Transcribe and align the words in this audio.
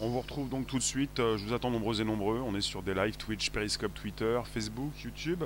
On 0.00 0.08
vous 0.10 0.20
retrouve 0.20 0.48
donc 0.50 0.66
tout 0.66 0.76
de 0.78 0.82
suite. 0.82 1.20
euh, 1.20 1.38
Je 1.38 1.44
vous 1.46 1.54
attends 1.54 1.70
nombreux 1.70 2.00
et 2.00 2.04
nombreux. 2.04 2.38
On 2.40 2.54
est 2.54 2.60
sur 2.60 2.82
des 2.82 2.92
lives 2.94 3.16
Twitch, 3.16 3.50
Periscope, 3.50 3.94
Twitter, 3.94 4.40
Facebook, 4.44 4.92
YouTube. 5.02 5.44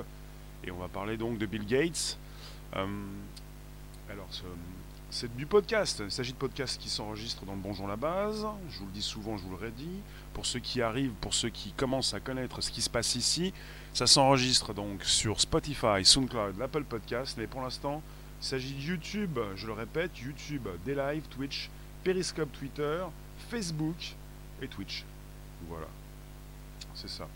Et 0.63 0.71
on 0.71 0.77
va 0.77 0.87
parler 0.89 1.15
donc 1.17 1.37
de 1.37 1.45
Bill 1.45 1.65
Gates. 1.65 2.17
Euh, 2.75 2.85
alors, 4.11 4.27
ce- 4.29 4.43
c'est 5.09 5.33
du 5.37 5.45
podcast. 5.45 6.01
Il 6.05 6.11
s'agit 6.11 6.33
de 6.33 6.37
podcasts 6.37 6.79
qui 6.81 6.89
s'enregistrent 6.89 7.45
dans 7.45 7.53
le 7.53 7.59
Bonjour 7.59 7.87
la 7.87 7.95
base. 7.95 8.45
Je 8.69 8.79
vous 8.79 8.85
le 8.87 8.91
dis 8.91 9.01
souvent, 9.01 9.37
je 9.37 9.43
vous 9.43 9.51
le 9.51 9.55
redis. 9.65 9.99
Pour 10.33 10.45
ceux 10.45 10.59
qui 10.59 10.81
arrivent, 10.81 11.11
pour 11.21 11.33
ceux 11.33 11.49
qui 11.49 11.71
commencent 11.71 12.13
à 12.13 12.19
connaître 12.19 12.61
ce 12.61 12.71
qui 12.71 12.81
se 12.81 12.89
passe 12.89 13.15
ici, 13.15 13.53
ça 13.93 14.05
s'enregistre 14.07 14.73
donc 14.73 15.03
sur 15.03 15.39
Spotify, 15.39 16.03
SoundCloud, 16.03 16.57
l'Apple 16.57 16.83
Podcast. 16.83 17.35
Mais 17.37 17.47
pour 17.47 17.61
l'instant, 17.61 18.01
il 18.41 18.45
s'agit 18.45 18.73
de 18.73 18.81
YouTube. 18.81 19.39
Je 19.55 19.67
le 19.67 19.73
répète, 19.73 20.17
YouTube, 20.19 20.67
des 20.83 20.95
Twitch, 21.29 21.69
Periscope, 22.03 22.51
Twitter, 22.51 23.03
Facebook 23.49 24.15
et 24.61 24.67
Twitch. 24.67 25.05
Voilà. 25.67 25.87
C'est 26.95 27.09
ça. 27.09 27.27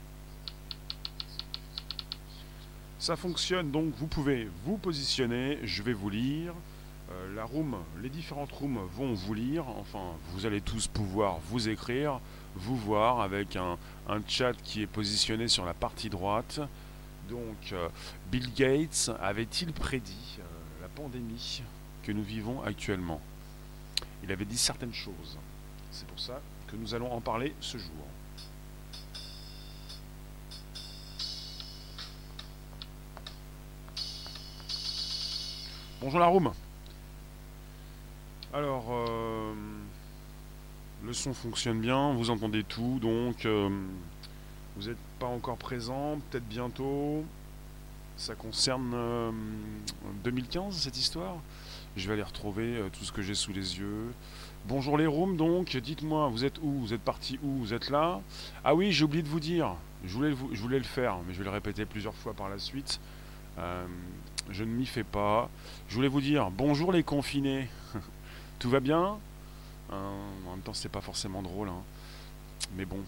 Ça 2.97 3.15
fonctionne 3.15 3.69
donc, 3.69 3.93
vous 3.97 4.07
pouvez 4.07 4.49
vous 4.63 4.77
positionner, 4.77 5.59
je 5.63 5.83
vais 5.83 5.93
vous 5.93 6.09
lire. 6.09 6.53
Euh, 7.11 7.35
la 7.35 7.43
room, 7.43 7.75
les 8.01 8.09
différentes 8.09 8.51
rooms 8.51 8.79
vont 8.95 9.13
vous 9.13 9.35
lire, 9.35 9.67
enfin 9.67 10.13
vous 10.31 10.47
allez 10.47 10.59
tous 10.59 10.87
pouvoir 10.87 11.37
vous 11.51 11.69
écrire, 11.69 12.19
vous 12.55 12.75
voir 12.75 13.21
avec 13.21 13.55
un, 13.57 13.77
chat 14.27 14.53
qui 14.53 14.81
est 14.81 14.87
positionné 14.87 15.47
sur 15.47 15.65
la 15.65 15.75
partie 15.75 16.09
droite. 16.09 16.59
Donc 17.29 17.73
euh, 17.73 17.89
Bill 18.31 18.51
Gates 18.55 19.11
avait-il 19.21 19.71
prédit 19.71 20.39
pandémie 20.95 21.61
que 22.03 22.11
nous 22.11 22.23
vivons 22.23 22.61
actuellement 22.63 23.21
Il 24.23 24.31
avait 24.31 24.45
dit 24.45 24.57
certaines 24.57 24.93
choses. 24.93 25.37
C'est 25.91 26.07
pour 26.07 26.19
ça 26.19 26.41
que 26.67 26.75
nous 26.75 26.95
allons 26.95 27.11
en 27.11 27.21
parler 27.21 27.53
ce 27.59 27.77
jour. 27.77 27.91
Bonjour 36.01 36.19
la 36.19 36.27
room. 36.27 36.51
Alors, 38.53 38.85
euh, 38.89 39.53
le 41.03 41.13
son 41.13 41.33
fonctionne 41.33 41.81
bien, 41.81 42.13
vous 42.13 42.29
entendez 42.29 42.63
tout, 42.63 42.99
donc 43.01 43.45
euh, 43.45 43.69
vous 44.75 44.87
n'êtes 44.87 44.97
pas 45.19 45.25
encore 45.25 45.57
présent, 45.57 46.19
peut-être 46.29 46.47
bientôt. 46.47 47.25
Ça 48.17 48.33
concerne 48.33 48.93
euh, 48.93 49.31
2015 50.23 50.73
cette 50.73 50.97
histoire? 50.97 51.35
Je 51.97 52.07
vais 52.07 52.13
aller 52.13 52.23
retrouver 52.23 52.77
euh, 52.77 52.89
tout 52.89 53.03
ce 53.03 53.11
que 53.11 53.21
j'ai 53.21 53.35
sous 53.35 53.51
les 53.51 53.77
yeux. 53.77 54.13
Bonjour 54.67 54.97
les 54.97 55.05
rooms, 55.05 55.35
donc 55.35 55.75
dites-moi, 55.75 56.29
vous 56.29 56.45
êtes 56.45 56.57
où? 56.61 56.71
Vous 56.79 56.93
êtes 56.93 57.01
parti 57.01 57.39
où? 57.43 57.57
Vous 57.57 57.73
êtes 57.73 57.89
là? 57.89 58.21
Ah 58.63 58.73
oui, 58.73 58.91
j'ai 58.91 59.03
oublié 59.03 59.21
de 59.21 59.27
vous 59.27 59.39
dire. 59.41 59.75
Je 60.05 60.13
voulais, 60.13 60.77
le 60.77 60.83
faire, 60.83 61.17
mais 61.27 61.33
je 61.33 61.39
vais 61.39 61.43
le 61.45 61.49
répéter 61.49 61.85
plusieurs 61.85 62.13
fois 62.15 62.33
par 62.33 62.47
la 62.47 62.57
suite. 62.57 62.99
Euh, 63.57 63.85
je 64.49 64.63
ne 64.63 64.69
m'y 64.69 64.85
fais 64.85 65.03
pas. 65.03 65.49
Je 65.89 65.95
voulais 65.95 66.07
vous 66.07 66.21
dire 66.21 66.51
bonjour 66.51 66.91
les 66.91 67.03
confinés. 67.03 67.67
Tout 68.59 68.69
va 68.69 68.79
bien? 68.79 69.17
Euh, 69.91 70.11
En 70.47 70.51
même 70.51 70.61
temps, 70.61 70.73
c'est 70.73 70.89
pas 70.89 71.01
forcément 71.01 71.41
drôle, 71.41 71.69
hein. 71.69 71.83
mais 72.77 72.85
bon. 72.85 72.99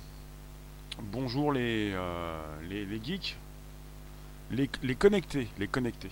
Bonjour 1.01 1.53
euh, 1.55 2.43
les, 2.67 2.85
les 2.85 3.03
geeks, 3.03 3.37
les, 4.51 4.95
connectés, 4.95 5.47
les 5.59 5.67
connectés. 5.67 6.11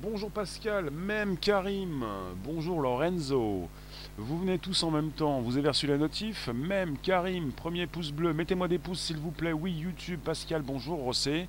Bonjour 0.00 0.30
Pascal, 0.30 0.90
même 0.90 1.36
Karim, 1.38 2.04
bonjour 2.44 2.80
Lorenzo. 2.80 3.68
Vous 4.16 4.38
venez 4.38 4.58
tous 4.58 4.82
en 4.82 4.90
même 4.90 5.10
temps, 5.10 5.40
vous 5.40 5.56
avez 5.56 5.68
reçu 5.68 5.86
la 5.86 5.96
notif 5.96 6.48
Même 6.48 6.96
Karim, 6.98 7.50
premier 7.52 7.86
pouce 7.86 8.12
bleu, 8.12 8.32
mettez-moi 8.32 8.68
des 8.68 8.78
pouces 8.78 9.00
s'il 9.00 9.16
vous 9.16 9.30
plaît. 9.30 9.52
Oui, 9.52 9.72
YouTube, 9.72 10.20
Pascal, 10.24 10.62
bonjour 10.62 11.00
Rossé. 11.00 11.48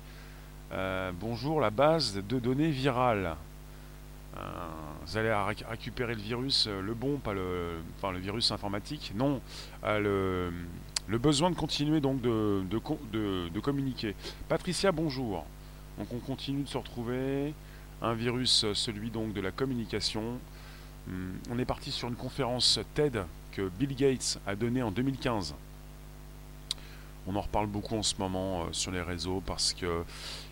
Euh, 0.72 1.12
bonjour 1.18 1.60
la 1.60 1.70
base 1.70 2.14
de 2.14 2.38
données 2.38 2.70
virales. 2.70 3.36
Euh, 4.36 4.40
vous 5.06 5.16
allez 5.16 5.34
récupérer 5.68 6.14
le 6.14 6.20
virus, 6.20 6.66
euh, 6.68 6.80
le 6.80 6.94
bon, 6.94 7.18
pas 7.18 7.34
le, 7.34 8.18
virus 8.18 8.52
informatique. 8.52 9.12
Non, 9.14 9.40
euh, 9.84 10.50
le, 11.08 11.18
besoin 11.18 11.50
de 11.50 11.56
continuer 11.56 12.00
donc 12.00 12.20
de 12.20 13.60
communiquer. 13.60 14.14
Patricia, 14.48 14.92
bonjour. 14.92 15.44
Donc 16.00 16.08
on 16.14 16.18
continue 16.18 16.62
de 16.62 16.68
se 16.68 16.78
retrouver. 16.78 17.52
Un 18.00 18.14
virus, 18.14 18.64
celui 18.72 19.10
donc 19.10 19.34
de 19.34 19.40
la 19.42 19.50
communication. 19.50 20.38
Hum, 21.06 21.34
On 21.50 21.58
est 21.58 21.66
parti 21.66 21.92
sur 21.92 22.08
une 22.08 22.16
conférence 22.16 22.80
TED 22.94 23.22
que 23.52 23.68
Bill 23.68 23.94
Gates 23.94 24.40
a 24.46 24.56
donnée 24.56 24.82
en 24.82 24.90
2015. 24.90 25.54
On 27.26 27.36
en 27.36 27.42
reparle 27.42 27.66
beaucoup 27.66 27.96
en 27.96 28.02
ce 28.02 28.14
moment 28.18 28.62
euh, 28.62 28.64
sur 28.72 28.92
les 28.92 29.02
réseaux 29.02 29.42
parce 29.44 29.74
que 29.74 30.02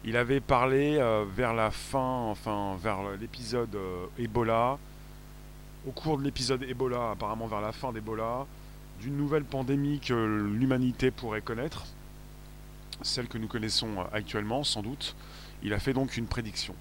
il 0.04 0.19
avait 0.19 0.41
parlé 0.41 0.98
euh, 0.98 1.25
vers 1.34 1.54
la 1.54 1.70
fin, 1.70 2.26
enfin 2.28 2.76
vers 2.82 2.98
l'épisode 3.19 3.75
euh, 3.75 4.04
Ebola, 4.19 4.76
au 5.86 5.92
cours 5.92 6.19
de 6.19 6.25
l'épisode 6.25 6.62
Ebola, 6.65 7.12
apparemment 7.12 7.47
vers 7.47 7.62
la 7.62 7.72
fin 7.72 7.91
d'Ebola, 7.91 8.44
d'une 9.00 9.16
nouvelle 9.16 9.44
pandémie 9.44 9.98
que 9.98 10.12
l'humanité 10.12 11.10
pourrait 11.10 11.41
connaître, 11.41 11.86
celle 13.00 13.28
que 13.28 13.38
nous 13.38 13.48
connaissons 13.48 14.04
actuellement 14.12 14.62
sans 14.62 14.82
doute. 14.82 15.16
Il 15.62 15.72
a 15.72 15.78
fait 15.78 15.92
donc 15.92 16.16
une 16.16 16.26
prédiction. 16.26 16.74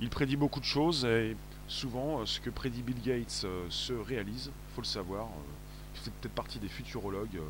Il 0.00 0.08
prédit 0.08 0.36
beaucoup 0.36 0.60
de 0.60 0.64
choses 0.64 1.04
et 1.04 1.36
souvent 1.66 2.20
euh, 2.20 2.26
ce 2.26 2.40
que 2.40 2.50
prédit 2.50 2.82
Bill 2.82 3.00
Gates 3.04 3.42
euh, 3.44 3.66
se 3.68 3.92
réalise, 3.92 4.50
faut 4.74 4.80
le 4.80 4.86
savoir. 4.86 5.24
euh, 5.26 5.94
Il 5.94 6.00
fait 6.00 6.10
peut-être 6.10 6.34
partie 6.34 6.58
des 6.58 6.68
futurologues 6.68 7.40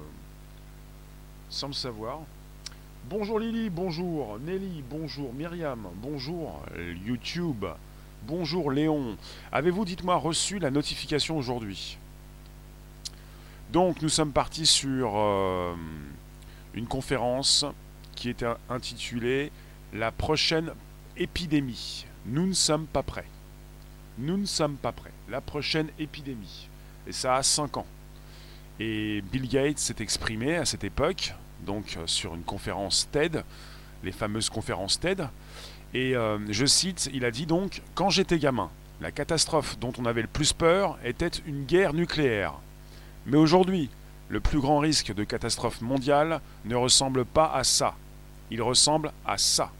sans 1.50 1.68
le 1.68 1.74
savoir. 1.74 2.20
Bonjour 3.08 3.38
Lily, 3.38 3.70
bonjour 3.70 4.38
Nelly, 4.40 4.82
bonjour 4.90 5.32
Myriam, 5.32 5.88
bonjour 6.02 6.60
YouTube, 7.06 7.64
bonjour 8.24 8.70
Léon. 8.70 9.16
Avez-vous, 9.52 9.84
dites-moi, 9.84 10.16
reçu 10.16 10.58
la 10.58 10.70
notification 10.70 11.38
aujourd'hui? 11.38 11.96
Donc 13.72 14.02
nous 14.02 14.08
sommes 14.10 14.32
partis 14.32 14.66
sur 14.66 15.16
une 16.74 16.86
conférence 16.86 17.64
qui 18.14 18.28
était 18.28 18.46
intitulée 18.68 19.52
La 19.94 20.12
prochaine 20.12 20.70
épidémie. 21.16 22.04
Nous 22.26 22.46
ne 22.46 22.52
sommes 22.52 22.86
pas 22.86 23.02
prêts. 23.02 23.24
Nous 24.18 24.36
ne 24.36 24.44
sommes 24.44 24.76
pas 24.76 24.92
prêts. 24.92 25.12
La 25.30 25.40
prochaine 25.40 25.88
épidémie. 25.98 26.68
Et 27.06 27.12
ça 27.12 27.36
a 27.36 27.42
5 27.42 27.78
ans. 27.78 27.86
Et 28.80 29.22
Bill 29.32 29.48
Gates 29.48 29.78
s'est 29.78 29.96
exprimé 30.00 30.56
à 30.56 30.64
cette 30.64 30.84
époque, 30.84 31.34
donc 31.66 31.96
euh, 31.96 32.06
sur 32.06 32.34
une 32.34 32.42
conférence 32.42 33.08
TED, 33.10 33.42
les 34.04 34.12
fameuses 34.12 34.50
conférences 34.50 35.00
TED. 35.00 35.26
Et 35.94 36.14
euh, 36.14 36.38
je 36.50 36.66
cite, 36.66 37.08
il 37.14 37.24
a 37.24 37.30
dit 37.30 37.46
donc 37.46 37.82
Quand 37.94 38.10
j'étais 38.10 38.38
gamin, 38.38 38.70
la 39.00 39.10
catastrophe 39.10 39.78
dont 39.78 39.92
on 39.98 40.04
avait 40.04 40.22
le 40.22 40.28
plus 40.28 40.52
peur 40.52 40.98
était 41.02 41.30
une 41.46 41.64
guerre 41.64 41.94
nucléaire. 41.94 42.54
Mais 43.26 43.38
aujourd'hui, 43.38 43.88
le 44.28 44.40
plus 44.40 44.60
grand 44.60 44.80
risque 44.80 45.14
de 45.14 45.24
catastrophe 45.24 45.80
mondiale 45.80 46.40
ne 46.66 46.76
ressemble 46.76 47.24
pas 47.24 47.50
à 47.52 47.64
ça. 47.64 47.94
Il 48.50 48.60
ressemble 48.62 49.12
à 49.24 49.38
ça. 49.38 49.72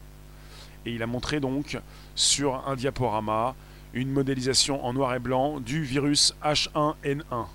Et 0.88 0.93
il 0.93 1.03
a 1.03 1.06
montré 1.06 1.38
donc 1.38 1.78
sur 2.15 2.66
un 2.66 2.75
diaporama 2.75 3.54
une 3.93 4.10
modélisation 4.10 4.82
en 4.87 4.94
noir 4.94 5.15
et 5.15 5.19
blanc 5.19 5.60
du 5.60 5.82
virus 5.82 6.34
H1N1. 6.43 7.47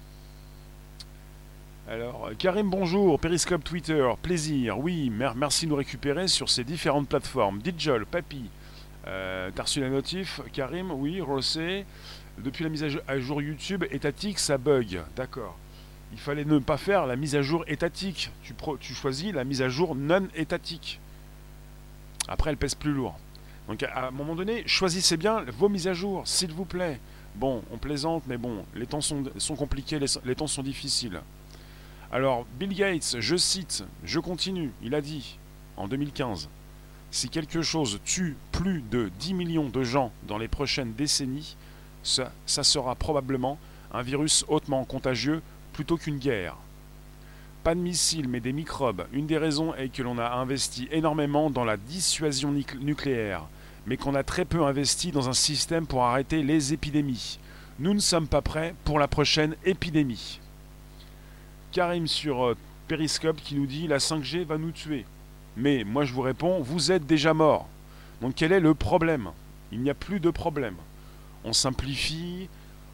Alors, 1.89 2.29
Karim, 2.37 2.69
bonjour, 2.69 3.19
Periscope 3.19 3.63
Twitter, 3.63 4.07
plaisir, 4.21 4.77
oui, 4.77 5.09
mer- 5.09 5.33
merci 5.35 5.65
de 5.65 5.71
nous 5.71 5.75
récupérer 5.77 6.27
sur 6.27 6.47
ces 6.47 6.63
différentes 6.63 7.09
plateformes. 7.09 7.57
Dijol, 7.59 8.05
Papy, 8.05 8.45
euh, 9.07 9.49
notif, 9.89 10.41
Karim, 10.53 10.91
oui, 10.91 11.19
Rossé, 11.19 11.85
depuis 12.37 12.63
la 12.63 12.69
mise 12.69 12.83
à 12.83 12.89
jo- 12.89 12.99
à 13.07 13.17
jour 13.19 13.41
YouTube, 13.41 13.83
étatique, 13.89 14.37
ça 14.37 14.59
bug, 14.59 15.01
d'accord. 15.15 15.57
Il 16.11 16.19
fallait 16.19 16.45
ne 16.45 16.59
pas 16.59 16.77
faire 16.77 17.07
la 17.07 17.15
mise 17.15 17.35
à 17.35 17.41
jour 17.41 17.63
étatique, 17.67 18.29
tu, 18.43 18.53
tu 18.79 18.93
choisis 18.93 19.33
la 19.33 19.43
mise 19.43 19.63
à 19.63 19.69
jour 19.69 19.95
non 19.95 20.27
étatique. 20.35 20.99
Après, 22.27 22.51
elle 22.51 22.57
pèse 22.57 22.75
plus 22.75 22.93
lourd. 22.93 23.17
Donc, 23.67 23.83
à 23.83 24.07
un 24.07 24.11
moment 24.11 24.35
donné, 24.35 24.63
choisissez 24.65 25.17
bien 25.17 25.43
vos 25.57 25.69
mises 25.69 25.87
à 25.87 25.93
jour, 25.93 26.27
s'il 26.27 26.51
vous 26.51 26.65
plaît. 26.65 26.99
Bon, 27.35 27.63
on 27.71 27.77
plaisante, 27.77 28.23
mais 28.27 28.37
bon, 28.37 28.65
les 28.75 28.85
temps 28.85 29.01
sont, 29.01 29.23
compliqués, 29.57 29.99
les, 29.99 30.35
temps 30.35 30.47
sont 30.47 30.63
difficiles. 30.63 31.21
Alors, 32.11 32.45
Bill 32.59 32.73
Gates, 32.75 33.15
je 33.19 33.35
cite, 33.35 33.83
je 34.03 34.19
continue, 34.19 34.71
il 34.83 34.93
a 34.93 35.01
dit, 35.01 35.39
en 35.77 35.87
2015, 35.87 36.49
si 37.09 37.29
quelque 37.29 37.61
chose 37.61 37.99
tue 38.05 38.35
plus 38.51 38.81
de 38.81 39.09
10 39.19 39.33
millions 39.33 39.69
de 39.69 39.83
gens 39.83 40.11
dans 40.27 40.37
les 40.37 40.47
prochaines 40.47 40.93
décennies, 40.93 41.55
ça, 42.03 42.31
sera 42.45 42.95
probablement 42.95 43.57
un 43.93 44.01
virus 44.01 44.45
hautement 44.47 44.83
contagieux 44.83 45.41
plutôt 45.71 45.97
qu'une 45.97 46.19
guerre. 46.19 46.57
Pas 47.63 47.75
de 47.75 47.79
missiles, 47.79 48.27
mais 48.27 48.41
des 48.41 48.51
microbes. 48.51 49.07
Une 49.13 49.25
des 49.25 49.37
raisons 49.37 49.73
est 49.73 49.89
que 49.89 50.03
l'on 50.03 50.17
a 50.17 50.33
investi 50.33 50.87
énormément 50.91 51.49
dans 51.49 51.63
la 51.63 51.77
dissuasion 51.77 52.51
nuc- 52.51 52.77
nucléaire, 52.79 53.45
mais 53.85 53.97
qu'on 53.97 54.15
a 54.15 54.23
très 54.23 54.45
peu 54.45 54.63
investi 54.63 55.11
dans 55.11 55.29
un 55.29 55.33
système 55.33 55.85
pour 55.85 56.03
arrêter 56.03 56.43
les 56.43 56.73
épidémies. 56.73 57.39
nous 57.79 57.93
ne 57.93 57.99
sommes 57.99 58.27
pas 58.27 58.41
prêts 58.41 58.75
pour 58.83 58.99
la 58.99 59.07
prochaine 59.07 59.55
épidémie. 59.65 60.39
Karim 61.71 62.07
sur 62.07 62.45
euh, 62.45 62.57
Periscope 62.87 63.37
qui 63.37 63.55
nous 63.55 63.65
dit 63.65 63.87
la 63.87 63.97
5G 63.97 64.45
va 64.45 64.57
nous 64.57 64.71
tuer. 64.71 65.05
Mais 65.57 65.83
moi 65.83 66.05
je 66.05 66.13
vous 66.13 66.21
réponds, 66.21 66.61
vous 66.61 66.91
êtes 66.91 67.05
déjà 67.05 67.33
mort. 67.33 67.67
Donc 68.21 68.33
quel 68.35 68.51
est 68.51 68.59
le 68.59 68.73
problème? 68.73 69.31
Il 69.71 69.81
n'y 69.81 69.89
a 69.89 69.95
plus 69.95 70.19
de 70.19 70.29
problème. 70.29 70.75
On 71.43 71.51
simplifie, 71.51 72.47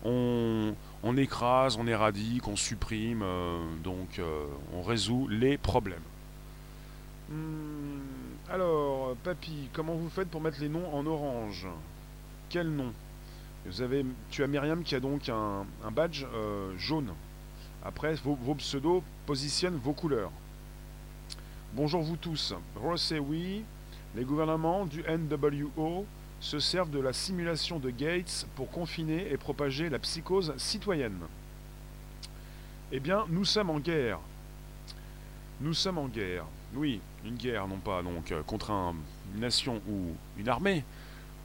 on, 0.05 0.73
écrase, 1.17 1.77
on 1.77 1.85
éradique, 1.87 2.47
on 2.47 2.55
supprime, 2.55 3.21
euh, 3.21 3.59
donc 3.83 4.19
euh, 4.19 4.45
on 4.73 4.81
résout 4.81 5.27
les 5.29 5.57
problèmes. 5.57 5.99
Hmm, 7.29 7.99
alors, 8.49 8.88
papy, 9.15 9.69
comment 9.73 9.93
vous 9.93 10.09
faites 10.09 10.29
pour 10.29 10.41
mettre 10.41 10.59
les 10.61 10.69
noms 10.69 10.93
en 10.93 11.05
orange? 11.05 11.67
Quel 12.49 12.69
nom? 12.69 12.93
Tu 14.31 14.43
as 14.43 14.47
Myriam 14.47 14.83
qui 14.83 14.95
a 14.95 14.99
donc 14.99 15.29
un, 15.29 15.65
badge 15.91 16.25
euh, 16.33 16.77
jaune. 16.77 17.13
Après, 17.83 18.15
vos, 18.15 18.55
pseudos 18.55 19.03
positionnent 19.25 19.77
vos 19.77 19.93
couleurs. 19.93 20.31
Bonjour 21.73 22.01
vous 22.01 22.17
tous. 22.17 22.53
Ross 22.75 23.13
oui, 23.19 23.63
les 24.15 24.23
gouvernements 24.23 24.85
du 24.85 25.03
NWO 25.03 26.05
se 26.39 26.59
servent 26.59 26.89
de 26.89 26.99
la 26.99 27.13
simulation 27.13 27.79
de 27.79 27.89
Gates 27.89 28.47
pour 28.55 28.71
confiner 28.71 29.31
et 29.31 29.37
propager 29.37 29.89
la 29.89 29.99
psychose 29.99 30.53
citoyenne. 30.57 31.19
Eh 32.91 32.99
bien, 32.99 33.25
nous 33.29 33.45
sommes 33.45 33.69
en 33.69 33.79
guerre. 33.79 34.19
Nous 35.61 35.73
sommes 35.73 35.97
en 35.97 36.07
guerre. 36.07 36.45
Oui, 36.75 37.01
une 37.25 37.35
guerre, 37.35 37.67
non 37.67 37.77
pas 37.77 38.03
donc 38.03 38.31
euh, 38.31 38.43
contre 38.43 38.69
une 38.69 39.41
nation 39.41 39.81
ou 39.89 40.13
une 40.37 40.49
armée, 40.49 40.83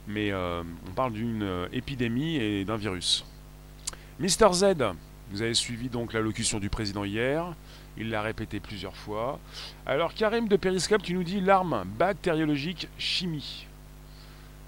mais 0.07 0.31
euh, 0.31 0.61
on 0.87 0.91
parle 0.91 1.13
d'une 1.13 1.41
euh, 1.41 1.67
épidémie 1.73 2.35
et 2.35 2.63
d'un 2.63 2.77
virus. 2.77 3.25
Mister 4.19 4.47
Z, 4.53 4.65
vous 5.31 5.41
avez 5.41 5.55
suivi 5.55 5.89
donc 5.89 6.13
l'allocution 6.13 6.59
du 6.59 6.69
président 6.69 7.03
hier. 7.03 7.53
Il 7.97 8.09
l'a 8.11 8.21
répété 8.21 8.59
plusieurs 8.59 8.95
fois. 8.95 9.39
Alors 9.85 10.13
Karim 10.13 10.47
de 10.47 10.57
Periscope, 10.57 11.01
tu 11.01 11.13
nous 11.13 11.23
dis 11.23 11.41
l'arme 11.41 11.85
bactériologique 11.97 12.87
chimie. 12.97 13.65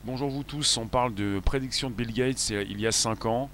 Bonjour 0.05 0.29
vous 0.29 0.43
tous, 0.43 0.77
on 0.77 0.87
parle 0.87 1.13
de 1.13 1.39
prédiction 1.43 1.89
de 1.89 1.95
Bill 1.95 2.13
Gates 2.13 2.49
il 2.49 2.79
y 2.79 2.87
a 2.87 2.91
5 2.91 3.25
ans 3.25 3.49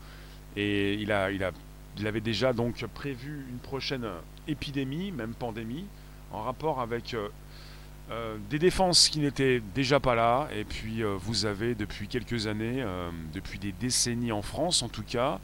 et 0.56 0.94
il, 0.94 1.12
a, 1.12 1.32
il, 1.32 1.44
a, 1.44 1.52
il 1.98 2.08
avait 2.08 2.22
déjà 2.22 2.54
donc 2.54 2.86
prévu 2.94 3.46
une 3.50 3.58
prochaine 3.58 4.08
épidémie, 4.48 5.12
même 5.12 5.34
pandémie, 5.34 5.86
en 6.34 6.42
rapport 6.42 6.82
avec 6.82 7.14
euh, 7.14 7.30
euh, 8.12 8.38
des 8.50 8.60
défenses 8.60 9.08
qui 9.08 9.20
n'étaient 9.20 9.62
déjà 9.74 10.00
pas 10.00 10.16
là. 10.16 10.50
Et 10.54 10.66
puis 10.66 11.04
euh, 11.04 11.16
vous 11.18 11.46
avez 11.46 11.76
depuis 11.76 12.08
quelques 12.08 12.48
années, 12.48 12.84
depuis 13.34 13.60
des 13.60 13.72
décennies 13.72 14.32
en 14.32 14.42
France 14.42 14.84
en 14.84 14.90
tout 14.90 15.04
cas, 15.04 15.40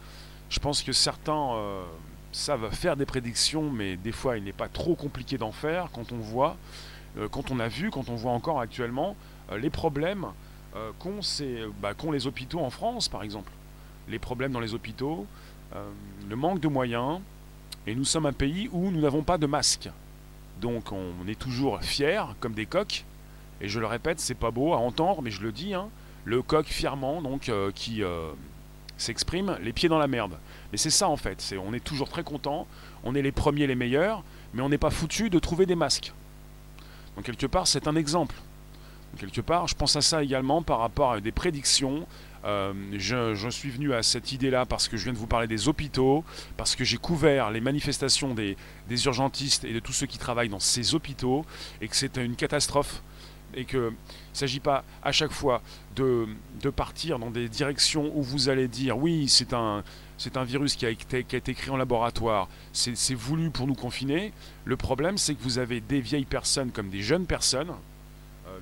je 0.49 0.59
pense 0.59 0.81
que 0.81 0.91
certains 0.91 1.55
savent 2.31 2.69
faire 2.71 2.97
des 2.97 3.05
prédictions, 3.05 3.69
mais 3.69 3.95
des 3.95 4.11
fois 4.11 4.37
il 4.37 4.43
n'est 4.43 4.51
pas 4.51 4.67
trop 4.67 4.95
compliqué 4.95 5.37
d'en 5.37 5.51
faire 5.51 5.89
quand 5.93 6.11
on 6.11 6.17
voit, 6.17 6.57
quand 7.31 7.51
on 7.51 7.59
a 7.59 7.67
vu, 7.67 7.91
quand 7.91 8.09
on 8.09 8.15
voit 8.15 8.31
encore 8.31 8.59
actuellement 8.59 9.15
les 9.55 9.69
problèmes 9.69 10.25
qu'ont, 10.97 11.19
bah, 11.79 11.93
qu'ont 11.93 12.11
les 12.11 12.25
hôpitaux 12.25 12.59
en 12.59 12.71
France 12.71 13.09
par 13.09 13.21
exemple. 13.21 13.51
Les 14.07 14.17
problèmes 14.17 14.51
dans 14.51 14.59
les 14.59 14.73
hôpitaux, 14.73 15.27
le 16.27 16.35
manque 16.35 16.59
de 16.59 16.67
moyens, 16.67 17.19
et 17.85 17.93
nous 17.93 18.05
sommes 18.05 18.25
un 18.25 18.33
pays 18.33 18.69
où 18.71 18.89
nous 18.89 19.01
n'avons 19.01 19.21
pas 19.21 19.37
de 19.37 19.45
masques. 19.45 19.89
Donc 20.61 20.91
on 20.91 21.27
est 21.27 21.39
toujours 21.39 21.81
fiers, 21.81 22.23
comme 22.39 22.53
des 22.53 22.65
coqs. 22.65 23.05
Et 23.61 23.67
je 23.67 23.79
le 23.79 23.85
répète, 23.85 24.19
c'est 24.19 24.35
pas 24.35 24.51
beau 24.51 24.73
à 24.73 24.77
entendre, 24.77 25.21
mais 25.21 25.31
je 25.31 25.41
le 25.41 25.51
dis, 25.51 25.73
hein, 25.73 25.89
le 26.25 26.41
coq 26.41 26.65
fièrement, 26.65 27.21
donc 27.21 27.49
euh, 27.49 27.71
qui 27.73 28.03
euh, 28.03 28.31
s'exprime, 28.97 29.57
les 29.61 29.73
pieds 29.73 29.89
dans 29.89 29.97
la 29.97 30.07
merde. 30.07 30.37
Mais 30.71 30.77
c'est 30.77 30.89
ça 30.89 31.09
en 31.09 31.17
fait, 31.17 31.41
c'est, 31.41 31.57
on 31.57 31.73
est 31.73 31.83
toujours 31.83 32.09
très 32.09 32.23
content, 32.23 32.67
on 33.03 33.15
est 33.15 33.21
les 33.21 33.31
premiers, 33.31 33.67
les 33.67 33.75
meilleurs, 33.75 34.23
mais 34.53 34.61
on 34.61 34.69
n'est 34.69 34.77
pas 34.77 34.91
foutu 34.91 35.29
de 35.29 35.39
trouver 35.39 35.65
des 35.65 35.75
masques. 35.75 36.13
Donc 37.15 37.25
quelque 37.25 37.47
part, 37.47 37.67
c'est 37.67 37.87
un 37.87 37.95
exemple. 37.95 38.35
Quelque 39.17 39.41
part, 39.41 39.67
je 39.67 39.75
pense 39.75 39.95
à 39.95 40.01
ça 40.01 40.23
également 40.23 40.61
par 40.61 40.79
rapport 40.79 41.13
à 41.13 41.21
des 41.21 41.31
prédictions. 41.31 42.05
Euh, 42.45 42.73
je, 42.93 43.49
suis 43.49 43.69
venu 43.69 43.93
à 43.93 44.01
cette 44.01 44.31
idée-là 44.31 44.65
parce 44.65 44.87
que 44.87 44.95
je 44.95 45.03
viens 45.03 45.13
de 45.13 45.17
vous 45.17 45.27
parler 45.27 45.47
des 45.47 45.67
hôpitaux, 45.67 46.23
parce 46.57 46.75
que 46.75 46.83
j'ai 46.83 46.97
couvert 46.97 47.51
les 47.51 47.59
manifestations 47.59 48.33
des, 48.33 48.55
urgentistes 49.05 49.65
et 49.65 49.73
de 49.73 49.79
tous 49.79 49.93
ceux 49.93 50.05
qui 50.05 50.17
travaillent 50.17 50.49
dans 50.49 50.59
ces 50.59 50.95
hôpitaux, 50.95 51.45
et 51.81 51.87
que 51.87 51.95
c'est 51.95 52.17
une 52.17 52.35
catastrophe, 52.35 53.03
et 53.55 53.65
qu'il 53.65 53.79
ne 53.79 53.91
s'agit 54.31 54.59
pas 54.59 54.83
à 55.03 55.11
chaque 55.11 55.31
fois 55.31 55.61
de, 55.95 56.27
partir 56.75 57.19
dans 57.19 57.31
des 57.31 57.49
directions 57.49 58.11
où 58.15 58.21
vous 58.21 58.47
allez 58.47 58.67
dire 58.67 58.97
oui, 58.97 59.27
c'est 59.27 59.53
un, 59.53 59.83
virus 60.45 60.75
qui 60.75 60.85
a, 60.85 60.89
été, 60.89 61.23
qui 61.23 61.35
a 61.35 61.39
été 61.39 61.53
créé 61.53 61.71
en 61.71 61.77
laboratoire, 61.77 62.47
c'est 62.71 63.15
voulu 63.15 63.49
pour 63.49 63.67
nous 63.67 63.75
confiner. 63.75 64.31
Le 64.63 64.77
problème, 64.77 65.17
c'est 65.17 65.33
que 65.33 65.43
vous 65.43 65.57
avez 65.57 65.81
des 65.81 65.99
vieilles 65.99 66.25
personnes 66.25 66.71
comme 66.71 66.89
des 66.89 67.01
jeunes 67.01 67.25
personnes, 67.25 67.73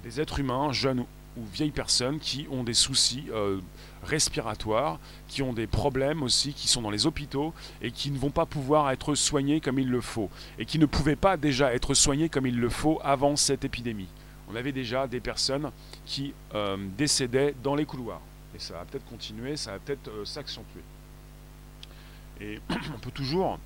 des 0.03 0.21
êtres 0.21 0.39
humains, 0.39 0.71
jeunes 0.71 1.05
ou 1.37 1.45
vieilles 1.53 1.71
personnes 1.71 2.19
qui 2.19 2.47
ont 2.51 2.63
des 2.63 2.73
soucis 2.73 3.25
euh, 3.31 3.59
respiratoires, 4.03 4.99
qui 5.27 5.41
ont 5.41 5.53
des 5.53 5.67
problèmes 5.67 6.23
aussi, 6.23 6.53
qui 6.53 6.67
sont 6.67 6.81
dans 6.81 6.89
les 6.89 7.05
hôpitaux 7.05 7.53
et 7.81 7.91
qui 7.91 8.09
ne 8.11 8.17
vont 8.17 8.31
pas 8.31 8.45
pouvoir 8.45 8.89
être 8.91 9.15
soignés 9.15 9.61
comme 9.61 9.79
il 9.79 9.89
le 9.89 10.01
faut, 10.01 10.29
et 10.57 10.65
qui 10.65 10.79
ne 10.79 10.85
pouvaient 10.85 11.15
pas 11.15 11.37
déjà 11.37 11.73
être 11.73 11.93
soignés 11.93 12.29
comme 12.29 12.47
il 12.47 12.59
le 12.59 12.69
faut 12.69 12.99
avant 13.03 13.35
cette 13.35 13.65
épidémie. 13.65 14.09
On 14.49 14.55
avait 14.55 14.71
déjà 14.71 15.07
des 15.07 15.19
personnes 15.19 15.71
qui 16.05 16.33
euh, 16.55 16.77
décédaient 16.97 17.53
dans 17.63 17.75
les 17.75 17.85
couloirs. 17.85 18.21
Et 18.55 18.59
ça 18.59 18.75
va 18.75 18.85
peut-être 18.85 19.05
continuer, 19.05 19.57
ça 19.57 19.73
va 19.73 19.79
peut-être 19.79 20.09
euh, 20.09 20.25
s'accentuer. 20.25 20.81
Et 22.39 22.59
on 22.95 22.99
peut 22.99 23.11
toujours 23.11 23.59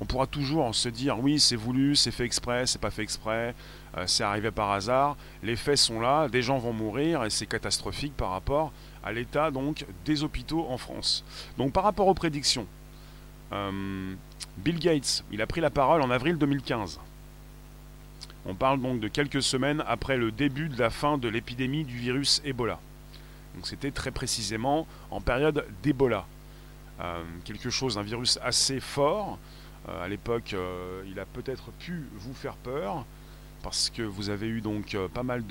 on 0.00 0.04
pourra 0.06 0.26
toujours 0.26 0.74
se 0.74 0.88
dire 0.88 1.18
oui, 1.18 1.38
c'est 1.38 1.56
voulu, 1.56 1.96
c'est 1.96 2.10
fait 2.10 2.24
exprès, 2.24 2.66
c'est 2.66 2.80
pas 2.80 2.90
fait 2.90 3.02
exprès, 3.02 3.54
euh, 3.54 3.83
c'est 4.06 4.24
arrivé 4.24 4.50
par 4.50 4.72
hasard. 4.72 5.16
Les 5.42 5.56
faits 5.56 5.78
sont 5.78 6.00
là, 6.00 6.28
des 6.28 6.42
gens 6.42 6.58
vont 6.58 6.72
mourir 6.72 7.24
et 7.24 7.30
c'est 7.30 7.46
catastrophique 7.46 8.16
par 8.16 8.30
rapport 8.30 8.72
à 9.04 9.12
l'état 9.12 9.50
donc 9.50 9.86
des 10.04 10.24
hôpitaux 10.24 10.66
en 10.68 10.78
France. 10.78 11.24
Donc 11.58 11.72
par 11.72 11.84
rapport 11.84 12.08
aux 12.08 12.14
prédictions, 12.14 12.66
euh, 13.52 14.14
Bill 14.56 14.78
Gates, 14.78 15.24
il 15.30 15.42
a 15.42 15.46
pris 15.46 15.60
la 15.60 15.70
parole 15.70 16.02
en 16.02 16.10
avril 16.10 16.38
2015. 16.38 17.00
On 18.46 18.54
parle 18.54 18.80
donc 18.80 19.00
de 19.00 19.08
quelques 19.08 19.42
semaines 19.42 19.82
après 19.86 20.16
le 20.16 20.30
début 20.30 20.68
de 20.68 20.78
la 20.78 20.90
fin 20.90 21.18
de 21.18 21.28
l'épidémie 21.28 21.84
du 21.84 21.96
virus 21.96 22.42
Ebola. 22.44 22.78
Donc 23.54 23.66
c'était 23.66 23.90
très 23.90 24.10
précisément 24.10 24.86
en 25.10 25.20
période 25.20 25.66
d'Ebola. 25.82 26.26
Euh, 27.00 27.22
quelque 27.44 27.70
chose, 27.70 27.98
un 27.98 28.02
virus 28.02 28.38
assez 28.42 28.80
fort, 28.80 29.38
euh, 29.88 30.04
à 30.04 30.08
l'époque, 30.08 30.54
euh, 30.54 31.02
il 31.06 31.18
a 31.18 31.24
peut-être 31.24 31.70
pu 31.72 32.04
vous 32.14 32.34
faire 32.34 32.54
peur 32.56 33.04
parce 33.64 33.90
que 33.90 34.02
vous 34.02 34.28
avez 34.28 34.46
eu 34.46 34.60
donc 34.60 34.94
euh, 34.94 35.08
pas 35.08 35.22
mal 35.24 35.42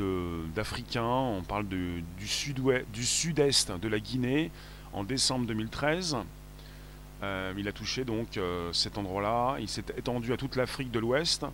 d'Africains, 0.55 1.03
on 1.03 1.41
parle 1.41 1.67
du 1.67 2.03
sud-est 2.27 3.71
de 3.71 3.87
la 3.89 3.99
Guinée 3.99 4.51
en 4.93 5.03
décembre 5.03 5.47
2013. 5.47 6.17
il 7.57 7.67
a 7.67 7.71
touché 7.71 8.05
donc 8.05 8.39
cet 8.71 8.97
endroit-là, 8.97 9.57
il 9.59 9.67
s'est 9.67 9.83
étendu 9.97 10.31
à 10.31 10.37
toute 10.37 10.55
l'Afrique 10.55 10.91
de 10.91 10.99
l'Ouest 10.99 11.45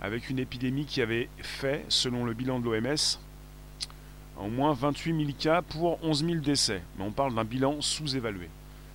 avec 0.00 0.30
une 0.30 0.38
épidémie 0.38 0.86
qui 0.86 1.02
avait 1.02 1.28
fait, 1.42 1.84
selon 1.88 2.24
le 2.24 2.32
bilan 2.32 2.60
de 2.60 2.64
l'OMS, 2.64 3.18
au 4.38 4.48
moins 4.48 4.72
28 4.72 5.16
000 5.16 5.36
cas 5.38 5.62
pour 5.62 6.02
11 6.02 6.24
000 6.24 6.36
décès. 6.40 6.82
Mais 6.98 7.04
on 7.04 7.12
parle 7.12 7.34
d'un 7.34 7.44
bilan 7.44 7.80
sous-évalué 7.80 8.48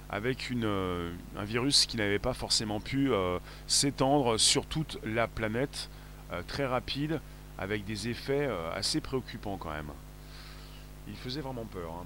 avec 0.09 0.49
euh, 0.51 1.11
un 1.37 1.43
virus 1.43 1.85
qui 1.85 1.97
n'avait 1.97 2.19
pas 2.19 2.33
forcément 2.33 2.79
pu 2.79 3.11
euh, 3.11 3.37
s'étendre 3.67 4.37
sur 4.39 4.65
toute 4.65 4.97
la 5.05 5.27
planète, 5.27 5.89
euh, 5.93 5.98
très 6.47 6.65
rapide, 6.65 7.19
avec 7.57 7.85
des 7.85 8.07
effets 8.07 8.49
assez 8.73 9.01
préoccupants 9.01 9.57
quand 9.57 9.71
même. 9.71 9.91
Il 11.07 11.15
faisait 11.15 11.41
vraiment 11.41 11.65
peur. 11.65 11.91
Hein. 11.91 12.05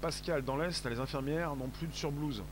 Pascal, 0.00 0.42
dans 0.42 0.56
l'Est, 0.56 0.84
les 0.88 1.00
infirmières 1.00 1.56
n'ont 1.56 1.68
plus 1.68 1.86
de 1.86 1.94
surblouse. 1.94 2.42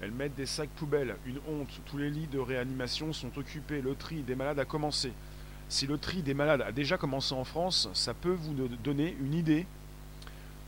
Elles 0.00 0.12
mettent 0.12 0.36
des 0.36 0.46
sacs 0.46 0.70
poubelles, 0.70 1.16
une 1.26 1.40
honte. 1.48 1.80
Tous 1.86 1.98
les 1.98 2.10
lits 2.10 2.28
de 2.28 2.38
réanimation 2.38 3.12
sont 3.12 3.36
occupés. 3.36 3.80
Le 3.80 3.94
tri 3.94 4.22
des 4.22 4.36
malades 4.36 4.60
a 4.60 4.64
commencé. 4.64 5.12
Si 5.68 5.86
le 5.86 5.98
tri 5.98 6.22
des 6.22 6.34
malades 6.34 6.62
a 6.62 6.72
déjà 6.72 6.96
commencé 6.96 7.34
en 7.34 7.44
France, 7.44 7.88
ça 7.92 8.14
peut 8.14 8.36
vous 8.40 8.54
donner 8.84 9.16
une 9.20 9.34
idée 9.34 9.66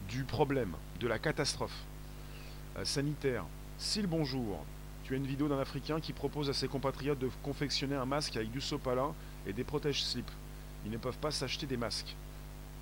du 0.09 0.25
problème, 0.25 0.75
de 0.99 1.07
la 1.07 1.19
catastrophe 1.19 1.85
sanitaire. 2.83 3.45
Si 3.79 4.03
le 4.03 4.09
bonjour, 4.09 4.65
tu 5.05 5.15
as 5.15 5.17
une 5.17 5.27
vidéo 5.27 5.49
d'un 5.49 5.61
Africain 5.61 6.01
qui 6.01 6.13
propose 6.13 6.51
à 6.51 6.53
ses 6.53 6.69
compatriotes 6.69 7.19
de 7.19 7.31
confectionner 7.43 7.95
un 7.95 8.05
masque 8.05 8.37
avec 8.37 8.51
du 8.51 8.61
sopalin 8.61 9.15
et 9.47 9.53
des 9.53 9.65
protège-slips. 9.65 10.31
Ils 10.85 10.91
ne 10.91 10.97
peuvent 10.97 11.19
pas 11.19 11.31
s'acheter 11.31 11.67
des 11.67 11.77
masques. 11.77 12.15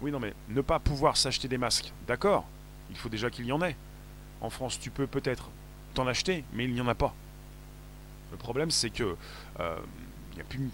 Oui, 0.01 0.11
non, 0.11 0.21
mais 0.21 0.35
ne 0.49 0.61
pas 0.61 0.79
pouvoir 0.79 1.17
s'acheter 1.17 1.49
des 1.49 1.59
masques, 1.59 1.93
d'accord, 2.07 2.45
il 2.91 2.97
faut 2.97 3.09
déjà 3.09 3.31
qu'il 3.31 3.47
y 3.47 3.53
en 3.53 3.63
ait. 3.63 3.77
En 4.41 4.51
France, 4.51 4.79
tu 4.79 4.91
peux 4.91 5.07
peut-être 5.07 5.51
t'en 5.95 6.07
acheter, 6.07 6.45
mais 6.53 6.65
il 6.65 6.73
n'y 6.73 6.81
en 6.81 6.89
a 6.89 6.95
pas. 6.95 7.15
Le 8.31 8.37
problème, 8.37 8.71
c'est 8.71 8.91
que 8.91 9.17
euh, 9.59 9.77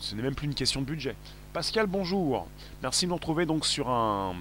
ce 0.01 0.15
n'est 0.15 0.23
même 0.23 0.35
plus 0.35 0.47
une 0.47 0.55
question 0.55 0.81
de 0.81 0.87
budget. 0.87 1.17
Pascal, 1.53 1.87
bonjour. 1.87 2.47
Merci 2.83 3.07
de 3.07 3.11
nous 3.11 3.17
retrouver 3.17 3.47
donc 3.47 3.65
sur 3.65 3.89
un 3.89 4.35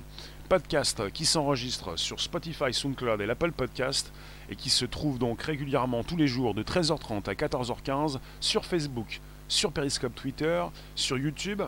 podcast 0.50 1.10
qui 1.12 1.26
s'enregistre 1.26 1.98
sur 1.98 2.20
Spotify, 2.20 2.74
SoundCloud 2.74 3.22
et 3.22 3.26
l'Apple 3.26 3.52
Podcast 3.52 4.12
et 4.50 4.56
qui 4.56 4.70
se 4.70 4.86
trouve 4.86 5.20
donc 5.20 5.42
régulièrement 5.42 6.04
tous 6.04 6.18
les 6.18 6.28
jours 6.28 6.54
de 6.54 6.64
13h30 6.64 7.30
à 7.30 7.34
14h15 7.34 8.20
sur 8.40 8.66
Facebook, 8.66 9.22
sur 9.48 9.72
Periscope 9.72 10.16
Twitter, 10.16 10.64
sur 10.96 11.18
YouTube, 11.18 11.62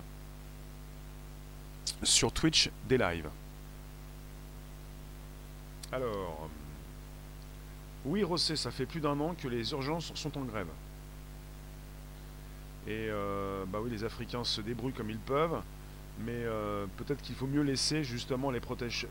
sur 2.03 2.31
Twitch 2.31 2.69
des 2.87 2.97
lives. 2.97 3.29
Alors, 5.91 6.49
oui, 8.05 8.23
Rossé, 8.23 8.55
ça 8.55 8.71
fait 8.71 8.85
plus 8.85 8.99
d'un 8.99 9.19
an 9.19 9.35
que 9.35 9.47
les 9.47 9.71
urgences 9.71 10.11
sont 10.15 10.37
en 10.37 10.43
grève. 10.43 10.67
Et 12.87 13.07
euh, 13.09 13.65
bah 13.67 13.79
oui, 13.81 13.89
les 13.89 14.03
Africains 14.03 14.43
se 14.43 14.61
débrouillent 14.61 14.93
comme 14.93 15.09
ils 15.09 15.17
peuvent, 15.17 15.61
mais 16.19 16.33
euh, 16.35 16.85
peut-être 16.97 17.21
qu'il 17.21 17.35
faut 17.35 17.47
mieux 17.47 17.63
laisser 17.63 18.03
justement 18.03 18.51
les 18.51 18.59
protèges, 18.59 19.07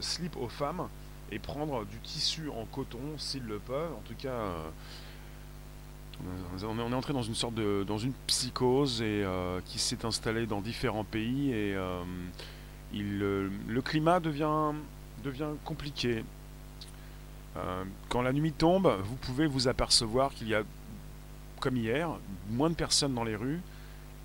slip 0.00 0.36
aux 0.36 0.48
femmes 0.48 0.88
et 1.30 1.38
prendre 1.38 1.84
du 1.84 1.98
tissu 1.98 2.48
en 2.50 2.64
coton 2.66 3.18
s'ils 3.18 3.46
le 3.46 3.60
peuvent. 3.60 3.92
En 3.92 4.02
tout 4.04 4.16
cas, 4.18 4.30
euh, 4.30 4.68
on 6.64 6.78
est 6.78 6.94
entré 6.94 7.12
dans 7.12 7.22
une 7.22 7.34
sorte 7.34 7.54
de 7.54 7.84
dans 7.86 7.98
une 7.98 8.12
psychose 8.26 9.02
et 9.02 9.24
qui 9.66 9.78
s'est 9.78 10.04
installée 10.04 10.46
dans 10.46 10.60
différents 10.60 11.04
pays 11.04 11.52
et 11.52 11.76
il, 12.92 13.18
le 13.18 13.80
climat 13.82 14.20
devient 14.20 14.72
devient 15.24 15.50
compliqué. 15.64 16.24
quand 18.08 18.22
la 18.22 18.32
nuit 18.32 18.52
tombe, 18.52 18.96
vous 19.04 19.16
pouvez 19.16 19.46
vous 19.46 19.68
apercevoir 19.68 20.32
qu'il 20.34 20.48
y 20.48 20.54
a 20.54 20.62
comme 21.62 21.76
hier, 21.76 22.10
moins 22.50 22.68
de 22.68 22.74
personnes 22.74 23.14
dans 23.14 23.22
les 23.22 23.36
rues, 23.36 23.60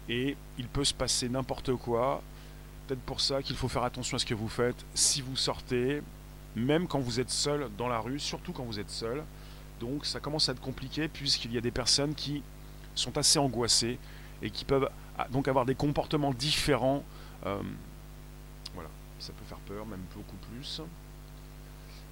et 0.10 0.36
il 0.58 0.68
peut 0.68 0.84
se 0.84 0.94
passer 0.94 1.30
n'importe 1.30 1.74
quoi. 1.76 2.22
Peut-être 2.88 3.02
pour 3.02 3.22
ça 3.22 3.44
qu'il 3.44 3.56
faut 3.56 3.68
faire 3.68 3.84
attention 3.84 4.16
à 4.16 4.20
ce 4.20 4.26
que 4.26 4.34
vous 4.34 4.50
faites 4.50 4.84
si 4.96 5.22
vous 5.22 5.36
sortez, 5.36 6.02
même 6.56 6.88
quand 6.88 7.00
vous 7.00 7.20
êtes 7.20 7.30
seul 7.30 7.70
dans 7.78 7.88
la 7.88 8.00
rue, 8.00 8.20
surtout 8.20 8.54
quand 8.54 8.64
vous 8.64 8.80
êtes 8.80 8.90
seul. 8.90 9.24
Donc 9.80 10.06
ça 10.06 10.20
commence 10.20 10.50
à 10.50 10.54
être 10.54 10.62
compliqué 10.62 11.08
puisqu'il 11.08 11.54
y 11.54 11.58
a 11.58 11.62
des 11.62 11.72
personnes 11.72 12.16
qui 12.16 12.44
sont 12.96 13.18
assez 13.18 13.40
angoissées 13.40 13.98
et 14.42 14.50
qui 14.50 14.66
peuvent 14.66 14.90
ah, 15.18 15.28
donc 15.32 15.48
avoir 15.48 15.66
des 15.66 15.76
comportements 15.76 16.34
différents. 16.34 17.04
Euh, 17.46 17.62
voilà, 18.74 18.90
ça 19.20 19.34
peut 19.34 19.46
faire 19.46 19.60
peur, 19.60 19.86
même 19.86 20.04
beaucoup 20.16 20.38
plus. 20.52 20.82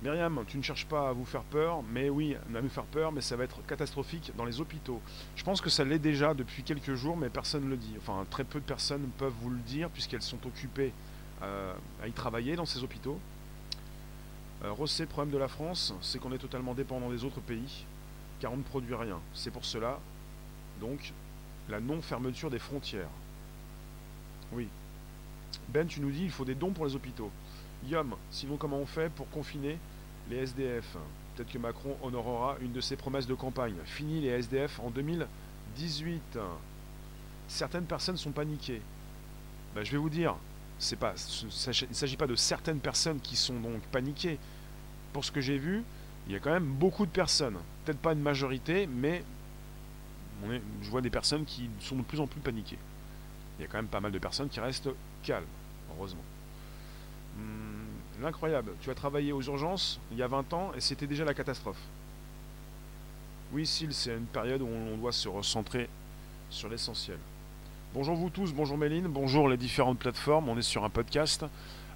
Myriam, 0.03 0.43
tu 0.47 0.57
ne 0.57 0.61
cherches 0.61 0.85
pas 0.85 1.09
à 1.09 1.13
vous 1.13 1.25
faire 1.25 1.43
peur, 1.43 1.81
mais 1.91 2.09
oui, 2.09 2.35
à 2.35 2.61
nous 2.61 2.69
faire 2.69 2.83
peur, 2.83 3.11
mais 3.11 3.21
ça 3.21 3.35
va 3.35 3.45
être 3.45 3.65
catastrophique 3.65 4.31
dans 4.37 4.45
les 4.45 4.59
hôpitaux. 4.59 5.01
Je 5.35 5.43
pense 5.43 5.61
que 5.61 5.69
ça 5.69 5.83
l'est 5.83 5.99
déjà 5.99 6.33
depuis 6.33 6.63
quelques 6.63 6.95
jours, 6.95 7.15
mais 7.15 7.29
personne 7.29 7.65
ne 7.65 7.69
le 7.69 7.77
dit. 7.77 7.95
Enfin, 7.97 8.25
très 8.29 8.43
peu 8.43 8.59
de 8.59 8.65
personnes 8.65 9.09
peuvent 9.17 9.33
vous 9.41 9.49
le 9.49 9.59
dire, 9.59 9.89
puisqu'elles 9.89 10.21
sont 10.21 10.45
occupées 10.45 10.91
euh, 11.41 11.73
à 12.03 12.07
y 12.07 12.11
travailler 12.11 12.55
dans 12.55 12.65
ces 12.65 12.83
hôpitaux. 12.83 13.19
Euh, 14.63 14.71
Rossé, 14.71 15.03
le 15.03 15.09
problème 15.09 15.33
de 15.33 15.37
la 15.37 15.47
France, 15.47 15.93
c'est 16.01 16.19
qu'on 16.19 16.31
est 16.31 16.37
totalement 16.37 16.73
dépendant 16.73 17.09
des 17.09 17.23
autres 17.23 17.41
pays, 17.41 17.85
car 18.39 18.53
on 18.53 18.57
ne 18.57 18.63
produit 18.63 18.95
rien. 18.95 19.19
C'est 19.33 19.51
pour 19.51 19.65
cela, 19.65 19.99
donc, 20.79 21.13
la 21.69 21.79
non-fermeture 21.79 22.49
des 22.49 22.59
frontières. 22.59 23.09
Oui. 24.51 24.67
Ben, 25.69 25.87
tu 25.87 25.99
nous 25.99 26.11
dis, 26.11 26.23
il 26.23 26.31
faut 26.31 26.45
des 26.45 26.55
dons 26.55 26.71
pour 26.71 26.85
les 26.85 26.95
hôpitaux. 26.95 27.31
Yom, 27.87 28.15
sinon 28.31 28.57
comment 28.57 28.77
on 28.77 28.85
fait 28.85 29.09
pour 29.09 29.29
confiner 29.29 29.77
les 30.29 30.37
SDF 30.37 30.97
Peut-être 31.35 31.51
que 31.51 31.57
Macron 31.57 31.97
honorera 32.01 32.55
une 32.61 32.71
de 32.71 32.81
ses 32.81 32.95
promesses 32.95 33.27
de 33.27 33.33
campagne. 33.33 33.75
Fini 33.85 34.21
les 34.21 34.29
SDF 34.29 34.79
en 34.79 34.89
2018. 34.89 36.39
Certaines 37.47 37.85
personnes 37.85 38.17
sont 38.17 38.31
paniquées. 38.31 38.81
Ben, 39.75 39.83
je 39.83 39.91
vais 39.91 39.97
vous 39.97 40.09
dire, 40.09 40.35
c'est 40.79 40.97
pas, 40.97 41.13
il 41.41 41.47
ne 41.47 41.93
s'agit 41.93 42.17
pas 42.17 42.27
de 42.27 42.35
certaines 42.35 42.79
personnes 42.79 43.19
qui 43.19 43.35
sont 43.35 43.59
donc 43.59 43.81
paniquées. 43.91 44.37
Pour 45.13 45.23
ce 45.23 45.31
que 45.31 45.41
j'ai 45.41 45.57
vu, 45.57 45.83
il 46.27 46.33
y 46.33 46.35
a 46.35 46.39
quand 46.39 46.51
même 46.51 46.65
beaucoup 46.65 47.05
de 47.05 47.11
personnes. 47.11 47.57
Peut-être 47.85 47.99
pas 47.99 48.13
une 48.13 48.21
majorité, 48.21 48.87
mais 48.87 49.23
je 50.81 50.89
vois 50.89 51.01
des 51.01 51.09
personnes 51.09 51.45
qui 51.45 51.69
sont 51.79 51.95
de 51.95 52.01
plus 52.01 52.19
en 52.19 52.27
plus 52.27 52.41
paniquées. 52.41 52.79
Il 53.57 53.61
y 53.61 53.65
a 53.65 53.67
quand 53.67 53.77
même 53.77 53.87
pas 53.87 54.01
mal 54.01 54.11
de 54.11 54.19
personnes 54.19 54.49
qui 54.49 54.59
restent 54.59 54.89
calmes, 55.23 55.45
heureusement. 55.95 56.23
L'incroyable, 58.21 58.71
tu 58.81 58.89
as 58.89 58.95
travaillé 58.95 59.31
aux 59.31 59.41
urgences 59.41 59.99
il 60.11 60.17
y 60.17 60.23
a 60.23 60.27
20 60.27 60.53
ans 60.53 60.71
et 60.75 60.81
c'était 60.81 61.07
déjà 61.07 61.25
la 61.25 61.33
catastrophe. 61.33 61.81
Oui, 63.53 63.65
Sil, 63.67 63.93
c'est 63.93 64.15
une 64.15 64.25
période 64.25 64.61
où 64.61 64.67
on 64.67 64.97
doit 64.97 65.11
se 65.11 65.29
recentrer 65.29 65.89
sur 66.49 66.67
l'essentiel. 66.69 67.17
Bonjour 67.95 68.17
vous 68.17 68.29
tous, 68.29 68.51
bonjour 68.51 68.77
Méline, 68.77 69.07
bonjour 69.07 69.47
les 69.47 69.55
différentes 69.55 69.99
plateformes, 69.99 70.49
on 70.49 70.57
est 70.57 70.61
sur 70.61 70.83
un 70.83 70.89
podcast. 70.89 71.45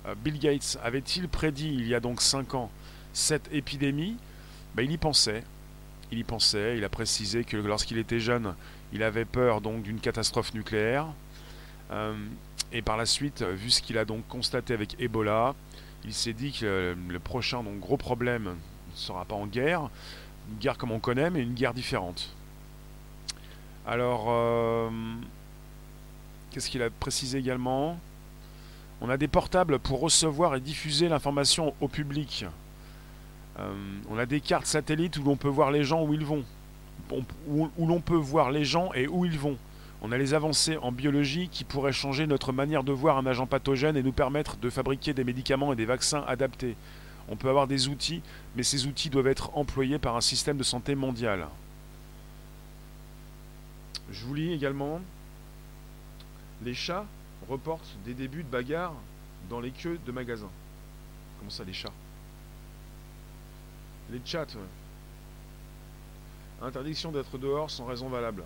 Euh, 0.05 0.15
Bill 0.15 0.39
Gates 0.39 0.79
avait-il 0.81 1.27
prédit 1.27 1.73
il 1.73 1.85
y 1.89 1.93
a 1.93 1.99
donc 1.99 2.21
5 2.21 2.53
ans 2.55 2.71
cette 3.11 3.53
épidémie? 3.53 4.15
Ben, 4.75 4.83
Il 4.83 4.93
y 4.93 4.97
pensait. 4.97 5.43
Il 6.09 6.19
y 6.19 6.23
pensait, 6.23 6.77
il 6.77 6.85
a 6.85 6.89
précisé 6.89 7.43
que 7.43 7.57
lorsqu'il 7.57 7.97
était 7.97 8.21
jeune, 8.21 8.55
il 8.93 9.03
avait 9.03 9.25
peur 9.25 9.59
donc 9.59 9.83
d'une 9.83 9.99
catastrophe 9.99 10.53
nucléaire. 10.53 11.07
Euh, 11.91 12.15
et 12.71 12.81
par 12.81 12.95
la 12.95 13.05
suite, 13.05 13.43
vu 13.43 13.69
ce 13.69 13.81
qu'il 13.81 13.97
a 13.97 14.05
donc 14.05 14.25
constaté 14.29 14.73
avec 14.73 14.95
Ebola, 15.01 15.53
il 16.05 16.13
s'est 16.13 16.31
dit 16.31 16.53
que 16.53 16.95
le 17.09 17.19
prochain 17.19 17.61
gros 17.77 17.97
problème 17.97 18.43
ne 18.45 18.95
sera 18.95 19.25
pas 19.25 19.35
en 19.35 19.47
guerre, 19.47 19.89
une 20.49 20.59
guerre 20.59 20.77
comme 20.77 20.93
on 20.93 20.99
connaît, 20.99 21.29
mais 21.29 21.41
une 21.41 21.55
guerre 21.55 21.73
différente. 21.73 22.33
Alors, 23.85 24.27
euh, 24.29 24.89
qu'est-ce 26.51 26.69
qu'il 26.69 26.81
a 26.81 26.89
précisé 26.89 27.37
également? 27.37 27.99
On 29.01 29.09
a 29.09 29.17
des 29.17 29.27
portables 29.27 29.79
pour 29.79 30.01
recevoir 30.01 30.55
et 30.55 30.59
diffuser 30.59 31.07
l'information 31.07 31.73
au 31.79 31.87
public. 31.87 32.45
Euh, 33.59 33.71
on 34.09 34.17
a 34.17 34.25
des 34.25 34.41
cartes 34.41 34.65
satellites 34.65 35.17
où 35.17 35.23
l'on 35.23 35.37
peut 35.37 35.47
voir 35.47 35.71
les 35.71 35.83
gens 35.83 36.03
où 36.03 36.13
ils 36.13 36.25
vont. 36.25 36.43
Où 37.47 37.87
l'on 37.87 38.01
peut 38.01 38.15
voir 38.15 38.51
les 38.51 38.65
gens 38.65 38.91
et 38.93 39.07
où 39.07 39.25
ils 39.25 39.39
vont. 39.39 39.57
On 40.01 40.11
a 40.11 40.17
les 40.17 40.33
avancées 40.33 40.77
en 40.77 40.91
biologie 40.91 41.49
qui 41.49 41.63
pourraient 41.63 41.91
changer 41.91 42.27
notre 42.27 42.53
manière 42.53 42.83
de 42.83 42.91
voir 42.91 43.17
un 43.17 43.25
agent 43.25 43.47
pathogène 43.47 43.97
et 43.97 44.03
nous 44.03 44.11
permettre 44.11 44.57
de 44.57 44.69
fabriquer 44.69 45.13
des 45.13 45.23
médicaments 45.23 45.73
et 45.73 45.75
des 45.75 45.85
vaccins 45.85 46.23
adaptés. 46.27 46.75
On 47.29 47.35
peut 47.35 47.49
avoir 47.49 47.67
des 47.67 47.87
outils, 47.89 48.21
mais 48.55 48.63
ces 48.63 48.85
outils 48.85 49.09
doivent 49.09 49.27
être 49.27 49.55
employés 49.57 49.99
par 49.99 50.15
un 50.15 50.21
système 50.21 50.57
de 50.57 50.63
santé 50.63 50.95
mondial. 50.95 51.47
Je 54.11 54.25
vous 54.25 54.33
lis 54.33 54.53
également 54.53 55.01
les 56.63 56.73
chats 56.73 57.05
reportent 57.47 57.97
des 58.05 58.13
débuts 58.13 58.43
de 58.43 58.49
bagarres 58.49 58.95
dans 59.49 59.59
les 59.59 59.71
queues 59.71 59.99
de 60.05 60.11
magasins. 60.11 60.51
Comment 61.39 61.51
ça, 61.51 61.63
les 61.63 61.73
chats? 61.73 61.93
Les 64.11 64.21
chats, 64.25 64.47
Interdiction 66.61 67.11
d'être 67.11 67.37
dehors 67.37 67.71
sans 67.71 67.85
raison 67.85 68.09
valable. 68.09 68.43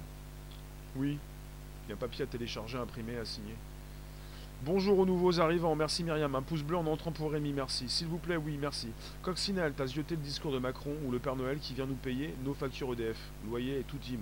Oui, 0.95 1.17
il 1.85 1.89
y 1.89 1.91
a 1.91 1.95
un 1.95 1.97
papier 1.97 2.23
à 2.23 2.27
télécharger, 2.27 2.77
imprimer, 2.77 3.17
à 3.17 3.25
signer. 3.25 3.55
Bonjour 4.65 4.99
aux 4.99 5.05
nouveaux 5.05 5.39
arrivants, 5.39 5.75
merci 5.75 6.03
Myriam. 6.03 6.35
Un 6.35 6.41
pouce 6.41 6.61
bleu 6.61 6.77
en 6.77 6.85
entrant 6.85 7.11
pour 7.11 7.31
Rémi, 7.31 7.51
merci. 7.51 7.89
S'il 7.89 8.07
vous 8.07 8.19
plaît, 8.19 8.37
oui, 8.37 8.57
merci. 8.61 8.89
Coccinelle, 9.23 9.73
t'as 9.75 9.87
zioté 9.87 10.15
le 10.15 10.21
discours 10.21 10.53
de 10.53 10.59
Macron 10.59 10.95
ou 11.05 11.11
le 11.11 11.19
Père 11.19 11.35
Noël 11.35 11.57
qui 11.59 11.73
vient 11.73 11.87
nous 11.87 11.95
payer 11.95 12.33
nos 12.45 12.53
factures 12.53 12.93
EDF, 12.93 13.17
loyer 13.49 13.79
et 13.79 13.83
tout 13.83 13.97
team. 13.97 14.21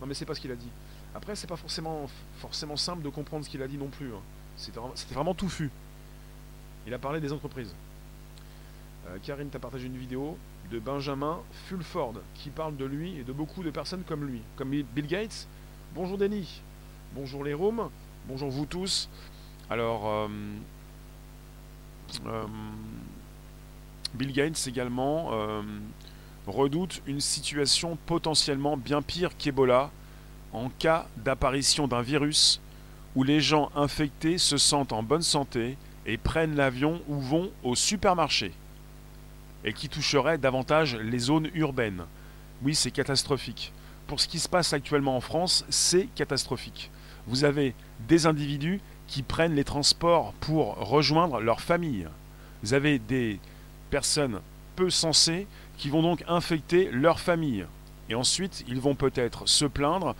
Non 0.00 0.06
mais 0.06 0.14
c'est 0.14 0.26
pas 0.26 0.34
ce 0.34 0.40
qu'il 0.40 0.52
a 0.52 0.56
dit. 0.56 0.68
Après, 1.14 1.36
c'est 1.36 1.46
pas 1.46 1.56
forcément, 1.56 2.08
forcément 2.38 2.76
simple 2.76 3.02
de 3.02 3.08
comprendre 3.08 3.44
ce 3.44 3.50
qu'il 3.50 3.62
a 3.62 3.68
dit 3.68 3.78
non 3.78 3.88
plus. 3.88 4.12
Hein. 4.12 4.20
C'était 4.56 5.14
vraiment 5.14 5.34
touffu. 5.34 5.70
Il 6.86 6.94
a 6.94 6.98
parlé 6.98 7.20
des 7.20 7.32
entreprises. 7.32 7.74
Euh, 9.08 9.18
Karine 9.22 9.48
t'a 9.48 9.58
partagé 9.58 9.86
une 9.86 9.96
vidéo 9.96 10.36
de 10.70 10.78
Benjamin 10.78 11.40
Fulford 11.66 12.14
qui 12.34 12.50
parle 12.50 12.76
de 12.76 12.84
lui 12.84 13.18
et 13.18 13.22
de 13.22 13.32
beaucoup 13.32 13.62
de 13.62 13.70
personnes 13.70 14.02
comme 14.02 14.24
lui. 14.24 14.40
Comme 14.56 14.70
Bill 14.70 15.06
Gates. 15.06 15.46
Bonjour 15.94 16.18
Denis. 16.18 16.62
Bonjour 17.14 17.44
les 17.44 17.54
bonjour 17.54 18.50
vous 18.50 18.66
tous. 18.66 19.08
Alors, 19.70 20.06
euh, 20.06 20.28
euh, 22.26 22.44
Bill 24.14 24.32
Gates 24.32 24.66
également 24.66 25.30
redoute 26.46 27.02
une 27.06 27.20
situation 27.20 27.96
potentiellement 28.06 28.76
bien 28.76 29.00
pire 29.00 29.36
qu'Ebola 29.36 29.90
en 30.54 30.70
cas 30.70 31.06
d'apparition 31.18 31.86
d'un 31.86 32.02
virus 32.02 32.60
où 33.14 33.22
les 33.22 33.40
gens 33.40 33.70
infectés 33.76 34.38
se 34.38 34.56
sentent 34.56 34.92
en 34.92 35.02
bonne 35.02 35.22
santé 35.22 35.76
et 36.06 36.16
prennent 36.16 36.56
l'avion 36.56 37.00
ou 37.08 37.20
vont 37.20 37.50
au 37.62 37.74
supermarché 37.74 38.52
et 39.64 39.72
qui 39.72 39.88
toucherait 39.88 40.38
davantage 40.38 40.96
les 40.96 41.18
zones 41.18 41.50
urbaines. 41.54 42.04
Oui, 42.62 42.74
c'est 42.74 42.90
catastrophique. 42.90 43.72
Pour 44.06 44.20
ce 44.20 44.28
qui 44.28 44.38
se 44.38 44.48
passe 44.48 44.72
actuellement 44.72 45.16
en 45.16 45.20
France, 45.20 45.64
c'est 45.70 46.06
catastrophique 46.14 46.90
vous 47.26 47.44
avez 47.44 47.74
des 48.08 48.26
individus 48.26 48.80
qui 49.06 49.22
prennent 49.22 49.54
les 49.54 49.64
transports 49.64 50.32
pour 50.40 50.76
rejoindre 50.76 51.40
leur 51.40 51.60
famille. 51.60 52.06
Vous 52.62 52.74
avez 52.74 52.98
des 52.98 53.38
personnes 53.90 54.40
peu 54.76 54.90
sensées 54.90 55.46
qui 55.76 55.90
vont 55.90 56.02
donc 56.02 56.24
infecter 56.26 56.90
leur 56.90 57.20
famille. 57.20 57.66
Et 58.08 58.14
ensuite, 58.14 58.64
ils 58.68 58.80
vont 58.80 58.94
peut-être 58.94 59.48
se 59.48 59.64
plaindre 59.64 60.14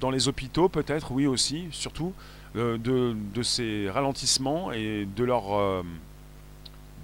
dans 0.00 0.10
les 0.10 0.28
hôpitaux, 0.28 0.68
peut-être, 0.68 1.12
oui 1.12 1.26
aussi, 1.26 1.68
surtout, 1.70 2.12
euh, 2.56 2.78
de, 2.78 3.42
ces 3.42 3.88
ralentissements 3.90 4.72
et 4.72 5.06
de 5.16 5.24
leur, 5.24 5.54
euh, 5.54 5.82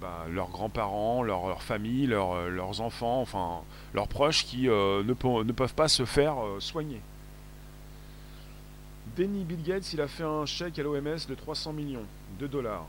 bah, 0.01 0.25
leurs 0.31 0.49
grands-parents, 0.49 1.23
leur, 1.23 1.61
famille, 1.61 2.07
leurs 2.07 2.81
enfants, 2.81 3.21
enfin 3.21 3.61
leurs 3.93 4.07
proches 4.07 4.45
qui 4.45 4.63
ne, 4.63 5.13
peuvent 5.53 5.73
pas 5.73 5.87
se 5.87 6.05
faire 6.05 6.35
soigner. 6.59 7.01
Denny 9.15 9.43
Bill 9.43 9.63
Gates, 9.63 9.93
il 9.93 10.01
a 10.01 10.07
fait 10.07 10.23
un 10.23 10.45
chèque 10.45 10.77
à 10.77 10.83
l'OMS 10.83 11.27
de 11.27 11.33
300 11.35 11.73
millions 11.73 12.05
de 12.39 12.45
dollars 12.45 12.85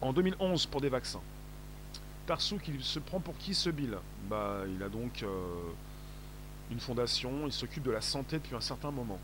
en 0.00 0.12
2011 0.12 0.66
pour 0.66 0.80
des 0.80 0.88
vaccins. 0.88 1.20
Tarsouk, 2.26 2.68
il 2.68 2.82
se 2.82 2.98
prend 2.98 3.20
pour 3.20 3.36
qui 3.36 3.54
ce 3.54 3.70
Bill? 3.70 3.96
Bah, 4.28 4.62
Il 4.74 4.82
a 4.82 4.88
donc 4.88 5.22
euh, 5.22 5.28
une 6.70 6.80
fondation, 6.80 7.30
il 7.46 7.52
s'occupe 7.52 7.82
de 7.82 7.90
la 7.90 8.00
santé 8.00 8.36
depuis 8.38 8.56
un 8.56 8.60
certain 8.60 8.90
moment. 8.90 9.18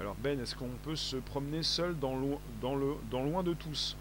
Alors 0.00 0.16
Ben, 0.16 0.40
est-ce 0.40 0.54
qu'on 0.54 0.68
peut 0.82 0.96
se 0.96 1.16
promener 1.16 1.62
seul 1.62 1.98
dans, 1.98 2.16
dans, 2.60 2.74
le, 2.74 2.94
dans 3.10 3.22
loin 3.22 3.42
de 3.42 3.54
tous? 3.54 3.96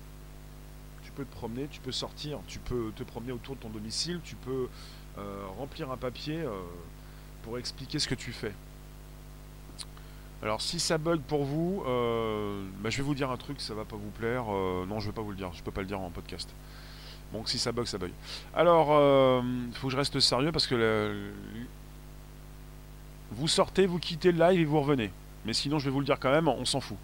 Tu 1.04 1.12
peux 1.12 1.26
te 1.26 1.36
promener, 1.36 1.68
tu 1.70 1.80
peux 1.80 1.92
sortir, 1.92 2.40
tu 2.48 2.60
peux 2.60 2.92
te 2.96 3.04
promener 3.04 3.32
autour 3.32 3.56
de 3.56 3.62
ton 3.62 3.70
domicile, 3.70 4.20
tu 4.24 4.36
peux 4.36 4.68
euh, 5.20 5.46
remplir 5.58 5.92
un 5.92 5.98
papier 5.98 6.40
euh, 6.40 6.50
pour 7.44 7.60
expliquer 7.60 8.00
ce 8.00 8.08
que 8.08 8.16
tu 8.16 8.32
fais. 8.32 8.54
Alors 10.42 10.62
si 10.62 10.80
ça 10.80 10.98
bug 10.98 11.22
pour 11.22 11.46
vous, 11.46 11.84
euh, 11.86 12.66
bah, 12.80 12.90
je 12.90 12.98
vais 12.98 13.04
vous 13.04 13.16
dire 13.16 13.30
un 13.30 13.38
truc, 13.38 13.62
ça 13.62 13.76
va 13.76 13.86
pas 13.86 13.96
vous 13.96 14.10
plaire. 14.10 14.46
Non, 14.46 15.00
je 15.00 15.08
vais 15.08 15.14
pas 15.14 15.22
vous 15.22 15.32
le 15.32 15.38
dire, 15.38 15.54
je 15.54 15.62
peux 15.62 15.72
pas 15.72 15.82
le 15.82 15.88
dire 15.88 16.00
en 16.00 16.10
podcast. 16.10 16.50
Donc 17.32 17.48
si 17.50 17.60
ça 17.60 17.72
bug, 17.72 17.86
ça 17.86 17.98
bug. 18.00 18.12
Alors, 18.56 18.88
il 19.44 19.76
faut 19.76 19.88
que 19.88 19.94
je 19.94 19.98
reste 19.98 20.20
sérieux 20.20 20.52
parce 20.52 20.68
que 20.68 21.32
vous 23.36 23.48
sortez, 23.48 23.86
vous 23.86 24.00
quittez 24.00 24.32
le 24.32 24.40
live 24.40 24.62
et 24.62 24.66
vous 24.66 24.80
revenez. 24.80 25.12
Mais 25.46 25.54
sinon, 25.54 25.80
je 25.80 25.86
vais 25.86 25.92
vous 25.92 26.00
le 26.00 26.06
dire 26.06 26.20
quand 26.20 26.32
même, 26.32 26.48
on 26.48 26.66
s'en 26.66 26.80
fout. 26.80 26.98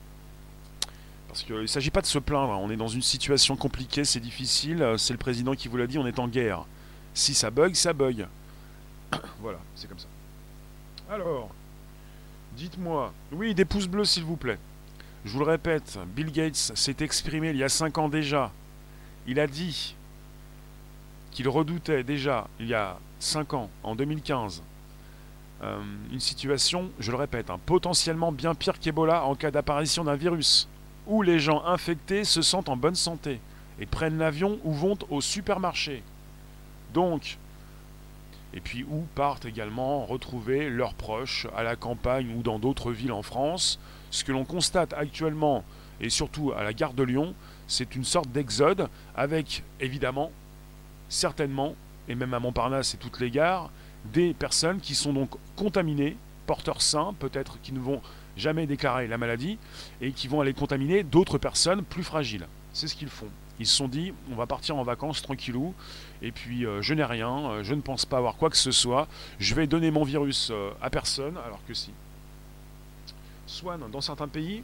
Parce 1.27 1.43
qu'il 1.43 1.55
ne 1.55 1.67
s'agit 1.67 1.91
pas 1.91 2.01
de 2.01 2.07
se 2.07 2.19
plaindre, 2.19 2.51
on 2.51 2.69
est 2.69 2.77
dans 2.77 2.88
une 2.88 3.01
situation 3.01 3.55
compliquée, 3.55 4.05
c'est 4.05 4.19
difficile, 4.19 4.95
c'est 4.98 5.13
le 5.13 5.19
président 5.19 5.53
qui 5.53 5.67
vous 5.67 5.77
l'a 5.77 5.88
dit, 5.88 5.98
on 5.98 6.07
est 6.07 6.19
en 6.19 6.27
guerre. 6.27 6.65
Si 7.13 7.33
ça 7.33 7.51
bug, 7.51 7.75
ça 7.75 7.93
bug. 7.93 8.27
voilà, 9.41 9.59
c'est 9.75 9.88
comme 9.88 10.00
ça. 10.00 10.07
Alors, 11.12 11.51
Dites-moi, 12.59 13.13
oui, 13.31 13.53
des 13.53 13.63
pouces 13.63 13.88
bleus 13.88 14.03
s'il 14.03 14.25
vous 14.25 14.36
plaît. 14.36 14.57
Je 15.24 15.31
vous 15.31 15.39
le 15.39 15.45
répète, 15.45 15.98
Bill 16.07 16.29
Gates 16.29 16.55
s'est 16.55 16.98
exprimé 17.00 17.51
il 17.51 17.55
y 17.55 17.63
a 17.63 17.69
5 17.69 17.98
ans 17.98 18.09
déjà. 18.09 18.51
Il 19.27 19.39
a 19.39 19.48
dit 19.48 19.95
qu'il 21.31 21.48
redoutait 21.48 22.03
déjà, 22.03 22.48
il 22.59 22.67
y 22.67 22.74
a 22.74 22.98
5 23.19 23.53
ans, 23.53 23.69
en 23.83 23.95
2015, 23.95 24.62
euh, 25.63 25.79
une 26.11 26.19
situation, 26.19 26.89
je 26.99 27.11
le 27.11 27.17
répète, 27.17 27.49
hein, 27.49 27.59
potentiellement 27.65 28.31
bien 28.31 28.55
pire 28.55 28.79
qu'Ebola 28.79 29.25
en 29.25 29.35
cas 29.35 29.51
d'apparition 29.51 30.03
d'un 30.03 30.15
virus, 30.15 30.67
où 31.07 31.21
les 31.21 31.39
gens 31.39 31.65
infectés 31.65 32.23
se 32.23 32.41
sentent 32.41 32.69
en 32.69 32.77
bonne 32.77 32.95
santé 32.95 33.39
et 33.79 33.85
prennent 33.85 34.17
l'avion 34.17 34.59
ou 34.63 34.71
vont 34.71 34.97
au 35.09 35.21
supermarché. 35.21 36.03
Donc, 36.93 37.37
et 38.53 38.61
puis 38.61 38.83
où 38.83 39.05
partent 39.15 39.45
également 39.45 40.05
retrouver 40.05 40.69
leurs 40.69 40.93
proches 40.93 41.47
à 41.55 41.63
la 41.63 41.75
campagne 41.75 42.33
ou 42.35 42.41
dans 42.41 42.59
d'autres 42.59 42.91
villes 42.91 43.11
en 43.11 43.21
France. 43.21 43.79
Ce 44.11 44.23
que 44.23 44.31
l'on 44.31 44.45
constate 44.45 44.93
actuellement, 44.93 45.63
et 46.01 46.09
surtout 46.09 46.51
à 46.53 46.63
la 46.63 46.73
gare 46.73 46.93
de 46.93 47.03
Lyon, 47.03 47.35
c'est 47.67 47.95
une 47.95 48.03
sorte 48.03 48.29
d'exode 48.29 48.89
avec 49.15 49.63
évidemment, 49.79 50.31
certainement, 51.09 51.75
et 52.07 52.15
même 52.15 52.33
à 52.33 52.39
Montparnasse 52.39 52.95
et 52.95 52.97
toutes 52.97 53.19
les 53.19 53.29
gares, 53.29 53.69
des 54.05 54.33
personnes 54.33 54.79
qui 54.79 54.95
sont 54.95 55.13
donc 55.13 55.29
contaminées, 55.55 56.17
porteurs 56.45 56.81
sains, 56.81 57.13
peut-être 57.19 57.59
qui 57.61 57.73
ne 57.73 57.79
vont 57.79 58.01
jamais 58.37 58.65
déclarer 58.65 59.07
la 59.07 59.17
maladie, 59.17 59.57
et 60.01 60.11
qui 60.11 60.27
vont 60.27 60.41
aller 60.41 60.53
contaminer 60.53 61.03
d'autres 61.03 61.37
personnes 61.37 61.83
plus 61.83 62.03
fragiles. 62.03 62.47
C'est 62.73 62.87
ce 62.87 62.95
qu'ils 62.95 63.09
font. 63.09 63.29
Ils 63.59 63.67
se 63.67 63.75
sont 63.75 63.89
dit, 63.89 64.13
on 64.31 64.35
va 64.35 64.47
partir 64.47 64.77
en 64.77 64.83
vacances 64.83 65.21
tranquillou, 65.21 65.73
et 66.21 66.31
puis 66.31 66.65
euh, 66.65 66.81
je 66.81 66.93
n'ai 66.93 67.03
rien, 67.03 67.49
euh, 67.49 67.63
je 67.63 67.73
ne 67.73 67.81
pense 67.81 68.05
pas 68.05 68.17
avoir 68.17 68.35
quoi 68.35 68.49
que 68.49 68.57
ce 68.57 68.71
soit, 68.71 69.07
je 69.37 69.53
vais 69.53 69.67
donner 69.67 69.91
mon 69.91 70.03
virus 70.03 70.49
euh, 70.51 70.71
à 70.81 70.89
personne, 70.89 71.37
alors 71.45 71.59
que 71.67 71.73
si. 71.73 71.91
Swan, 73.47 73.81
dans 73.91 74.01
certains 74.01 74.29
pays, 74.29 74.63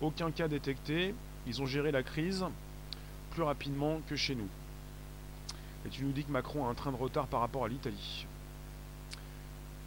aucun 0.00 0.30
cas 0.30 0.46
détecté, 0.46 1.14
ils 1.46 1.60
ont 1.60 1.66
géré 1.66 1.90
la 1.90 2.04
crise 2.04 2.44
plus 3.32 3.42
rapidement 3.42 4.00
que 4.08 4.14
chez 4.14 4.36
nous. 4.36 4.48
Et 5.86 5.88
tu 5.88 6.04
nous 6.04 6.12
dis 6.12 6.24
que 6.24 6.30
Macron 6.30 6.66
a 6.66 6.70
un 6.70 6.74
train 6.74 6.92
de 6.92 6.96
retard 6.96 7.26
par 7.26 7.40
rapport 7.40 7.64
à 7.64 7.68
l'Italie. 7.68 8.26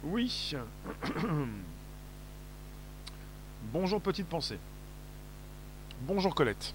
Oui. 0.04 0.54
Bonjour 3.72 4.00
petite 4.00 4.26
pensée. 4.26 4.58
Bonjour 6.02 6.34
Colette. 6.34 6.74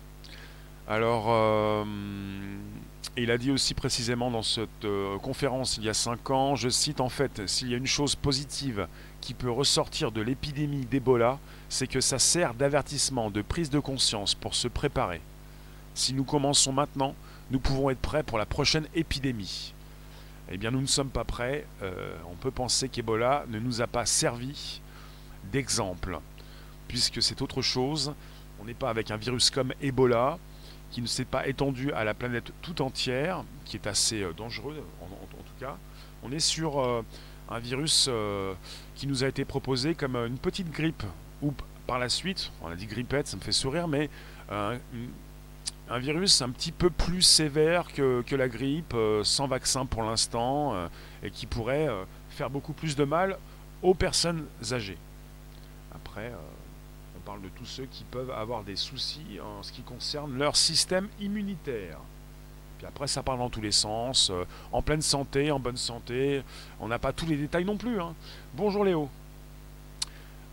Alors, 0.88 1.26
euh, 1.28 1.84
il 3.18 3.30
a 3.30 3.38
dit 3.38 3.52
aussi 3.52 3.74
précisément 3.74 4.32
dans 4.32 4.44
cette 4.44 4.86
euh, 4.86 5.18
conférence 5.18 5.76
il 5.78 5.84
y 5.84 5.90
a 5.90 5.94
5 5.94 6.30
ans, 6.30 6.56
je 6.56 6.70
cite 6.70 7.02
en 7.02 7.10
fait, 7.10 7.46
s'il 7.48 7.70
y 7.70 7.74
a 7.74 7.78
une 7.78 7.86
chose 7.86 8.16
positive 8.16 8.88
qui 9.20 9.34
peut 9.34 9.52
ressortir 9.52 10.14
de 10.14 10.22
l'épidémie 10.22 10.86
d'Ebola, 10.86 11.38
c'est 11.68 11.88
que 11.88 12.00
ça 12.00 12.20
sert 12.20 12.54
d'avertissement, 12.54 13.30
de 13.30 13.42
prise 13.42 13.70
de 13.70 13.80
conscience 13.80 14.36
pour 14.36 14.56
se 14.56 14.70
préparer. 14.70 15.20
Si 15.96 16.14
nous 16.14 16.24
commençons 16.24 16.72
maintenant, 16.72 17.14
nous 17.52 17.60
pouvons 17.60 17.90
être 17.90 18.00
prêts 18.00 18.24
pour 18.24 18.38
la 18.38 18.46
prochaine 18.46 18.88
épidémie. 18.96 19.74
Eh 20.50 20.58
bien, 20.58 20.72
nous 20.72 20.82
ne 20.82 20.88
sommes 20.88 21.10
pas 21.10 21.24
prêts. 21.24 21.66
Euh, 21.82 22.16
on 22.32 22.36
peut 22.36 22.52
penser 22.52 22.88
qu'Ebola 22.90 23.46
ne 23.50 23.60
nous 23.60 23.82
a 23.82 23.88
pas 23.88 24.06
servi 24.06 24.82
d'exemple, 25.52 26.20
puisque 26.88 27.22
c'est 27.22 27.42
autre 27.42 27.62
chose. 27.62 28.14
On 28.60 28.66
n'est 28.66 28.74
pas 28.74 28.90
avec 28.90 29.12
un 29.12 29.18
virus 29.18 29.50
comme 29.50 29.74
Ebola 29.82 30.40
qui 30.90 31.02
ne 31.02 31.08
s'est 31.08 31.26
pas 31.26 31.48
étendu 31.48 31.92
à 31.92 32.06
la 32.06 32.14
planète 32.14 32.54
tout 32.62 32.82
entière, 32.82 33.44
qui 33.66 33.76
est 33.76 33.88
assez 33.88 34.24
euh, 34.24 34.32
dangereux 34.32 34.82
en, 35.02 35.08
tout 35.08 35.60
cas. 35.60 35.78
On 36.24 36.32
est 36.32 36.40
sur 36.40 36.80
euh, 36.80 37.04
un 37.50 37.60
virus 37.60 38.10
qui 38.96 39.08
nous 39.08 39.24
a 39.24 39.28
été 39.28 39.46
proposé 39.46 39.96
comme 39.96 40.16
une 40.16 40.38
petite 40.38 40.72
grippe, 40.72 41.04
ou 41.42 41.54
par 41.86 42.00
la 42.00 42.10
suite, 42.10 42.52
on 42.62 42.68
a 42.68 42.76
dit 42.76 42.88
grippette, 42.88 43.28
ça 43.28 43.38
me 43.38 43.42
fait 43.42 43.54
sourire, 43.54 43.88
mais 43.88 44.10
un 45.90 46.00
virus 46.00 46.42
un 46.42 46.50
petit 46.50 46.72
peu 46.72 46.90
plus 46.90 47.22
sévère 47.22 47.94
que, 47.94 48.36
la 48.36 48.48
grippe, 48.48 48.96
sans 49.24 49.48
vaccin 49.48 49.86
pour 49.86 50.04
l'instant, 50.04 50.76
et 51.24 51.32
qui 51.32 51.46
pourrait 51.46 51.88
faire 52.30 52.50
beaucoup 52.50 52.74
plus 52.74 52.96
de 52.96 53.04
mal 53.04 53.38
aux 53.82 53.94
personnes 53.94 54.46
âgées. 54.72 54.98
Après, 55.94 56.32
parle 57.28 57.42
de 57.42 57.50
tous 57.50 57.66
ceux 57.66 57.86
qui 57.88 58.06
peuvent 58.06 58.32
avoir 58.32 58.64
des 58.64 58.78
soucis 58.78 59.38
en 59.44 59.62
ce 59.62 59.74
qui 59.74 59.82
concerne 59.82 60.38
leur 60.38 60.56
système 60.56 61.10
immunitaire. 61.20 62.00
Puis 62.78 62.88
après, 62.88 63.08
ça 63.08 63.22
parle 63.22 63.40
dans 63.40 63.50
tous 63.50 63.60
les 63.60 63.74
sens, 63.74 64.30
euh, 64.30 64.46
en 64.72 64.82
pleine 64.82 65.02
santé, 65.02 65.52
en 65.52 65.60
bonne 65.60 65.76
santé. 65.76 66.42
On 66.80 66.88
n'a 66.88 67.00
pas 67.00 67.12
tous 67.12 67.26
les 67.26 67.36
détails 67.36 67.66
non 67.66 67.76
plus. 67.76 68.00
Hein. 68.00 68.16
Bonjour 68.54 68.86
Léo. 68.86 69.10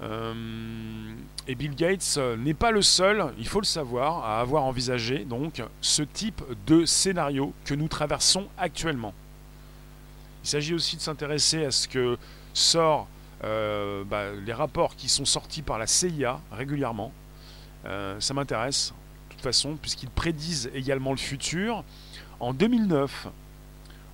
Euh, 0.03 1.15
et 1.47 1.55
Bill 1.55 1.75
Gates 1.75 2.15
euh, 2.19 2.37
n'est 2.37 2.55
pas 2.55 2.71
le 2.71 2.83
seul, 2.83 3.33
il 3.39 3.47
faut 3.47 3.61
le 3.61 3.67
savoir, 3.67 4.25
à 4.25 4.41
avoir 4.41 4.65
envisagé 4.65 5.25
donc 5.25 5.63
ce 5.81 6.03
type 6.03 6.43
de 6.67 6.85
scénario 6.85 7.53
que 7.65 7.75
nous 7.75 7.89
traversons 7.89 8.49
actuellement. 8.59 9.15
Il 10.43 10.49
s'agit 10.49 10.75
aussi 10.75 10.97
de 10.97 11.01
s'intéresser 11.01 11.65
à 11.65 11.71
ce 11.71 11.89
que 11.89 12.19
sort 12.53 13.09
euh, 13.45 14.05
bah, 14.05 14.33
les 14.33 14.53
rapports 14.53 14.97
qui 14.97 15.09
sont 15.09 15.25
sortis 15.25 15.63
par 15.63 15.79
la 15.79 15.87
CIA 15.87 16.41
régulièrement. 16.53 17.13
Ça 18.19 18.33
m'intéresse, 18.33 18.95
de 19.29 19.35
toute 19.35 19.43
façon, 19.43 19.77
puisqu'ils 19.77 20.09
prédisent 20.09 20.71
également 20.75 21.11
le 21.11 21.19
futur. 21.19 21.85
En 22.41 22.55
2009, 22.55 23.29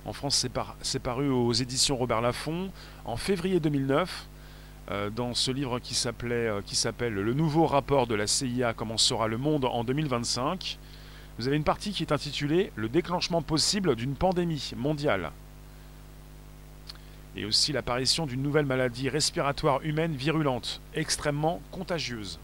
en 0.05 0.13
France, 0.13 0.45
c'est 0.81 0.99
paru 0.99 1.29
aux 1.29 1.53
éditions 1.53 1.95
Robert 1.95 2.19
Laffont. 2.19 2.69
En 3.05 3.15
février 3.15 3.59
2009, 3.59 4.09
euh, 4.09 4.30
dans 5.15 5.33
ce 5.33 5.51
livre 5.51 5.79
qui 5.79 5.93
s'appelle 5.93 7.13
Le 7.13 7.33
nouveau 7.33 7.65
rapport 7.65 8.07
de 8.07 8.15
la 8.15 8.27
CIA 8.27 8.73
Comment 8.73 8.97
sera 8.97 9.27
le 9.27 9.37
monde 9.37 9.65
en 9.65 9.83
2025, 9.83 10.77
vous 11.37 11.47
avez 11.47 11.57
une 11.57 11.63
partie 11.63 11.91
qui 11.91 12.03
est 12.03 12.11
intitulée 12.11 12.71
Le 12.75 12.89
déclenchement 12.89 13.41
possible 13.41 13.95
d'une 13.95 14.15
pandémie 14.15 14.71
mondiale 14.75 15.31
et 17.35 17.45
aussi 17.45 17.71
l'apparition 17.71 18.25
d'une 18.25 18.41
nouvelle 18.41 18.65
maladie 18.65 19.09
respiratoire 19.09 19.81
humaine 19.83 20.15
virulente, 20.15 20.81
extrêmement 20.93 21.61
contagieuse. 21.71 22.39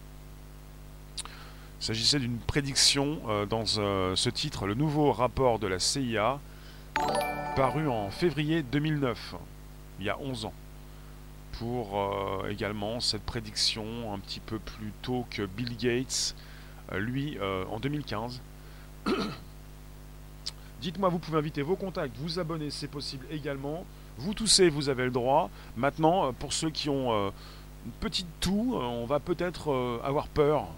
Il 1.80 1.84
s'agissait 1.84 2.18
d'une 2.18 2.38
prédiction 2.38 3.20
euh, 3.28 3.46
dans 3.46 3.64
euh, 3.78 4.16
ce 4.16 4.30
titre, 4.30 4.66
le 4.66 4.74
nouveau 4.74 5.12
rapport 5.12 5.58
de 5.58 5.66
la 5.66 5.78
CIA, 5.78 6.40
paru 7.54 7.88
en 7.88 8.10
février 8.10 8.62
2009, 8.62 9.36
il 10.00 10.06
y 10.06 10.10
a 10.10 10.18
11 10.18 10.46
ans, 10.46 10.54
pour 11.58 11.98
euh, 11.98 12.48
également 12.48 13.00
cette 13.00 13.22
prédiction 13.22 14.12
un 14.12 14.18
petit 14.18 14.40
peu 14.40 14.58
plus 14.58 14.92
tôt 15.02 15.26
que 15.30 15.46
Bill 15.46 15.76
Gates, 15.76 16.34
lui, 16.92 17.38
en 17.70 17.78
2015. 17.78 18.40
Dites-moi, 20.80 21.08
vous 21.08 21.18
pouvez 21.18 21.38
inviter 21.38 21.62
vos 21.62 21.76
contacts, 21.76 22.16
vous 22.18 22.38
abonner, 22.38 22.70
c'est 22.70 22.88
possible 22.88 23.26
également. 23.30 23.84
Vous 24.18 24.34
toussez, 24.34 24.68
vous 24.68 24.88
avez 24.88 25.04
le 25.04 25.10
droit. 25.10 25.50
Maintenant, 25.76 26.26
euh, 26.26 26.32
pour 26.32 26.52
ceux 26.52 26.70
qui 26.70 26.88
ont 26.88 27.12
euh, 27.12 27.30
une 27.86 27.92
petite 27.92 28.28
toux, 28.40 28.74
euh, 28.74 28.82
on 28.82 29.06
va 29.06 29.20
peut-être 29.20 30.00
avoir 30.04 30.28
peur. 30.28 30.68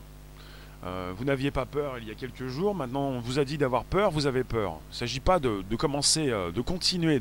Euh, 0.82 1.12
vous 1.14 1.24
n'aviez 1.26 1.50
pas 1.50 1.66
peur 1.66 1.98
il 1.98 2.08
y 2.08 2.10
a 2.10 2.14
quelques 2.14 2.46
jours, 2.46 2.74
maintenant 2.74 3.02
on 3.02 3.20
vous 3.20 3.38
a 3.38 3.44
dit 3.44 3.58
d'avoir 3.58 3.84
peur, 3.84 4.10
vous 4.10 4.26
avez 4.26 4.44
peur. 4.44 4.78
Il 4.88 4.94
ne 4.94 4.96
s'agit 4.96 5.20
pas 5.20 5.38
de, 5.38 5.62
commencer, 5.76 6.30
euh, 6.30 6.50
de 6.52 6.60
continuer 6.62 7.20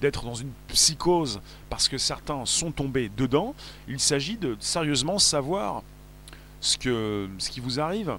d'être 0.00 0.24
dans 0.24 0.34
une 0.34 0.50
psychose 0.68 1.40
parce 1.68 1.88
que 1.88 1.98
certains 1.98 2.46
sont 2.46 2.72
tombés 2.72 3.10
dedans. 3.14 3.54
Il 3.86 4.00
s'agit 4.00 4.38
de 4.38 4.56
sérieusement 4.60 5.18
savoir 5.18 5.82
ce, 6.60 6.78
qui 6.78 7.60
vous 7.60 7.80
arrive. 7.80 8.16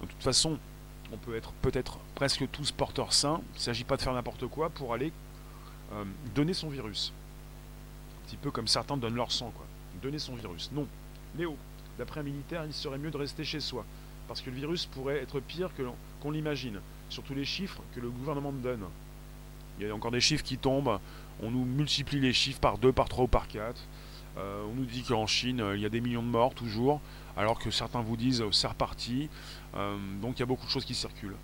De 0.00 0.06
toute 0.06 0.22
façon, 0.22 0.58
on 1.12 1.16
peut 1.16 1.36
être 1.36 1.52
peut-être 1.60 1.98
presque 2.14 2.48
tous 2.50 2.72
porteurs 2.72 3.12
sains. 3.12 3.40
Il 3.54 3.58
ne 3.58 3.62
s'agit 3.62 3.84
pas 3.84 3.96
de 3.96 4.02
faire 4.02 4.14
n'importe 4.14 4.46
quoi 4.46 4.70
pour 4.70 4.94
aller 4.94 5.12
euh, 5.92 6.04
donner 6.34 6.54
son 6.54 6.68
virus. 6.68 7.12
Un 8.22 8.26
petit 8.26 8.36
peu 8.36 8.50
comme 8.50 8.68
certains 8.68 8.96
donnent 8.96 9.16
leur 9.16 9.32
sang, 9.32 9.50
quoi. 9.54 9.66
Donner 10.02 10.18
son 10.18 10.34
virus. 10.34 10.70
Non. 10.72 10.86
Léo, 11.36 11.56
d'après 11.98 12.20
un 12.20 12.22
militaire, 12.22 12.64
il 12.64 12.72
serait 12.72 12.98
mieux 12.98 13.10
de 13.10 13.16
rester 13.16 13.44
chez 13.44 13.60
soi. 13.60 13.84
Parce 14.28 14.40
que 14.40 14.50
le 14.50 14.56
virus 14.56 14.86
pourrait 14.86 15.16
être 15.16 15.40
pire 15.40 15.70
que 15.74 15.82
qu'on 16.20 16.30
l'imagine. 16.30 16.80
Surtout 17.08 17.34
les 17.34 17.44
chiffres 17.44 17.80
que 17.94 18.00
le 18.00 18.10
gouvernement 18.10 18.52
donne. 18.52 18.84
Il 19.78 19.86
y 19.86 19.90
a 19.90 19.94
encore 19.94 20.10
des 20.10 20.20
chiffres 20.20 20.44
qui 20.44 20.58
tombent. 20.58 21.00
On 21.42 21.50
nous 21.50 21.64
multiplie 21.64 22.20
les 22.20 22.32
chiffres 22.32 22.60
par 22.60 22.78
2, 22.78 22.92
par 22.92 23.08
3 23.08 23.24
ou 23.24 23.28
par 23.28 23.48
4. 23.48 23.80
Euh, 24.36 24.64
on 24.70 24.74
nous 24.74 24.84
dit 24.84 25.02
qu'en 25.02 25.26
Chine, 25.26 25.64
il 25.74 25.80
y 25.80 25.86
a 25.86 25.88
des 25.88 26.00
millions 26.00 26.22
de 26.22 26.28
morts 26.28 26.54
toujours, 26.54 27.00
alors 27.36 27.58
que 27.58 27.70
certains 27.70 28.02
vous 28.02 28.16
disent 28.16 28.42
euh, 28.42 28.52
c'est 28.52 28.66
reparti. 28.66 29.28
Euh, 29.74 29.96
donc 30.20 30.36
il 30.36 30.40
y 30.40 30.42
a 30.42 30.46
beaucoup 30.46 30.66
de 30.66 30.70
choses 30.70 30.84
qui 30.84 30.94
circulent. 30.94 31.36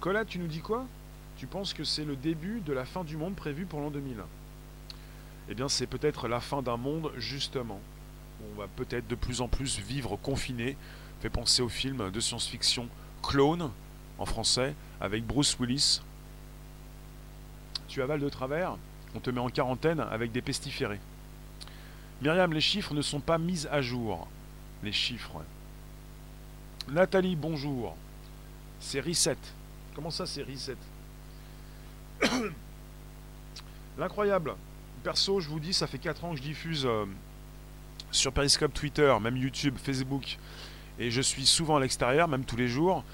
Colette, 0.00 0.28
tu 0.28 0.38
nous 0.38 0.46
dis 0.46 0.60
quoi? 0.60 0.86
Tu 1.36 1.46
penses 1.46 1.74
que 1.74 1.84
c'est 1.84 2.04
le 2.04 2.16
début 2.16 2.60
de 2.60 2.72
la 2.72 2.84
fin 2.84 3.04
du 3.04 3.16
monde 3.16 3.34
prévu 3.34 3.66
pour 3.66 3.80
l'an 3.80 3.90
2000 3.90 4.16
Eh 5.50 5.54
bien, 5.54 5.68
c'est 5.68 5.86
peut-être 5.86 6.28
la 6.28 6.40
fin 6.40 6.62
d'un 6.62 6.76
monde, 6.78 7.12
justement. 7.16 7.80
On 8.42 8.58
va 8.58 8.68
peut-être 8.68 9.06
de 9.06 9.14
plus 9.14 9.40
en 9.40 9.48
plus 9.48 9.78
vivre 9.78 10.16
confiné. 10.16 10.76
Fait 11.26 11.30
penser 11.30 11.60
au 11.60 11.68
film 11.68 12.12
de 12.12 12.20
science-fiction 12.20 12.88
Clone, 13.20 13.72
en 14.16 14.26
français, 14.26 14.76
avec 15.00 15.26
Bruce 15.26 15.56
Willis. 15.58 16.00
Tu 17.88 18.00
avales 18.00 18.20
de 18.20 18.28
travers, 18.28 18.76
on 19.12 19.18
te 19.18 19.30
met 19.30 19.40
en 19.40 19.48
quarantaine 19.48 19.98
avec 19.98 20.30
des 20.30 20.40
pestiférés. 20.40 21.00
Myriam, 22.22 22.52
les 22.52 22.60
chiffres 22.60 22.94
ne 22.94 23.02
sont 23.02 23.18
pas 23.18 23.38
mis 23.38 23.66
à 23.72 23.82
jour. 23.82 24.28
Les 24.84 24.92
chiffres. 24.92 25.42
Nathalie, 26.86 27.34
bonjour. 27.34 27.96
C'est 28.78 29.00
reset. 29.00 29.38
Comment 29.96 30.12
ça, 30.12 30.26
c'est 30.26 30.44
reset? 30.44 30.76
L'incroyable. 33.98 34.54
Perso, 35.02 35.40
je 35.40 35.48
vous 35.48 35.58
dis, 35.58 35.74
ça 35.74 35.88
fait 35.88 35.98
4 35.98 36.24
ans 36.24 36.30
que 36.30 36.36
je 36.36 36.42
diffuse 36.42 36.86
euh, 36.86 37.04
sur 38.12 38.32
Periscope, 38.32 38.72
Twitter, 38.72 39.12
même 39.20 39.36
YouTube, 39.36 39.74
Facebook. 39.76 40.38
Et 40.98 41.10
je 41.10 41.20
suis 41.20 41.46
souvent 41.46 41.76
à 41.76 41.80
l'extérieur, 41.80 42.28
même 42.28 42.44
tous 42.44 42.56
les 42.56 42.68
jours. 42.68 43.04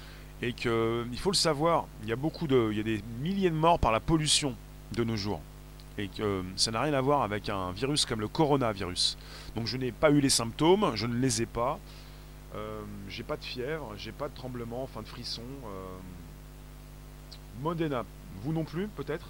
Et 0.41 0.53
que, 0.53 1.05
il 1.11 1.19
faut 1.19 1.31
le 1.31 1.35
savoir, 1.35 1.85
il 2.03 2.09
y 2.09 2.11
a 2.11 2.15
beaucoup 2.15 2.47
de. 2.47 2.69
Il 2.71 2.77
y 2.77 2.81
a 2.81 2.83
des 2.83 3.01
milliers 3.21 3.49
de 3.49 3.55
morts 3.55 3.79
par 3.79 3.91
la 3.91 3.99
pollution 3.99 4.55
de 4.93 5.03
nos 5.03 5.15
jours 5.15 5.41
et 5.97 6.07
que 6.07 6.43
ça 6.55 6.71
n'a 6.71 6.81
rien 6.81 6.93
à 6.93 7.01
voir 7.01 7.21
avec 7.21 7.49
un 7.49 7.71
virus 7.71 8.05
comme 8.05 8.19
le 8.19 8.27
coronavirus. 8.27 9.17
Donc 9.55 9.67
je 9.67 9.77
n'ai 9.77 9.91
pas 9.91 10.11
eu 10.11 10.19
les 10.19 10.29
symptômes, 10.29 10.91
je 10.95 11.05
ne 11.05 11.15
les 11.15 11.41
ai 11.41 11.45
pas. 11.45 11.79
Euh, 12.55 12.81
j'ai 13.09 13.23
pas 13.23 13.37
de 13.37 13.43
fièvre, 13.43 13.93
j'ai 13.97 14.11
pas 14.11 14.29
de 14.29 14.35
tremblement, 14.35 14.83
enfin 14.83 15.01
de 15.01 15.07
frisson. 15.07 15.43
Euh. 15.65 15.97
Modena, 17.61 18.05
vous 18.41 18.53
non 18.53 18.63
plus 18.63 18.87
peut-être? 18.87 19.27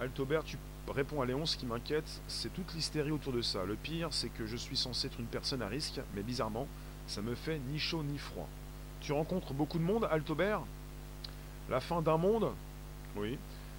Altobert, 0.00 0.44
tu 0.44 0.56
réponds 0.88 1.20
à 1.22 1.26
Léon, 1.26 1.46
ce 1.46 1.56
qui 1.56 1.66
m'inquiète, 1.66 2.20
c'est 2.26 2.52
toute 2.52 2.74
l'hystérie 2.74 3.10
autour 3.10 3.32
de 3.32 3.42
ça. 3.42 3.64
Le 3.64 3.74
pire, 3.74 4.08
c'est 4.10 4.28
que 4.28 4.46
je 4.46 4.56
suis 4.56 4.76
censé 4.76 5.06
être 5.06 5.20
une 5.20 5.26
personne 5.26 5.62
à 5.62 5.68
risque, 5.68 6.00
mais 6.14 6.22
bizarrement, 6.22 6.66
ça 7.06 7.22
me 7.22 7.34
fait 7.34 7.60
ni 7.70 7.78
chaud 7.78 8.02
ni 8.02 8.18
froid. 8.18 8.48
Tu 9.00 9.12
rencontres 9.12 9.52
beaucoup 9.52 9.78
de 9.78 9.84
monde, 9.84 10.08
Altobert? 10.10 10.62
La 11.70 11.80
fin 11.80 12.00
d'un 12.02 12.16
monde? 12.16 12.52
Oui. 13.16 13.38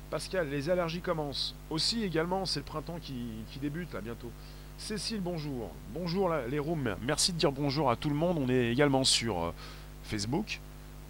Pascal, 0.10 0.50
les 0.50 0.70
allergies 0.70 1.02
commencent. 1.02 1.56
Aussi, 1.70 2.04
également, 2.04 2.46
c'est 2.46 2.60
le 2.60 2.66
printemps 2.66 3.00
qui, 3.02 3.60
débute, 3.60 3.92
là, 3.94 4.02
bientôt. 4.02 4.32
Cécile, 4.78 5.22
bonjour. 5.22 5.72
Bonjour, 5.94 6.32
les 6.50 6.60
rooms. 6.60 6.96
Merci 7.02 7.34
de 7.34 7.38
dire 7.38 7.52
bonjour 7.52 7.90
à 7.90 7.96
tout 7.96 8.10
le 8.10 8.16
monde. 8.16 8.38
On 8.38 8.50
est 8.50 8.72
également 8.72 9.04
sur 9.04 9.44
euh, 9.44 9.52
Facebook. 10.04 10.60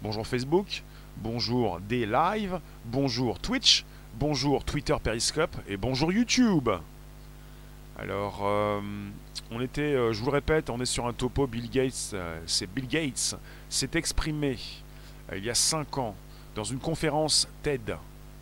Bonjour 0.02 0.26
Facebook. 0.26 0.82
Bonjour 1.18 1.80
des 1.80 2.06
lives. 2.06 2.60
Bonjour 2.84 3.38
Twitch. 3.38 3.84
Bonjour 4.14 4.64
Twitter 4.64 4.96
Periscope. 5.02 5.56
Et 5.68 5.76
bonjour 5.76 6.12
YouTube. 6.12 6.70
Alors, 7.98 8.40
euh, 8.42 8.80
on 9.50 9.60
était, 9.60 9.80
euh, 9.80 10.12
je 10.12 10.20
vous 10.20 10.26
le 10.26 10.32
répète, 10.32 10.70
on 10.70 10.80
est 10.80 10.86
sur 10.86 11.06
un 11.06 11.12
topo. 11.12 11.46
Bill 11.46 11.70
Gates, 11.70 12.14
c'est 12.46 12.72
Bill 12.72 12.86
Gates, 12.86 13.36
s'est 13.68 13.90
exprimé 13.94 14.58
il 15.34 15.44
y 15.44 15.50
a 15.50 15.54
5 15.54 15.98
ans 15.98 16.14
dans 16.54 16.64
une 16.64 16.78
conférence 16.78 17.48
TED 17.62 17.96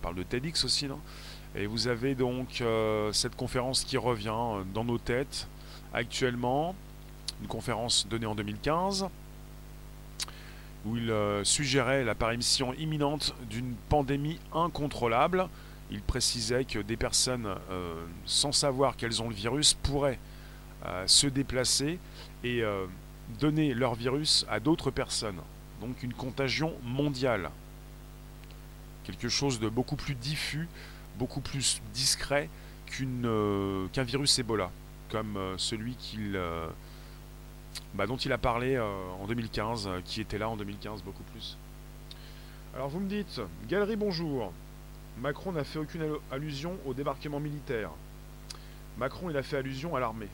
parle 0.04 0.16
de 0.16 0.22
TEDx 0.22 0.64
aussi, 0.64 0.86
non? 0.86 1.00
Et 1.56 1.66
vous 1.66 1.88
avez 1.88 2.14
donc 2.14 2.60
euh, 2.60 3.10
cette 3.12 3.36
conférence 3.36 3.84
qui 3.84 3.96
revient 3.96 4.28
euh, 4.28 4.62
dans 4.74 4.84
nos 4.84 4.98
têtes 4.98 5.48
actuellement, 5.94 6.74
une 7.40 7.48
conférence 7.48 8.06
donnée 8.06 8.26
en 8.26 8.34
2015, 8.34 9.08
où 10.84 10.96
il 10.98 11.10
euh, 11.10 11.42
suggérait 11.42 12.04
l'apparition 12.04 12.74
imminente 12.74 13.34
d'une 13.48 13.74
pandémie 13.88 14.38
incontrôlable. 14.52 15.48
Il 15.90 16.00
précisait 16.00 16.64
que 16.64 16.78
des 16.78 16.96
personnes 16.96 17.54
sans 18.24 18.52
savoir 18.52 18.96
qu'elles 18.96 19.22
ont 19.22 19.28
le 19.28 19.34
virus 19.34 19.74
pourraient 19.74 20.18
se 21.06 21.26
déplacer 21.26 21.98
et 22.42 22.62
donner 23.38 23.74
leur 23.74 23.94
virus 23.94 24.46
à 24.48 24.60
d'autres 24.60 24.90
personnes. 24.90 25.40
Donc 25.80 26.02
une 26.02 26.14
contagion 26.14 26.72
mondiale 26.82 27.50
quelque 29.04 29.28
chose 29.28 29.60
de 29.60 29.68
beaucoup 29.68 29.96
plus 29.96 30.14
diffus, 30.14 30.68
beaucoup 31.18 31.40
plus 31.40 31.80
discret 31.92 32.48
euh, 33.00 33.86
qu'un 33.92 34.02
virus 34.02 34.38
Ebola, 34.38 34.70
comme 35.10 35.36
euh, 35.36 35.58
celui 35.58 35.94
qu'il, 35.94 36.36
euh, 36.36 36.66
bah, 37.94 38.06
dont 38.06 38.16
il 38.16 38.32
a 38.32 38.38
parlé 38.38 38.78
en 38.78 39.26
2015, 39.26 39.88
qui 40.04 40.20
était 40.20 40.38
là 40.38 40.48
en 40.48 40.56
2015 40.56 41.02
beaucoup 41.02 41.22
plus. 41.24 41.56
Alors 42.74 42.88
vous 42.88 43.00
me 43.00 43.08
dites, 43.08 43.40
Galerie 43.68 43.96
bonjour, 43.96 44.52
Macron 45.18 45.52
n'a 45.52 45.64
fait 45.64 45.78
aucune 45.78 46.04
allusion 46.30 46.76
au 46.86 46.94
débarquement 46.94 47.40
militaire. 47.40 47.90
Macron 48.98 49.30
il 49.30 49.36
a 49.36 49.42
fait 49.42 49.56
allusion 49.56 49.94
à 49.96 50.00
l'armée. 50.00 50.28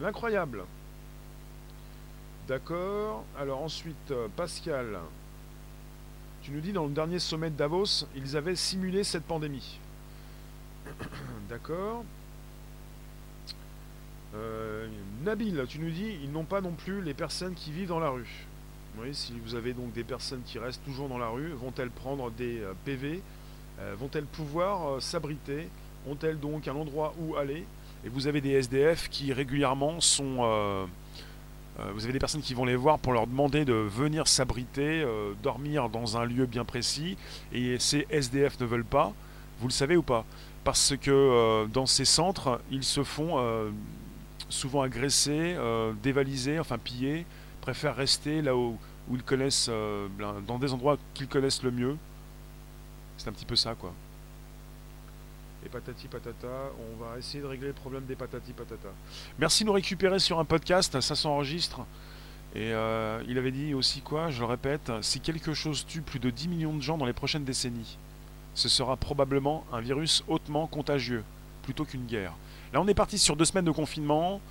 L'incroyable. 0.00 0.64
D'accord. 2.48 3.24
Alors 3.38 3.62
ensuite, 3.62 4.12
Pascal, 4.36 4.98
tu 6.42 6.50
nous 6.50 6.60
dis 6.60 6.72
dans 6.72 6.86
le 6.86 6.92
dernier 6.92 7.18
sommet 7.18 7.50
de 7.50 7.56
Davos, 7.56 8.06
ils 8.16 8.36
avaient 8.36 8.56
simulé 8.56 9.04
cette 9.04 9.24
pandémie. 9.24 9.78
D'accord. 11.48 12.04
Euh, 14.34 14.88
Nabil, 15.22 15.64
tu 15.68 15.78
nous 15.78 15.90
dis, 15.90 16.18
ils 16.22 16.32
n'ont 16.32 16.44
pas 16.44 16.60
non 16.60 16.72
plus 16.72 17.02
les 17.02 17.14
personnes 17.14 17.54
qui 17.54 17.70
vivent 17.70 17.88
dans 17.88 18.00
la 18.00 18.10
rue. 18.10 18.46
Oui, 18.98 19.14
si 19.14 19.38
vous 19.38 19.54
avez 19.54 19.72
donc 19.72 19.92
des 19.92 20.04
personnes 20.04 20.42
qui 20.44 20.58
restent 20.58 20.84
toujours 20.84 21.08
dans 21.08 21.18
la 21.18 21.28
rue, 21.28 21.52
vont-elles 21.52 21.90
prendre 21.90 22.30
des 22.30 22.60
euh, 22.60 22.72
PV 22.84 23.16
euh, 23.16 23.20
Vont-elles 23.98 24.26
pouvoir 24.26 25.02
s'abriter? 25.02 25.68
Ont-elles 26.06 26.38
donc 26.38 26.68
un 26.68 26.74
endroit 26.74 27.14
où 27.18 27.36
aller? 27.36 27.64
Et 28.04 28.08
vous 28.08 28.26
avez 28.26 28.40
des 28.40 28.50
SDF 28.50 29.08
qui 29.08 29.32
régulièrement 29.32 30.00
sont 30.00 30.86
euh, 31.80 31.90
vous 31.94 32.04
avez 32.04 32.12
des 32.12 32.18
personnes 32.18 32.42
qui 32.42 32.54
vont 32.54 32.64
les 32.64 32.76
voir 32.76 32.98
pour 32.98 33.12
leur 33.12 33.26
demander 33.26 33.64
de 33.64 33.72
venir 33.72 34.28
s'abriter, 34.28 35.02
euh, 35.02 35.32
dormir 35.42 35.88
dans 35.88 36.18
un 36.18 36.24
lieu 36.24 36.44
bien 36.44 36.64
précis, 36.64 37.16
et 37.52 37.78
ces 37.78 38.06
SDF 38.10 38.60
ne 38.60 38.66
veulent 38.66 38.84
pas. 38.84 39.12
Vous 39.60 39.68
le 39.68 39.72
savez 39.72 39.96
ou 39.96 40.02
pas? 40.02 40.24
Parce 40.64 40.94
que 40.96 41.10
euh, 41.10 41.66
dans 41.66 41.86
ces 41.86 42.04
centres, 42.04 42.60
ils 42.70 42.84
se 42.84 43.02
font 43.02 43.42
souvent 44.48 44.82
agresser, 44.82 45.56
dévaliser, 46.02 46.58
enfin 46.58 46.76
piller, 46.76 47.24
préfèrent 47.62 47.96
rester 47.96 48.42
là 48.42 48.54
où, 48.54 48.76
où 49.08 49.16
ils 49.16 49.22
connaissent, 49.22 49.70
ben, 50.18 50.34
dans 50.46 50.58
des 50.58 50.74
endroits 50.74 50.98
qu'ils 51.14 51.28
connaissent 51.28 51.62
le 51.62 51.70
mieux. 51.70 51.96
C'est 53.18 53.28
un 53.28 53.32
petit 53.32 53.46
peu 53.46 53.56
ça, 53.56 53.74
quoi 53.74 53.92
et 55.64 55.68
patati 55.68 56.08
patata. 56.08 56.72
On 56.92 57.02
va 57.02 57.18
essayer 57.18 57.42
de 57.42 57.46
régler 57.46 57.68
le 57.68 57.72
problème 57.72 58.04
des 58.04 58.16
patati 58.16 58.52
patata. 58.52 58.88
Merci 59.38 59.64
de 59.64 59.68
nous 59.68 59.74
récupérer 59.74 60.18
sur 60.18 60.38
un 60.38 60.44
podcast, 60.44 61.00
ça 61.00 61.14
s'enregistre. 61.14 61.80
Et 62.54 62.72
euh, 62.72 63.22
il 63.28 63.38
avait 63.38 63.50
dit 63.50 63.72
aussi 63.72 64.02
quoi, 64.02 64.30
je 64.30 64.40
le 64.40 64.46
répète, 64.46 64.92
si 65.00 65.20
quelque 65.20 65.54
chose 65.54 65.86
tue 65.86 66.02
plus 66.02 66.18
de 66.18 66.28
10 66.28 66.48
millions 66.48 66.74
de 66.74 66.82
gens 66.82 66.98
dans 66.98 67.06
les 67.06 67.14
prochaines 67.14 67.44
décennies, 67.44 67.96
ce 68.54 68.68
sera 68.68 68.96
probablement 68.96 69.64
un 69.72 69.80
virus 69.80 70.22
hautement 70.28 70.66
contagieux, 70.66 71.24
plutôt 71.62 71.86
qu'une 71.86 72.04
guerre. 72.04 72.34
Là 72.74 72.82
on 72.82 72.88
est 72.88 72.94
parti 72.94 73.16
sur 73.18 73.36
deux 73.36 73.46
semaines 73.46 73.64
de 73.64 73.70
confinement, 73.70 74.42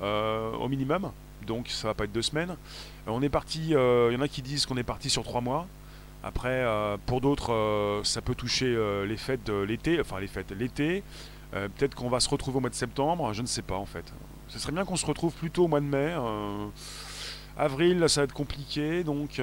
euh, 0.00 0.52
au 0.52 0.68
minimum, 0.68 1.12
donc 1.46 1.68
ça 1.68 1.88
va 1.88 1.94
pas 1.94 2.04
être 2.04 2.12
deux 2.12 2.22
semaines. 2.22 2.56
On 3.06 3.20
est 3.20 3.28
parti, 3.28 3.60
il 3.68 4.12
y 4.12 4.16
en 4.16 4.22
a 4.22 4.28
qui 4.28 4.40
disent 4.40 4.64
qu'on 4.64 4.78
est 4.78 4.82
parti 4.82 5.10
sur 5.10 5.22
trois 5.22 5.42
mois. 5.42 5.66
Après, 6.22 6.48
euh, 6.50 6.96
pour 7.06 7.20
d'autres, 7.20 7.52
euh, 7.52 8.04
ça 8.04 8.20
peut 8.20 8.34
toucher 8.34 8.66
euh, 8.66 9.04
les 9.04 9.16
fêtes 9.16 9.44
de 9.44 9.54
l'été, 9.54 10.00
enfin 10.00 10.20
les 10.20 10.28
fêtes 10.28 10.52
l'été. 10.52 11.02
Peut-être 11.52 11.94
qu'on 11.94 12.08
va 12.08 12.18
se 12.18 12.30
retrouver 12.30 12.56
au 12.56 12.60
mois 12.60 12.70
de 12.70 12.74
septembre, 12.74 13.34
je 13.34 13.42
ne 13.42 13.46
sais 13.46 13.60
pas 13.60 13.74
en 13.74 13.84
fait. 13.84 14.10
Ce 14.48 14.58
serait 14.58 14.72
bien 14.72 14.86
qu'on 14.86 14.96
se 14.96 15.04
retrouve 15.04 15.34
plutôt 15.34 15.64
au 15.64 15.68
mois 15.68 15.80
de 15.80 15.84
mai. 15.84 16.14
Avril, 17.58 18.08
ça 18.08 18.22
va 18.22 18.24
être 18.24 18.32
compliqué. 18.32 19.04
Donc, 19.04 19.38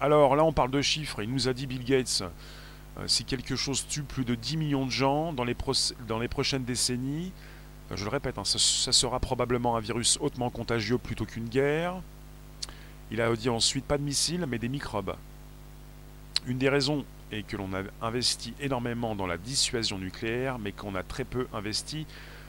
alors 0.00 0.34
là, 0.34 0.42
on 0.42 0.52
parle 0.52 0.72
de 0.72 0.82
chiffres. 0.82 1.22
Il 1.22 1.30
nous 1.30 1.46
a 1.46 1.52
dit 1.52 1.68
Bill 1.68 1.84
Gates, 1.84 2.24
si 3.06 3.24
quelque 3.24 3.54
chose 3.54 3.86
tue 3.88 4.02
plus 4.02 4.24
de 4.24 4.34
10 4.34 4.56
millions 4.56 4.84
de 4.84 4.90
gens 4.90 5.32
dans 5.32 5.44
les, 5.44 5.54
prochaines 5.54 6.64
décennies, 6.64 7.30
je 7.94 8.02
le 8.02 8.10
répète, 8.10 8.36
hein, 8.36 8.44
ça, 8.44 8.58
sera 8.58 9.20
probablement 9.20 9.76
un 9.76 9.80
virus 9.80 10.18
hautement 10.20 10.50
contagieux 10.50 10.98
plutôt 10.98 11.24
qu'une 11.24 11.48
guerre. 11.48 12.02
Il 13.10 13.20
a 13.20 13.34
dit 13.34 13.48
ensuite 13.48 13.84
pas 13.84 13.98
de 13.98 14.02
missiles, 14.02 14.46
mais 14.48 14.58
des 14.58 14.68
microbes. 14.68 15.14
Une 16.46 16.58
des 16.58 16.68
raisons 16.68 17.04
est 17.30 17.42
que 17.42 17.56
l'on 17.56 17.72
a 17.74 17.82
investi 18.00 18.54
énormément 18.60 19.14
dans 19.14 19.26
la 19.26 19.38
dissuasion 19.38 19.98
nucléaire, 19.98 20.58
mais 20.58 20.72
qu'on 20.72 20.94
a 20.94 21.02
très 21.02 21.24
peu 21.24 21.46
investi 21.52 22.06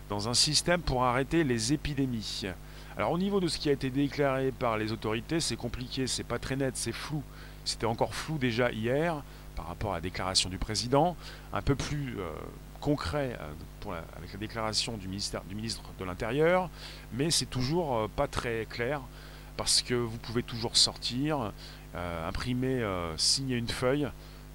dans 0.10 0.30
un 0.30 0.34
système 0.34 0.82
pour 0.82 1.04
arrêter 1.04 1.44
les 1.44 1.74
épidémies. 1.74 2.46
Alors 2.98 3.12
au 3.12 3.18
niveau 3.18 3.40
de 3.40 3.48
ce 3.48 3.58
qui 3.58 3.70
a 3.70 3.72
été 3.72 3.90
déclaré 3.90 4.52
par 4.52 4.78
les 4.78 4.92
autorités, 4.92 5.40
c'est 5.40 5.56
compliqué, 5.56 6.08
c'est 6.08 6.24
pas 6.24 6.40
très 6.40 6.56
net, 6.56 6.76
c'est 6.76 6.92
flou. 6.92 7.24
C'était 7.66 7.86
encore 7.86 8.14
flou 8.14 8.38
déjà 8.38 8.72
hier 8.72 9.24
par 9.56 9.68
rapport 9.68 9.92
à 9.94 9.96
la 9.96 10.02
déclaration 10.02 10.50
du 10.50 10.58
président, 10.58 11.16
un 11.54 11.62
peu 11.62 11.76
plus 11.76 12.16
euh, 12.20 12.30
concret 12.82 13.38
euh, 13.40 14.02
avec 14.18 14.34
la 14.34 14.40
déclaration 14.40 14.98
du 14.98 15.08
ministre 15.08 15.42
de 16.00 16.06
l'Intérieur, 16.06 16.70
mais 17.14 17.32
c'est 17.32 17.46
toujours 17.46 17.98
euh, 17.98 18.08
pas 18.14 18.28
très 18.28 18.68
clair 18.70 19.02
parce 19.58 19.82
que 19.82 19.94
vous 19.94 20.18
pouvez 20.18 20.44
toujours 20.44 20.78
sortir, 20.78 21.52
imprimer, 21.96 22.84
signer 23.18 23.58
une 23.58 23.68
feuille 23.68 24.08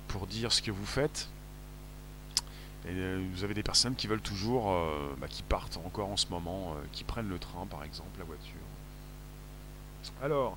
pour 0.08 0.26
dire 0.26 0.52
ce 0.52 0.62
que 0.62 0.70
vous 0.70 0.86
faites, 0.86 1.28
et 2.88 2.92
euh, 2.92 3.22
vous 3.34 3.44
avez 3.44 3.54
des 3.54 3.62
personnes 3.62 3.94
qui 3.94 4.06
veulent 4.06 4.20
toujours, 4.20 4.72
euh, 4.72 5.14
bah, 5.18 5.28
qui 5.28 5.42
partent 5.42 5.78
encore 5.84 6.08
en 6.08 6.16
ce 6.16 6.26
moment, 6.28 6.72
euh, 6.72 6.84
qui 6.92 7.04
prennent 7.04 7.28
le 7.28 7.38
train 7.38 7.66
par 7.66 7.84
exemple, 7.84 8.18
la 8.18 8.24
voiture. 8.24 8.54
Alors, 10.22 10.56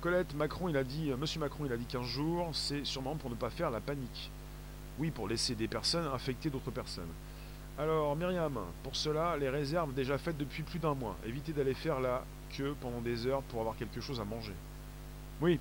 Colette, 0.00 0.34
Macron, 0.34 0.68
il 0.68 0.76
a 0.76 0.84
dit, 0.84 1.10
Monsieur 1.18 1.40
Macron, 1.40 1.64
il 1.64 1.72
a 1.72 1.76
dit 1.76 1.86
15 1.86 2.04
jours, 2.04 2.50
c'est 2.52 2.84
sûrement 2.84 3.16
pour 3.16 3.30
ne 3.30 3.34
pas 3.34 3.50
faire 3.50 3.70
la 3.70 3.80
panique. 3.80 4.30
Oui, 4.98 5.10
pour 5.10 5.28
laisser 5.28 5.54
des 5.54 5.68
personnes 5.68 6.06
infecter 6.12 6.50
d'autres 6.50 6.70
personnes. 6.70 7.08
Alors, 7.78 8.14
Myriam, 8.16 8.58
pour 8.82 8.94
cela, 8.94 9.36
les 9.38 9.48
réserves 9.48 9.94
déjà 9.94 10.18
faites 10.18 10.36
depuis 10.36 10.62
plus 10.62 10.78
d'un 10.78 10.94
mois. 10.94 11.16
Évitez 11.24 11.52
d'aller 11.52 11.74
faire 11.74 12.00
la 12.00 12.24
queue 12.56 12.74
pendant 12.80 13.00
des 13.00 13.26
heures 13.26 13.42
pour 13.42 13.60
avoir 13.60 13.76
quelque 13.76 14.00
chose 14.00 14.20
à 14.20 14.24
manger. 14.24 14.54
Oui, 15.40 15.58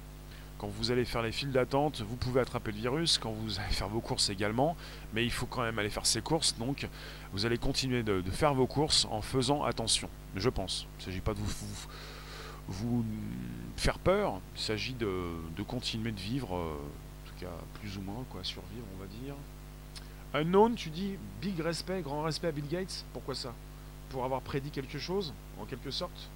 quand 0.60 0.68
vous 0.68 0.92
allez 0.92 1.06
faire 1.06 1.22
les 1.22 1.32
files 1.32 1.54
d'attente, 1.54 2.02
vous 2.02 2.18
pouvez 2.18 2.42
attraper 2.42 2.74
le 2.74 2.78
virus. 2.80 3.18
Quand 3.18 3.32
vous 3.32 3.60
allez 3.60 3.72
faire 3.72 3.88
vos 3.88 4.02
courses 4.02 4.30
également. 4.30 4.76
Mais 5.14 5.24
il 5.24 5.32
faut 5.32 5.46
quand 5.46 5.62
même 5.62 5.80
aller 5.80 5.90
faire 5.90 6.06
ses 6.06 6.22
courses. 6.22 6.54
Donc, 6.58 6.86
vous 7.32 7.46
allez 7.46 7.58
continuer 7.58 8.04
de, 8.04 8.22
faire 8.30 8.54
vos 8.54 8.68
courses 8.68 9.08
en 9.10 9.22
faisant 9.22 9.64
attention. 9.64 10.10
Je 10.36 10.50
pense. 10.50 10.86
Il 10.98 11.00
ne 11.00 11.06
s'agit 11.06 11.22
pas 11.22 11.34
de 11.34 11.40
vous, 12.68 13.06
faire 13.78 14.00
peur. 14.00 14.42
Il 14.58 14.62
s'agit 14.62 14.94
de, 14.94 15.64
continuer 15.66 16.12
de 16.12 16.20
vivre, 16.20 16.54
euh, 16.54 16.74
en 16.74 17.30
tout 17.30 17.46
cas 17.46 17.54
plus 17.80 17.98
ou 17.98 18.02
moins, 18.02 18.26
quoi, 18.30 18.44
survivre, 18.44 18.86
on 18.98 19.02
va 19.02 19.08
dire. 19.24 19.36
Unknown, 20.34 20.76
tu 20.76 20.90
dis 20.90 21.14
big 21.42 21.58
respect, 21.62 22.02
grand 22.02 22.24
respect 22.24 22.48
à 22.48 22.52
Bill 22.52 22.68
Gates. 22.68 23.06
Pourquoi 23.14 23.34
ça? 23.34 23.54
Pour 24.10 24.26
avoir 24.26 24.42
prédit 24.42 24.72
quelque 24.72 25.00
chose, 25.00 25.34
en 25.58 25.64
quelque 25.64 25.90
sorte? 25.90 26.30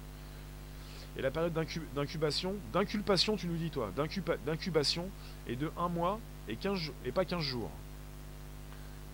Et 1.16 1.22
la 1.22 1.30
période 1.30 1.52
d'incubation, 1.94 2.54
d'inculpation, 2.72 3.36
tu 3.36 3.46
nous 3.46 3.56
dis 3.56 3.70
toi, 3.70 3.90
d'incubation 4.44 5.08
est 5.48 5.56
de 5.56 5.70
1 5.76 5.88
mois 5.88 6.18
et, 6.48 6.56
15, 6.56 6.92
et 7.04 7.12
pas 7.12 7.24
15 7.24 7.40
jours. 7.40 7.70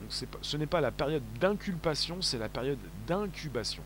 Donc 0.01 0.13
ce 0.41 0.57
n'est 0.57 0.67
pas 0.67 0.81
la 0.81 0.91
période 0.91 1.23
d'inculpation, 1.39 2.23
c'est 2.23 2.39
la 2.39 2.49
période 2.49 2.79
d'incubation. 3.07 3.83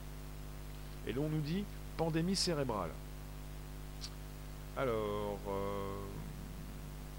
Et 1.06 1.12
là 1.12 1.20
on 1.20 1.28
nous 1.28 1.40
dit 1.40 1.64
pandémie 1.96 2.36
cérébrale. 2.36 2.90
Alors, 4.76 5.38
euh, 5.48 5.94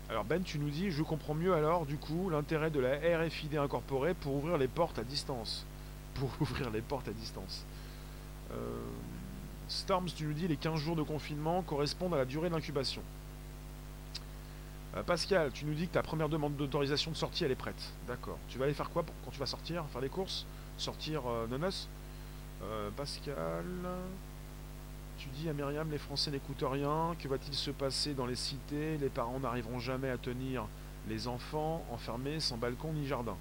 alors 0.09 0.23
Ben, 0.23 0.43
tu 0.43 0.59
nous 0.59 0.69
dis, 0.69 0.91
je 0.91 1.03
comprends 1.03 1.33
mieux 1.33 1.53
alors 1.53 1.85
du 1.85 1.97
coup 1.97 2.29
l'intérêt 2.29 2.69
de 2.69 2.79
la 2.79 2.95
RFID 3.17 3.55
incorporée 3.57 4.13
pour 4.13 4.35
ouvrir 4.35 4.57
les 4.57 4.67
portes 4.67 4.99
à 4.99 5.03
distance. 5.03 5.65
Pour 6.13 6.29
ouvrir 6.39 6.69
les 6.69 6.81
portes 6.81 7.09
à 7.09 7.13
distance. 7.13 7.65
Euh, 8.51 8.55
Storms, 9.67 10.09
tu 10.15 10.25
nous 10.25 10.33
dis, 10.33 10.47
les 10.47 10.57
15 10.57 10.79
jours 10.79 10.95
de 10.95 11.03
confinement 11.03 11.61
correspondent 11.63 12.13
à 12.13 12.17
la 12.17 12.25
durée 12.25 12.49
d'incubation. 12.49 13.01
Euh, 14.95 15.03
Pascal, 15.03 15.51
tu 15.51 15.65
nous 15.65 15.73
dis 15.73 15.87
que 15.87 15.93
ta 15.93 16.03
première 16.03 16.29
demande 16.29 16.55
d'autorisation 16.55 17.11
de 17.11 17.15
sortie, 17.15 17.43
elle 17.43 17.51
est 17.51 17.55
prête. 17.55 17.93
D'accord. 18.07 18.37
Tu 18.47 18.57
vas 18.57 18.65
aller 18.65 18.73
faire 18.73 18.89
quoi 18.89 19.03
quand 19.23 19.31
tu 19.31 19.39
vas 19.39 19.45
sortir 19.45 19.85
Faire 19.91 20.01
les 20.01 20.09
courses 20.09 20.45
Sortir 20.77 21.23
euh, 21.27 21.47
nonos 21.47 21.87
euh, 22.63 22.89
Pascal, 22.95 23.65
tu 25.17 25.27
dis 25.29 25.49
à 25.49 25.53
Myriam, 25.53 25.89
les 25.91 25.97
Français 25.97 26.31
n'écoutent 26.31 26.63
rien. 26.65 27.15
Que 27.19 27.27
va-t-il 27.27 27.53
se 27.53 27.71
passer 27.71 28.13
dans 28.13 28.25
les 28.25 28.35
cités? 28.35 28.97
Les 28.97 29.09
parents 29.09 29.39
n'arriveront 29.39 29.79
jamais 29.79 30.09
à 30.09 30.17
tenir 30.17 30.65
les 31.07 31.27
enfants 31.27 31.85
enfermés 31.91 32.39
sans 32.39 32.57
balcon 32.57 32.93
ni 32.93 33.07
jardin. 33.07 33.35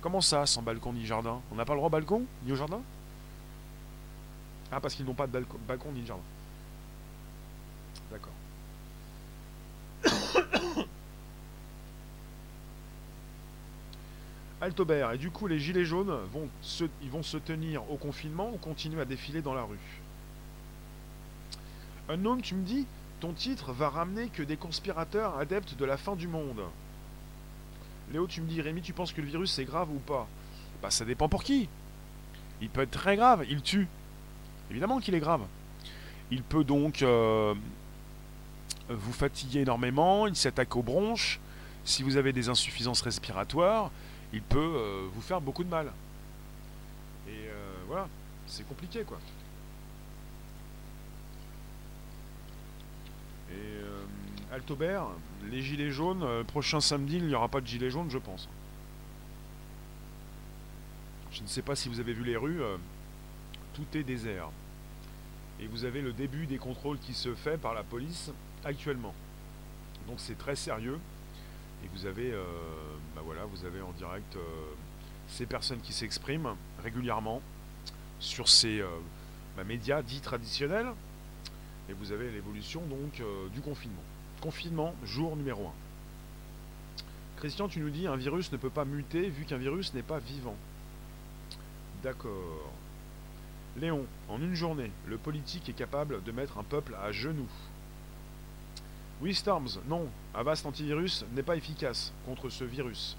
Comment 0.00 0.20
ça, 0.20 0.46
sans 0.46 0.62
balcon 0.62 0.92
ni 0.92 1.04
jardin? 1.04 1.40
On 1.50 1.56
n'a 1.56 1.64
pas 1.64 1.72
le 1.72 1.78
droit 1.78 1.88
au 1.88 1.90
balcon 1.90 2.24
ni 2.44 2.52
au 2.52 2.56
jardin? 2.56 2.80
Ah, 4.70 4.80
parce 4.80 4.94
qu'ils 4.94 5.06
n'ont 5.06 5.14
pas 5.14 5.26
de 5.26 5.44
balcon, 5.66 5.92
ni 5.92 6.02
de 6.02 6.06
jardin. 6.06 6.22
D'accord. 8.10 8.32
Altobert, 14.60 15.12
et 15.12 15.18
du 15.18 15.30
coup 15.30 15.46
les 15.46 15.60
gilets 15.60 15.84
jaunes 15.84 16.18
vont 16.32 16.48
se, 16.62 16.82
ils 17.02 17.10
vont 17.10 17.22
se 17.22 17.36
tenir 17.36 17.88
au 17.92 17.96
confinement 17.96 18.50
ou 18.52 18.56
continuer 18.56 19.00
à 19.00 19.04
défiler 19.04 19.40
dans 19.40 19.54
la 19.54 19.62
rue? 19.62 19.78
Un 22.08 22.24
homme, 22.24 22.42
tu 22.42 22.56
me 22.56 22.64
dis, 22.64 22.86
ton 23.20 23.32
titre 23.32 23.72
va 23.72 23.88
ramener 23.88 24.28
que 24.28 24.42
des 24.42 24.56
conspirateurs 24.56 25.36
adeptes 25.38 25.76
de 25.76 25.84
la 25.84 25.96
fin 25.96 26.16
du 26.16 26.26
monde. 26.26 26.62
Léo, 28.12 28.26
tu 28.26 28.40
me 28.40 28.48
dis, 28.48 28.60
Rémi, 28.62 28.80
tu 28.80 28.92
penses 28.92 29.12
que 29.12 29.20
le 29.20 29.26
virus 29.26 29.58
est 29.58 29.64
grave 29.64 29.90
ou 29.90 29.98
pas? 29.98 30.26
Bah 30.82 30.90
ça 30.90 31.04
dépend 31.04 31.28
pour 31.28 31.44
qui. 31.44 31.68
Il 32.60 32.70
peut 32.70 32.82
être 32.82 32.90
très 32.90 33.16
grave, 33.16 33.44
il 33.48 33.62
tue. 33.62 33.86
Évidemment 34.70 35.00
qu'il 35.00 35.14
est 35.14 35.20
grave. 35.20 35.42
Il 36.30 36.42
peut 36.42 36.64
donc 36.64 37.02
euh, 37.02 37.54
vous 38.88 39.12
fatiguer 39.12 39.60
énormément, 39.60 40.26
il 40.26 40.36
s'attaque 40.36 40.76
aux 40.76 40.82
bronches. 40.82 41.40
Si 41.84 42.02
vous 42.02 42.16
avez 42.16 42.32
des 42.32 42.48
insuffisances 42.48 43.00
respiratoires, 43.00 43.90
il 44.32 44.42
peut 44.42 44.58
euh, 44.58 45.08
vous 45.14 45.22
faire 45.22 45.40
beaucoup 45.40 45.64
de 45.64 45.70
mal. 45.70 45.90
Et 47.26 47.48
euh, 47.48 47.74
voilà, 47.86 48.08
c'est 48.46 48.66
compliqué 48.68 49.04
quoi. 49.04 49.18
Et 53.50 54.52
Altobert, 54.52 55.06
les 55.50 55.62
gilets 55.62 55.90
jaunes, 55.90 56.44
prochain 56.48 56.80
samedi, 56.80 57.16
il 57.16 57.26
n'y 57.26 57.34
aura 57.34 57.48
pas 57.48 57.62
de 57.62 57.66
gilets 57.66 57.90
jaunes, 57.90 58.10
je 58.10 58.18
pense. 58.18 58.46
Je 61.32 61.42
ne 61.42 61.46
sais 61.46 61.62
pas 61.62 61.74
si 61.74 61.88
vous 61.88 61.98
avez 62.00 62.12
vu 62.12 62.24
les 62.24 62.36
rues 62.36 62.60
tout 63.78 63.96
est 63.96 64.02
désert. 64.02 64.50
Et 65.60 65.66
vous 65.68 65.84
avez 65.84 66.02
le 66.02 66.12
début 66.12 66.46
des 66.46 66.58
contrôles 66.58 66.98
qui 66.98 67.14
se 67.14 67.34
fait 67.34 67.58
par 67.58 67.74
la 67.74 67.84
police 67.84 68.30
actuellement. 68.64 69.14
Donc 70.08 70.18
c'est 70.18 70.36
très 70.36 70.56
sérieux. 70.56 70.98
Et 71.84 71.88
vous 71.94 72.06
avez, 72.06 72.32
euh, 72.32 72.42
bah 73.14 73.22
voilà, 73.24 73.44
vous 73.44 73.64
avez 73.64 73.80
en 73.80 73.92
direct 73.92 74.34
euh, 74.36 74.40
ces 75.28 75.46
personnes 75.46 75.80
qui 75.80 75.92
s'expriment 75.92 76.56
régulièrement 76.82 77.40
sur 78.18 78.48
ces 78.48 78.80
euh, 78.80 78.88
bah, 79.56 79.62
médias 79.62 80.02
dits 80.02 80.20
traditionnels. 80.20 80.88
Et 81.88 81.92
vous 81.92 82.10
avez 82.10 82.30
l'évolution 82.30 82.82
donc 82.82 83.22
du 83.52 83.60
confinement. 83.62 84.02
Confinement, 84.42 84.94
jour 85.04 85.36
numéro 85.36 85.68
1. 85.68 85.72
Christian, 87.38 87.68
tu 87.68 87.80
nous 87.80 87.88
dis 87.88 88.06
un 88.06 88.16
virus 88.16 88.52
ne 88.52 88.58
peut 88.58 88.68
pas 88.68 88.84
muter 88.84 89.30
vu 89.30 89.44
qu'un 89.46 89.56
virus 89.56 89.94
n'est 89.94 90.02
pas 90.02 90.18
vivant. 90.18 90.56
D'accord. 92.02 92.77
Léon, 93.78 94.06
en 94.28 94.40
une 94.40 94.54
journée, 94.54 94.90
le 95.06 95.16
politique 95.16 95.68
est 95.68 95.74
capable 95.74 96.22
de 96.22 96.32
mettre 96.32 96.58
un 96.58 96.64
peuple 96.64 96.96
à 97.02 97.12
genoux. 97.12 97.48
Oui, 99.20 99.34
Storms, 99.34 99.80
non, 99.88 100.06
Avast 100.34 100.64
antivirus 100.66 101.24
n'est 101.34 101.42
pas 101.42 101.56
efficace 101.56 102.12
contre 102.24 102.50
ce 102.50 102.64
virus. 102.64 103.16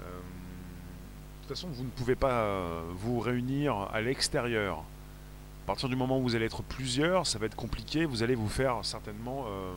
Euh, 0.00 0.02
de 0.04 1.46
toute 1.46 1.56
façon, 1.56 1.68
vous 1.68 1.84
ne 1.84 1.90
pouvez 1.90 2.14
pas 2.14 2.42
euh, 2.42 2.82
vous 2.94 3.20
réunir 3.20 3.88
à 3.92 4.00
l'extérieur. 4.00 4.78
À 4.78 5.66
partir 5.66 5.88
du 5.88 5.96
moment 5.96 6.18
où 6.18 6.22
vous 6.22 6.34
allez 6.34 6.46
être 6.46 6.62
plusieurs, 6.62 7.26
ça 7.26 7.38
va 7.38 7.46
être 7.46 7.56
compliqué, 7.56 8.04
vous 8.04 8.22
allez 8.22 8.34
vous 8.34 8.48
faire 8.48 8.84
certainement 8.84 9.44
euh, 9.46 9.72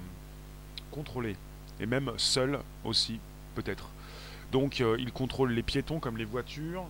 contrôler. 0.91 1.38
Et 1.79 1.86
même 1.86 2.12
seul 2.17 2.60
aussi, 2.84 3.19
peut-être. 3.55 3.89
Donc, 4.51 4.79
il 4.79 5.12
contrôle 5.12 5.51
les 5.51 5.63
piétons 5.63 5.99
comme 5.99 6.17
les 6.17 6.23
voitures, 6.25 6.86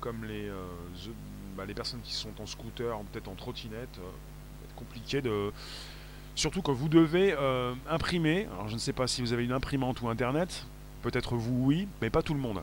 comme 0.00 0.24
les, 0.24 0.48
bah, 1.58 1.64
les 1.66 1.74
personnes 1.74 2.00
qui 2.04 2.12
sont 2.12 2.30
en 2.40 2.46
scooter, 2.46 2.96
peut-être 3.10 3.26
en 3.26 3.34
trottinette, 3.34 3.98
euh, 3.98 4.10
compliqué 4.76 5.20
de. 5.20 5.50
Surtout 6.36 6.62
que 6.62 6.70
vous 6.70 6.88
devez 6.88 7.32
euh, 7.32 7.74
imprimer. 7.90 8.46
Alors 8.52 8.68
je 8.68 8.74
ne 8.74 8.78
sais 8.78 8.92
pas 8.92 9.08
si 9.08 9.22
vous 9.22 9.32
avez 9.32 9.44
une 9.44 9.50
imprimante 9.50 10.00
ou 10.00 10.08
internet. 10.08 10.66
Peut-être 11.02 11.34
vous 11.34 11.64
oui, 11.64 11.88
mais 12.00 12.10
pas 12.10 12.22
tout 12.22 12.32
le 12.32 12.38
monde. 12.38 12.62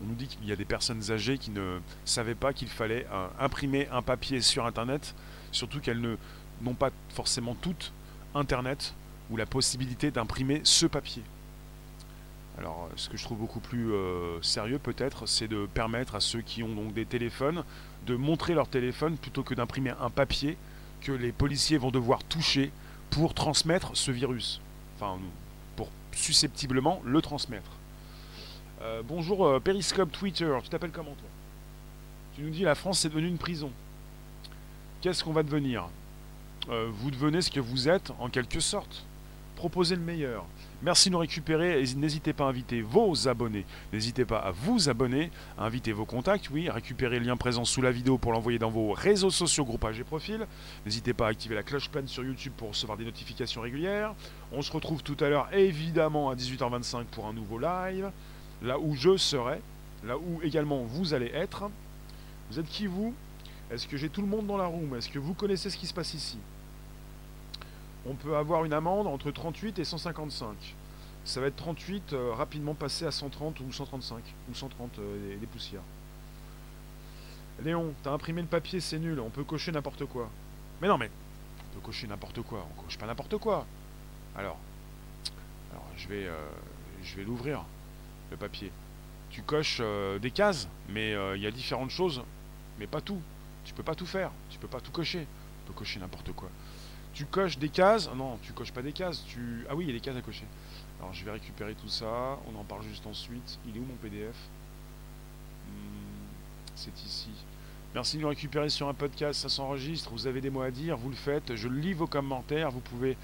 On 0.00 0.06
nous 0.06 0.14
dit 0.14 0.28
qu'il 0.28 0.46
y 0.46 0.52
a 0.52 0.56
des 0.56 0.64
personnes 0.64 1.10
âgées 1.10 1.38
qui 1.38 1.50
ne 1.50 1.80
savaient 2.04 2.36
pas 2.36 2.52
qu'il 2.52 2.68
fallait 2.68 3.04
euh, 3.12 3.26
imprimer 3.40 3.88
un 3.90 4.00
papier 4.00 4.40
sur 4.42 4.64
Internet, 4.64 5.16
surtout 5.50 5.80
qu'elles 5.80 6.00
n'ont 6.62 6.74
pas 6.74 6.90
forcément 7.08 7.56
toutes 7.60 7.92
Internet 8.32 8.94
ou 9.28 9.36
la 9.36 9.46
possibilité 9.46 10.12
d'imprimer 10.12 10.60
ce 10.62 10.86
papier. 10.86 11.24
Alors, 12.58 12.88
ce 12.94 13.08
que 13.08 13.16
je 13.16 13.24
trouve 13.24 13.38
beaucoup 13.38 13.60
plus 13.60 13.92
sérieux 14.42 14.80
peut-être, 14.80 15.26
c'est 15.26 15.46
de 15.46 15.66
permettre 15.66 16.16
à 16.16 16.20
ceux 16.20 16.40
qui 16.40 16.64
ont 16.64 16.74
donc 16.74 16.92
des 16.92 17.06
téléphones 17.06 17.62
de 18.06 18.16
montrer 18.16 18.54
leur 18.54 18.68
téléphone 18.68 19.16
plutôt 19.16 19.42
que 19.42 19.54
d'imprimer 19.54 19.92
un 20.00 20.10
papier 20.10 20.56
que 21.00 21.12
les 21.12 21.32
policiers 21.32 21.78
vont 21.78 21.90
devoir 21.90 22.24
toucher 22.24 22.70
pour 23.10 23.34
transmettre 23.34 23.96
ce 23.96 24.10
virus. 24.10 24.60
Enfin, 24.96 25.18
pour 25.76 25.88
susceptiblement 26.12 27.00
le 27.04 27.20
transmettre. 27.22 27.70
Euh, 28.82 29.02
bonjour 29.06 29.46
euh, 29.46 29.60
Periscope 29.60 30.12
Twitter, 30.12 30.56
tu 30.62 30.68
t'appelles 30.68 30.90
comment 30.90 31.14
toi? 31.14 31.28
Tu 32.36 32.42
nous 32.42 32.50
dis 32.50 32.62
la 32.62 32.74
France 32.74 33.00
c'est 33.00 33.08
devenu 33.08 33.26
une 33.26 33.38
prison. 33.38 33.70
Qu'est-ce 35.00 35.24
qu'on 35.24 35.32
va 35.32 35.42
devenir? 35.42 35.88
Euh, 36.68 36.88
Vous 36.92 37.10
devenez 37.10 37.42
ce 37.42 37.50
que 37.50 37.60
vous 37.60 37.88
êtes 37.88 38.12
en 38.18 38.28
quelque 38.28 38.60
sorte. 38.60 39.04
Proposez 39.58 39.96
le 39.96 40.02
meilleur. 40.02 40.44
Merci 40.82 41.08
de 41.08 41.14
nous 41.14 41.18
récupérer 41.18 41.82
et 41.82 41.94
n'hésitez 41.96 42.32
pas 42.32 42.44
à 42.44 42.50
inviter 42.50 42.80
vos 42.80 43.26
abonnés. 43.26 43.66
N'hésitez 43.92 44.24
pas 44.24 44.38
à 44.38 44.52
vous 44.52 44.88
abonner, 44.88 45.32
à 45.58 45.64
inviter 45.64 45.90
vos 45.90 46.04
contacts, 46.04 46.48
oui, 46.50 46.68
à 46.68 46.74
récupérer 46.74 47.18
le 47.18 47.26
lien 47.26 47.36
présent 47.36 47.64
sous 47.64 47.82
la 47.82 47.90
vidéo 47.90 48.18
pour 48.18 48.30
l'envoyer 48.30 48.60
dans 48.60 48.70
vos 48.70 48.92
réseaux 48.92 49.32
sociaux, 49.32 49.64
groupages 49.64 49.98
et 49.98 50.04
profils. 50.04 50.46
N'hésitez 50.86 51.12
pas 51.12 51.26
à 51.26 51.30
activer 51.30 51.56
la 51.56 51.64
cloche 51.64 51.90
pleine 51.90 52.06
sur 52.06 52.22
YouTube 52.22 52.52
pour 52.56 52.68
recevoir 52.68 52.96
des 52.96 53.04
notifications 53.04 53.60
régulières. 53.60 54.14
On 54.52 54.62
se 54.62 54.70
retrouve 54.70 55.02
tout 55.02 55.16
à 55.18 55.28
l'heure 55.28 55.48
évidemment 55.52 56.30
à 56.30 56.36
18h25 56.36 57.06
pour 57.06 57.26
un 57.26 57.32
nouveau 57.32 57.58
live 57.58 58.12
là 58.62 58.78
où 58.78 58.94
je 58.94 59.16
serai, 59.16 59.60
là 60.04 60.16
où 60.16 60.40
également 60.44 60.84
vous 60.84 61.14
allez 61.14 61.32
être. 61.34 61.64
Vous 62.48 62.60
êtes 62.60 62.68
qui 62.68 62.86
vous? 62.86 63.12
Est-ce 63.72 63.88
que 63.88 63.96
j'ai 63.96 64.08
tout 64.08 64.22
le 64.22 64.28
monde 64.28 64.46
dans 64.46 64.56
la 64.56 64.66
room? 64.66 64.94
Est-ce 64.96 65.08
que 65.08 65.18
vous 65.18 65.34
connaissez 65.34 65.68
ce 65.68 65.76
qui 65.76 65.88
se 65.88 65.94
passe 65.94 66.14
ici? 66.14 66.38
On 68.08 68.14
peut 68.14 68.36
avoir 68.36 68.64
une 68.64 68.72
amende 68.72 69.06
entre 69.06 69.30
38 69.30 69.78
et 69.78 69.84
155. 69.84 70.56
Ça 71.24 71.40
va 71.40 71.48
être 71.48 71.56
38 71.56 72.12
euh, 72.12 72.32
rapidement 72.32 72.74
passé 72.74 73.04
à 73.04 73.10
130 73.10 73.60
ou 73.60 73.72
135 73.72 74.22
ou 74.50 74.54
130 74.54 74.98
euh, 74.98 75.38
des, 75.38 75.46
poussières. 75.46 75.82
Léon, 77.62 77.92
t'as 78.02 78.12
imprimé 78.12 78.40
le 78.40 78.48
papier, 78.48 78.80
c'est 78.80 78.98
nul, 78.98 79.20
on 79.20 79.30
peut 79.30 79.44
cocher 79.44 79.72
n'importe 79.72 80.06
quoi. 80.06 80.30
Mais 80.80 80.88
non 80.88 80.96
mais, 80.96 81.10
on 81.58 81.74
peut 81.74 81.86
cocher 81.86 82.06
n'importe 82.06 82.40
quoi, 82.42 82.66
on 82.70 82.82
coche 82.82 82.96
pas 82.96 83.06
n'importe 83.06 83.36
quoi. 83.36 83.66
Alors, 84.36 84.58
alors 85.72 85.84
je 85.96 86.08
vais, 86.08 86.26
euh, 86.26 86.48
je 87.02 87.16
vais 87.16 87.24
l'ouvrir 87.24 87.64
le 88.30 88.36
papier. 88.36 88.70
Tu 89.30 89.42
coches 89.42 89.78
euh, 89.80 90.18
des 90.18 90.30
cases, 90.30 90.68
mais 90.88 91.12
euh, 91.14 91.36
il 91.36 91.42
y 91.42 91.46
a 91.46 91.50
différentes 91.50 91.90
choses, 91.90 92.22
mais 92.78 92.86
pas 92.86 93.00
tout. 93.00 93.20
Tu 93.64 93.74
peux 93.74 93.82
pas 93.82 93.94
tout 93.94 94.06
faire, 94.06 94.30
tu 94.50 94.58
peux 94.58 94.68
pas 94.68 94.80
tout 94.80 94.90
cocher. 94.90 95.20
Tu 95.20 95.72
peux 95.72 95.78
cocher 95.78 96.00
n'importe 96.00 96.32
quoi. 96.32 96.48
Tu 97.18 97.24
coches 97.24 97.58
des 97.58 97.68
cases, 97.68 98.08
non, 98.14 98.38
tu 98.44 98.52
coches 98.52 98.70
pas 98.70 98.80
des 98.80 98.92
cases, 98.92 99.24
tu... 99.26 99.66
Ah 99.68 99.74
oui, 99.74 99.86
il 99.86 99.88
y 99.88 99.90
a 99.90 99.94
des 99.94 100.00
cases 100.00 100.16
à 100.16 100.20
cocher. 100.20 100.44
Alors 101.00 101.12
je 101.12 101.24
vais 101.24 101.32
récupérer 101.32 101.74
tout 101.74 101.88
ça, 101.88 102.38
on 102.46 102.56
en 102.56 102.62
parle 102.62 102.84
juste 102.84 103.08
ensuite. 103.08 103.58
Il 103.66 103.76
est 103.76 103.80
où 103.80 103.84
mon 103.84 103.96
PDF 103.96 104.36
hmm, 105.66 106.28
C'est 106.76 106.96
ici. 107.04 107.30
Merci 107.92 108.18
de 108.18 108.22
nous 108.22 108.28
récupérer 108.28 108.68
sur 108.68 108.86
un 108.86 108.94
podcast, 108.94 109.40
ça 109.40 109.48
s'enregistre, 109.48 110.10
vous 110.12 110.28
avez 110.28 110.40
des 110.40 110.48
mots 110.48 110.62
à 110.62 110.70
dire, 110.70 110.96
vous 110.96 111.08
le 111.08 111.16
faites, 111.16 111.56
je 111.56 111.66
lis 111.66 111.92
vos 111.92 112.06
commentaires, 112.06 112.70
vous 112.70 112.78
pouvez 112.78 113.16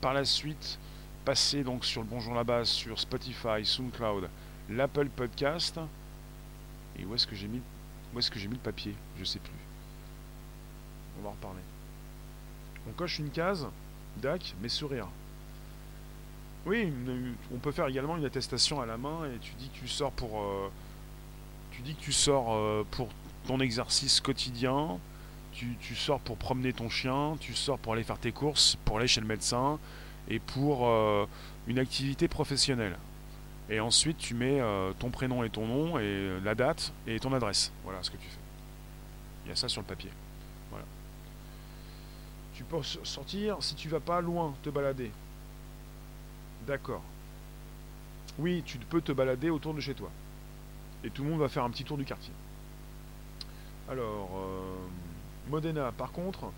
par 0.00 0.14
la 0.14 0.24
suite 0.24 0.78
passer 1.24 1.64
donc 1.64 1.84
sur 1.84 2.02
le 2.02 2.06
Bonjour 2.06 2.34
la 2.34 2.44
base, 2.44 2.68
sur 2.68 3.00
Spotify, 3.00 3.64
SoundCloud, 3.64 4.30
l'Apple 4.68 5.08
Podcast. 5.08 5.80
Et 6.96 7.04
où 7.04 7.16
est-ce 7.16 7.26
que 7.26 7.34
j'ai 7.34 7.48
mis, 7.48 7.62
où 8.14 8.20
est-ce 8.20 8.30
que 8.30 8.38
j'ai 8.38 8.46
mis 8.46 8.54
le 8.54 8.60
papier? 8.60 8.94
Je 9.18 9.24
sais 9.24 9.40
plus. 9.40 9.50
On 11.18 11.24
va 11.24 11.30
en 11.30 11.32
reparler. 11.32 11.69
On 12.90 12.92
coche 12.92 13.20
une 13.20 13.30
case, 13.30 13.68
DAC, 14.16 14.54
mais 14.60 14.68
sourire. 14.68 15.06
Oui, 16.66 16.92
on 17.54 17.58
peut 17.58 17.70
faire 17.70 17.86
également 17.86 18.16
une 18.16 18.24
attestation 18.24 18.80
à 18.80 18.86
la 18.86 18.96
main 18.96 19.26
et 19.26 19.38
tu 19.38 19.52
dis 19.54 19.68
que 19.68 19.78
tu 19.78 19.88
sors 19.88 20.10
pour, 20.10 20.42
euh, 20.42 20.68
tu 21.70 21.82
dis 21.82 21.94
que 21.94 22.00
tu 22.00 22.12
sors 22.12 22.52
euh, 22.52 22.84
pour 22.90 23.08
ton 23.46 23.60
exercice 23.60 24.20
quotidien. 24.20 24.98
Tu, 25.52 25.94
sors 25.94 26.20
pour 26.20 26.38
promener 26.38 26.72
ton 26.72 26.88
chien, 26.88 27.36
tu 27.38 27.54
sors 27.54 27.78
pour 27.78 27.92
aller 27.92 28.02
faire 28.02 28.18
tes 28.18 28.32
courses, 28.32 28.78
pour 28.86 28.96
aller 28.96 29.06
chez 29.06 29.20
le 29.20 29.26
médecin 29.26 29.78
et 30.28 30.38
pour 30.38 30.88
euh, 30.88 31.26
une 31.66 31.78
activité 31.78 32.28
professionnelle. 32.28 32.96
Et 33.68 33.78
ensuite, 33.78 34.16
tu 34.16 34.34
mets 34.34 34.60
ton 34.98 35.10
prénom 35.10 35.44
et 35.44 35.50
ton 35.50 35.66
nom, 35.66 35.98
et 35.98 36.40
la 36.42 36.54
date, 36.56 36.92
et 37.06 37.20
ton 37.20 37.32
adresse. 37.34 37.70
Voilà 37.84 38.02
ce 38.02 38.10
que 38.10 38.16
tu 38.16 38.26
fais. 38.26 38.40
Il 39.44 39.50
y 39.50 39.52
a 39.52 39.56
ça 39.56 39.68
sur 39.68 39.82
le 39.82 39.86
papier. 39.86 40.10
Tu 42.60 42.64
peux 42.64 42.82
sortir 42.82 43.56
si 43.60 43.74
tu 43.74 43.88
vas 43.88 44.00
pas 44.00 44.20
loin 44.20 44.52
te 44.62 44.68
balader. 44.68 45.10
D'accord. 46.66 47.00
Oui, 48.38 48.62
tu 48.66 48.76
peux 48.76 49.00
te 49.00 49.12
balader 49.12 49.48
autour 49.48 49.72
de 49.72 49.80
chez 49.80 49.94
toi. 49.94 50.10
Et 51.02 51.08
tout 51.08 51.24
le 51.24 51.30
monde 51.30 51.40
va 51.40 51.48
faire 51.48 51.64
un 51.64 51.70
petit 51.70 51.84
tour 51.84 51.96
du 51.96 52.04
quartier. 52.04 52.34
Alors, 53.88 54.28
euh, 54.34 54.76
Modena, 55.48 55.90
par 55.92 56.12
contre, 56.12 56.52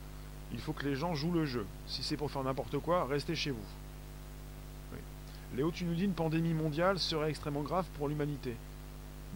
il 0.50 0.58
faut 0.58 0.72
que 0.72 0.86
les 0.86 0.96
gens 0.96 1.14
jouent 1.14 1.30
le 1.30 1.44
jeu. 1.44 1.64
Si 1.86 2.02
c'est 2.02 2.16
pour 2.16 2.32
faire 2.32 2.42
n'importe 2.42 2.78
quoi, 2.78 3.04
restez 3.04 3.36
chez 3.36 3.52
vous. 3.52 4.98
Léo, 5.54 5.70
tu 5.70 5.84
nous 5.84 5.94
dis 5.94 6.06
une 6.06 6.14
pandémie 6.14 6.52
mondiale 6.52 6.98
serait 6.98 7.30
extrêmement 7.30 7.62
grave 7.62 7.86
pour 7.96 8.08
l'humanité. 8.08 8.56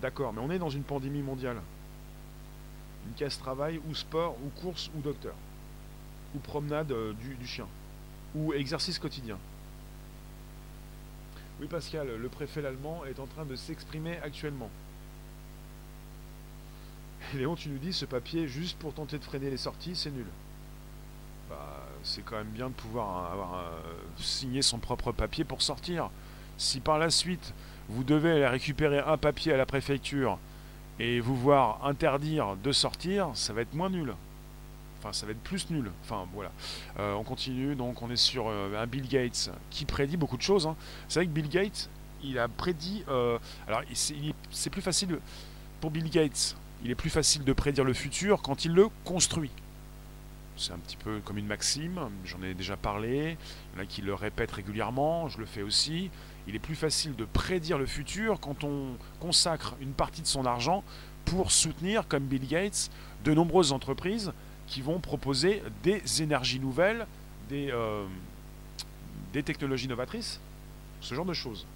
D'accord, 0.02 0.32
mais 0.32 0.40
on 0.40 0.50
est 0.50 0.58
dans 0.58 0.70
une 0.70 0.82
pandémie 0.82 1.22
mondiale. 1.22 1.62
Une 3.06 3.14
casse 3.14 3.38
travail, 3.38 3.80
ou 3.88 3.94
sport, 3.94 4.34
ou 4.44 4.48
course, 4.60 4.90
ou 4.96 5.00
docteur. 5.00 5.36
Ou 6.36 6.38
promenade 6.40 6.92
euh, 6.92 7.14
du, 7.14 7.46
chien. 7.46 7.66
Ou 8.34 8.52
exercice 8.52 8.98
quotidien. 8.98 9.38
Oui 11.60 11.66
Pascal, 11.66 12.08
le 12.16 12.28
préfet 12.28 12.64
allemand 12.64 13.02
est 13.06 13.18
en 13.18 13.26
train 13.26 13.46
de 13.46 13.56
s'exprimer 13.56 14.18
actuellement. 14.22 14.68
Léon, 17.34 17.56
tu 17.56 17.70
nous 17.70 17.78
dis 17.78 17.94
ce 17.94 18.04
papier 18.04 18.46
juste 18.46 18.78
pour 18.78 18.92
tenter 18.92 19.18
de 19.18 19.24
freiner 19.24 19.48
les 19.48 19.56
sorties, 19.56 19.96
c'est 19.96 20.10
nul. 20.10 20.26
Bah, 21.48 21.86
c'est 22.02 22.22
quand 22.22 22.36
même 22.36 22.48
bien 22.48 22.68
de 22.68 22.74
pouvoir 22.74 23.32
avoir 23.32 23.54
euh, 23.54 23.80
signé 24.18 24.60
son 24.60 24.78
propre 24.78 25.12
papier 25.12 25.44
pour 25.44 25.62
sortir. 25.62 26.10
Si 26.58 26.80
par 26.80 26.98
la 26.98 27.10
suite 27.10 27.54
vous 27.88 28.04
devez 28.04 28.32
aller 28.32 28.46
récupérer 28.46 28.98
un 28.98 29.16
papier 29.16 29.52
à 29.52 29.56
la 29.56 29.66
préfecture 29.66 30.38
et 30.98 31.20
vous 31.20 31.36
voir 31.36 31.86
interdire 31.86 32.56
de 32.56 32.72
sortir, 32.72 33.30
ça 33.34 33.52
va 33.52 33.62
être 33.62 33.74
moins 33.74 33.90
nul. 33.90 34.14
Ça 35.12 35.26
va 35.26 35.32
être 35.32 35.42
plus 35.42 35.70
nul. 35.70 35.90
Enfin, 36.02 36.26
voilà. 36.34 36.52
Euh, 36.98 37.14
on 37.14 37.24
continue. 37.24 37.74
Donc, 37.74 38.02
on 38.02 38.10
est 38.10 38.16
sur 38.16 38.48
euh, 38.48 38.80
un 38.80 38.86
Bill 38.86 39.08
Gates 39.08 39.50
qui 39.70 39.84
prédit 39.84 40.16
beaucoup 40.16 40.36
de 40.36 40.42
choses. 40.42 40.66
Hein. 40.66 40.76
C'est 41.08 41.20
vrai 41.20 41.26
que 41.26 41.32
Bill 41.32 41.48
Gates, 41.48 41.88
il 42.22 42.38
a 42.38 42.48
prédit. 42.48 43.04
alors, 43.66 43.82
c'est 44.50 44.70
plus 44.70 44.82
facile 44.82 45.18
pour 45.80 45.90
Bill 45.90 46.08
Gates. 46.10 46.56
Il 46.84 46.90
est 46.90 46.94
plus 46.94 47.10
facile 47.10 47.44
de 47.44 47.52
prédire 47.52 47.84
le 47.84 47.94
futur 47.94 48.42
quand 48.42 48.64
il 48.64 48.72
le 48.72 48.88
construit. 49.04 49.50
C'est 50.56 50.72
un 50.72 50.78
petit 50.78 50.96
peu 50.96 51.20
comme 51.20 51.36
une 51.36 51.46
maxime, 51.46 52.00
j'en 52.24 52.42
ai 52.42 52.54
déjà 52.54 52.78
parlé, 52.78 53.36
il 53.74 53.76
y 53.76 53.80
en 53.80 53.82
a 53.82 53.86
qui 53.86 54.00
le 54.00 54.14
répètent 54.14 54.52
régulièrement, 54.52 55.28
je 55.28 55.38
le 55.38 55.44
fais 55.44 55.60
aussi. 55.60 56.10
Il 56.48 56.54
est 56.54 56.60
plus 56.60 56.74
facile 56.74 57.14
de 57.14 57.24
prédire 57.26 57.76
le 57.76 57.84
futur 57.84 58.40
quand 58.40 58.64
on 58.64 58.96
consacre 59.20 59.74
une 59.80 59.92
partie 59.92 60.22
de 60.22 60.26
son 60.26 60.46
argent 60.46 60.82
pour 61.26 61.50
soutenir, 61.50 62.08
comme 62.08 62.24
Bill 62.24 62.46
Gates, 62.46 62.90
de 63.24 63.34
nombreuses 63.34 63.72
entreprises 63.72 64.32
qui 64.66 64.82
vont 64.82 64.98
proposer 64.98 65.62
des 65.82 66.22
énergies 66.22 66.60
nouvelles, 66.60 67.06
des, 67.48 67.70
euh, 67.70 68.04
des 69.32 69.42
technologies 69.42 69.88
novatrices, 69.88 70.40
ce 71.00 71.14
genre 71.14 71.24
de 71.24 71.34
choses. 71.34 71.66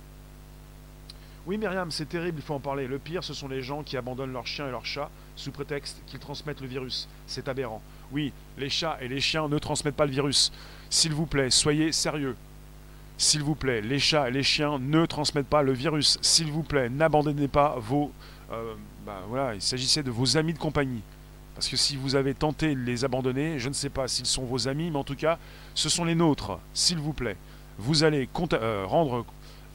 Oui 1.46 1.56
Myriam, 1.56 1.90
c'est 1.90 2.08
terrible, 2.08 2.38
il 2.38 2.42
faut 2.42 2.54
en 2.54 2.60
parler. 2.60 2.86
Le 2.86 2.98
pire, 2.98 3.24
ce 3.24 3.32
sont 3.32 3.48
les 3.48 3.62
gens 3.62 3.82
qui 3.82 3.96
abandonnent 3.96 4.32
leurs 4.32 4.46
chiens 4.46 4.68
et 4.68 4.70
leurs 4.70 4.84
chats 4.84 5.10
sous 5.36 5.50
prétexte 5.50 6.02
qu'ils 6.06 6.20
transmettent 6.20 6.60
le 6.60 6.66
virus. 6.66 7.08
C'est 7.26 7.48
aberrant. 7.48 7.80
Oui, 8.12 8.32
les 8.58 8.68
chats 8.68 8.98
et 9.00 9.08
les 9.08 9.20
chiens 9.20 9.48
ne 9.48 9.58
transmettent 9.58 9.96
pas 9.96 10.04
le 10.04 10.12
virus. 10.12 10.52
S'il 10.90 11.14
vous 11.14 11.26
plaît, 11.26 11.50
soyez 11.50 11.92
sérieux. 11.92 12.36
S'il 13.16 13.42
vous 13.42 13.54
plaît, 13.54 13.80
les 13.80 13.98
chats 13.98 14.28
et 14.28 14.32
les 14.32 14.42
chiens 14.42 14.78
ne 14.78 15.06
transmettent 15.06 15.46
pas 15.46 15.62
le 15.62 15.72
virus. 15.72 16.18
S'il 16.20 16.50
vous 16.50 16.62
plaît, 16.62 16.88
n'abandonnez 16.88 17.48
pas 17.48 17.76
vos... 17.78 18.12
Euh, 18.52 18.74
bah, 19.06 19.22
voilà, 19.28 19.54
il 19.54 19.62
s'agissait 19.62 20.02
de 20.02 20.10
vos 20.10 20.36
amis 20.36 20.52
de 20.52 20.58
compagnie. 20.58 21.02
Parce 21.60 21.68
que 21.68 21.76
si 21.76 21.94
vous 21.94 22.14
avez 22.14 22.32
tenté 22.32 22.74
de 22.74 22.80
les 22.80 23.04
abandonner, 23.04 23.58
je 23.58 23.68
ne 23.68 23.74
sais 23.74 23.90
pas 23.90 24.08
s'ils 24.08 24.24
sont 24.24 24.44
vos 24.44 24.66
amis, 24.66 24.90
mais 24.90 24.96
en 24.96 25.04
tout 25.04 25.14
cas, 25.14 25.38
ce 25.74 25.90
sont 25.90 26.06
les 26.06 26.14
nôtres. 26.14 26.58
S'il 26.72 26.96
vous 26.96 27.12
plaît, 27.12 27.36
vous 27.76 28.02
allez 28.02 28.30
euh, 28.54 28.86
rendre, 28.86 29.26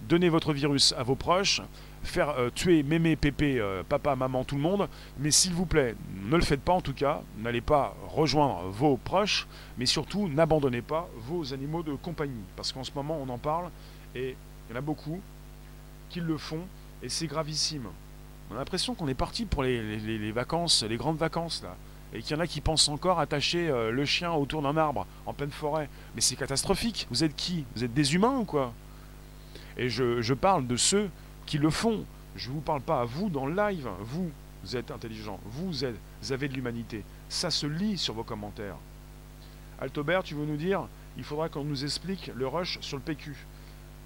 donner 0.09 0.29
votre 0.29 0.51
virus 0.51 0.95
à 0.97 1.03
vos 1.03 1.13
proches, 1.13 1.61
faire 2.01 2.29
euh, 2.39 2.49
tuer 2.49 2.81
mémé, 2.81 3.15
pépé, 3.15 3.59
euh, 3.59 3.83
papa, 3.87 4.15
maman, 4.15 4.43
tout 4.43 4.55
le 4.55 4.63
monde. 4.63 4.89
Mais 5.19 5.29
s'il 5.29 5.53
vous 5.53 5.67
plaît, 5.67 5.95
ne 6.23 6.35
le 6.35 6.41
faites 6.41 6.61
pas 6.61 6.73
en 6.73 6.81
tout 6.81 6.95
cas. 6.95 7.21
N'allez 7.37 7.61
pas 7.61 7.95
rejoindre 8.07 8.63
vos 8.69 8.97
proches, 8.97 9.45
mais 9.77 9.85
surtout 9.85 10.27
n'abandonnez 10.27 10.81
pas 10.81 11.07
vos 11.17 11.53
animaux 11.53 11.83
de 11.83 11.93
compagnie. 11.93 12.45
Parce 12.55 12.71
qu'en 12.71 12.83
ce 12.83 12.89
moment, 12.95 13.19
on 13.21 13.29
en 13.29 13.37
parle 13.37 13.69
et 14.15 14.35
il 14.67 14.71
y 14.71 14.75
en 14.75 14.79
a 14.79 14.81
beaucoup 14.81 15.21
qui 16.09 16.19
le 16.19 16.39
font 16.39 16.61
et 17.03 17.09
c'est 17.09 17.27
gravissime. 17.27 17.89
On 18.55 18.59
a 18.59 18.61
l'impression 18.61 18.95
qu'on 18.95 19.09
est 19.09 19.13
parti 19.13 19.43
pour 19.43 19.63
les, 19.63 20.31
vacances, 20.31 20.83
les 20.83 20.95
grandes 20.95 21.17
vacances 21.17 21.61
là. 21.61 21.75
Et 22.13 22.21
qu'il 22.21 22.37
y 22.37 22.39
en 22.39 22.41
a 22.41 22.47
qui 22.47 22.61
pensent 22.61 22.87
encore 22.87 23.19
attacher 23.19 23.67
euh, 23.67 23.91
le 23.91 24.05
chien 24.05 24.31
autour 24.31 24.61
d'un 24.61 24.77
arbre 24.77 25.05
en 25.25 25.33
pleine 25.33 25.51
forêt. 25.51 25.89
Mais 26.15 26.21
c'est 26.21 26.37
catastrophique. 26.37 27.05
Vous 27.11 27.25
êtes 27.25 27.35
qui? 27.35 27.65
Vous 27.75 27.83
êtes 27.83 27.93
des 27.93 28.15
humains 28.15 28.37
ou 28.37 28.45
quoi? 28.45 28.73
Et 29.75 29.89
je, 29.89 30.21
je, 30.21 30.33
parle 30.33 30.67
de 30.67 30.77
ceux 30.77 31.09
qui 31.45 31.57
le 31.57 31.69
font. 31.69 32.05
Je 32.37 32.47
ne 32.47 32.53
vous 32.53 32.61
parle 32.61 32.79
pas 32.79 33.01
à 33.01 33.03
vous 33.03 33.29
dans 33.29 33.45
le 33.45 33.53
live. 33.53 33.89
Vous, 33.99 34.31
vous 34.63 34.77
êtes 34.77 34.89
intelligent. 34.89 35.37
Vous, 35.43 35.83
êtes, 35.83 35.99
vous 36.21 36.31
avez 36.31 36.47
de 36.47 36.53
l'humanité. 36.53 37.03
Ça 37.27 37.51
se 37.51 37.67
lit 37.67 37.97
sur 37.97 38.13
vos 38.13 38.23
commentaires. 38.23 38.77
Altobert, 39.81 40.23
tu 40.23 40.33
veux 40.33 40.45
nous 40.45 40.55
dire 40.55 40.87
il 41.17 41.25
faudra 41.25 41.49
qu'on 41.49 41.65
nous 41.65 41.83
explique 41.83 42.31
le 42.33 42.47
rush 42.47 42.79
sur 42.79 42.95
le 42.95 43.03
PQ. 43.03 43.35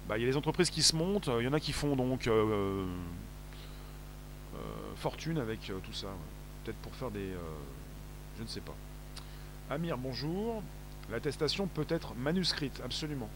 Bah, 0.08 0.18
il 0.18 0.22
y 0.22 0.24
a 0.24 0.26
les 0.26 0.36
entreprises 0.36 0.70
qui 0.70 0.82
se 0.82 0.96
montent, 0.96 1.30
il 1.38 1.44
y 1.44 1.48
en 1.48 1.52
a 1.52 1.60
qui 1.60 1.70
font 1.70 1.94
donc 1.94 2.26
euh, 2.26 2.84
fortune 5.00 5.38
avec 5.38 5.70
euh, 5.70 5.78
tout 5.82 5.92
ça. 5.92 6.08
Peut-être 6.64 6.78
pour 6.78 6.94
faire 6.94 7.10
des... 7.10 7.32
je 8.36 8.42
ne 8.42 8.48
sais 8.48 8.60
pas. 8.60 8.74
Amir, 9.70 9.96
bonjour. 9.96 10.62
L'attestation 11.10 11.66
peut 11.66 11.86
être 11.88 12.14
manuscrite, 12.14 12.80
absolument. 12.84 13.30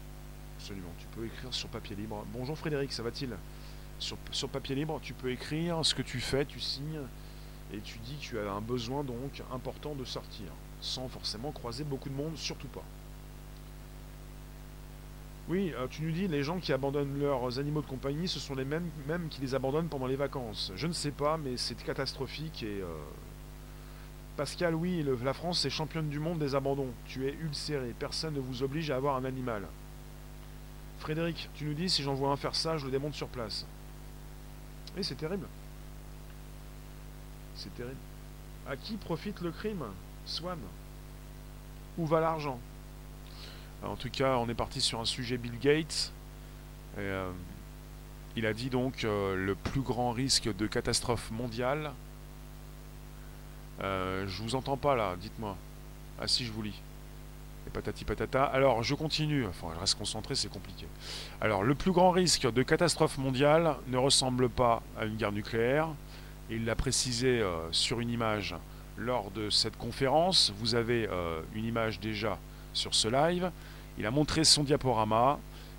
Absolument. 0.58 0.92
Tu 0.98 1.06
peux 1.08 1.26
écrire 1.26 1.52
sur 1.52 1.68
papier 1.68 1.96
libre. 1.96 2.24
Bonjour 2.32 2.56
Frédéric, 2.56 2.92
ça 2.92 3.02
va-t-il? 3.02 3.30
Sur, 3.98 4.16
sur, 4.30 4.48
papier 4.48 4.74
libre, 4.74 5.00
tu 5.02 5.14
peux 5.14 5.30
écrire 5.30 5.84
ce 5.84 5.94
que 5.94 6.02
tu 6.02 6.20
fais, 6.20 6.44
tu 6.44 6.60
signes, 6.60 7.00
et 7.72 7.78
tu 7.78 7.98
dis 7.98 8.16
que 8.16 8.22
tu 8.22 8.38
as 8.38 8.52
un 8.52 8.60
besoin 8.60 9.02
donc 9.02 9.42
important 9.52 9.94
de 9.94 10.04
sortir, 10.04 10.46
sans 10.80 11.08
forcément 11.08 11.52
croiser 11.52 11.84
beaucoup 11.84 12.08
de 12.08 12.14
monde, 12.14 12.36
surtout 12.36 12.68
pas. 12.68 12.84
Oui, 15.48 15.74
euh, 15.76 15.86
tu 15.88 16.02
nous 16.02 16.10
dis 16.10 16.26
les 16.26 16.42
gens 16.42 16.58
qui 16.58 16.72
abandonnent 16.72 17.20
leurs 17.20 17.58
animaux 17.58 17.82
de 17.82 17.86
compagnie, 17.86 18.28
ce 18.28 18.40
sont 18.40 18.54
les 18.54 18.64
mêmes, 18.64 18.88
qui 19.28 19.42
les 19.42 19.54
abandonnent 19.54 19.88
pendant 19.88 20.06
les 20.06 20.16
vacances. 20.16 20.72
Je 20.74 20.86
ne 20.86 20.92
sais 20.92 21.10
pas, 21.10 21.36
mais 21.36 21.56
c'est 21.56 21.76
catastrophique 21.82 22.62
et. 22.62 22.80
Euh, 22.80 22.86
Pascal, 24.36 24.74
oui, 24.74 25.06
la 25.22 25.32
France 25.32 25.64
est 25.64 25.70
championne 25.70 26.08
du 26.08 26.18
monde 26.18 26.40
des 26.40 26.56
abandons. 26.56 26.92
Tu 27.06 27.28
es 27.28 27.34
ulcéré, 27.34 27.94
personne 27.96 28.34
ne 28.34 28.40
vous 28.40 28.64
oblige 28.64 28.90
à 28.90 28.96
avoir 28.96 29.14
un 29.14 29.24
animal. 29.24 29.62
Frédéric, 30.98 31.48
tu 31.54 31.66
nous 31.66 31.74
dis 31.74 31.88
si 31.88 32.02
j'en 32.02 32.14
vois 32.14 32.30
un 32.30 32.36
faire 32.36 32.56
ça, 32.56 32.76
je 32.76 32.84
le 32.84 32.90
démonte 32.90 33.14
sur 33.14 33.28
place. 33.28 33.64
Oui, 34.96 35.04
c'est 35.04 35.14
terrible. 35.14 35.46
C'est 37.54 37.72
terrible. 37.76 37.94
À 38.68 38.76
qui 38.76 38.96
profite 38.96 39.40
le 39.40 39.52
crime? 39.52 39.84
Swan 40.26 40.58
Où 41.96 42.04
va 42.04 42.20
l'argent? 42.20 42.58
En 43.86 43.96
tout 43.96 44.10
cas, 44.10 44.36
on 44.36 44.48
est 44.48 44.54
parti 44.54 44.80
sur 44.80 45.00
un 45.00 45.04
sujet 45.04 45.36
Bill 45.36 45.58
Gates. 45.58 46.12
Euh, 46.98 47.30
il 48.36 48.46
a 48.46 48.52
dit 48.52 48.70
donc 48.70 49.04
euh, 49.04 49.34
le 49.36 49.54
plus 49.54 49.80
grand 49.80 50.12
risque 50.12 50.54
de 50.54 50.66
catastrophe 50.66 51.30
mondiale. 51.30 51.92
Euh, 53.82 54.26
je 54.26 54.42
vous 54.42 54.54
entends 54.54 54.76
pas 54.76 54.94
là, 54.94 55.16
dites-moi. 55.20 55.56
Ah 56.20 56.28
si, 56.28 56.44
je 56.44 56.52
vous 56.52 56.62
lis. 56.62 56.80
Et 57.66 57.70
patati 57.70 58.04
patata. 58.04 58.44
Alors, 58.44 58.82
je 58.82 58.94
continue. 58.94 59.46
Enfin, 59.46 59.68
je 59.74 59.80
reste 59.80 59.98
concentré, 59.98 60.34
c'est 60.34 60.50
compliqué. 60.50 60.86
Alors, 61.40 61.62
le 61.62 61.74
plus 61.74 61.92
grand 61.92 62.10
risque 62.10 62.50
de 62.50 62.62
catastrophe 62.62 63.18
mondiale 63.18 63.76
ne 63.88 63.96
ressemble 63.96 64.48
pas 64.48 64.82
à 64.98 65.04
une 65.04 65.16
guerre 65.16 65.32
nucléaire. 65.32 65.88
Il 66.50 66.64
l'a 66.66 66.74
précisé 66.74 67.42
sur 67.72 68.00
une 68.00 68.10
image 68.10 68.54
lors 68.98 69.30
de 69.30 69.48
cette 69.48 69.78
conférence. 69.78 70.52
Vous 70.58 70.74
avez 70.74 71.08
une 71.54 71.64
image 71.64 72.00
déjà 72.00 72.38
sur 72.74 72.94
ce 72.94 73.08
live. 73.08 73.50
Il 73.98 74.06
a 74.06 74.10
montré 74.10 74.44
son 74.44 74.64
diaporama, 74.64 75.38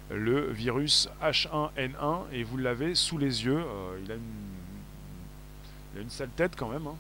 le 0.10 0.52
virus 0.52 1.10
H1N1, 1.22 2.32
et 2.32 2.44
vous 2.44 2.58
l'avez 2.58 2.96
sous 2.96 3.18
les 3.18 3.44
yeux. 3.46 3.60
Euh, 3.60 4.00
il, 4.04 4.12
a 4.12 6.02
une, 6.02 6.10
sale 6.10 6.30
tête 6.36 6.56
quand 6.56 6.70
même. 6.70 6.88
Hein. 6.88 6.96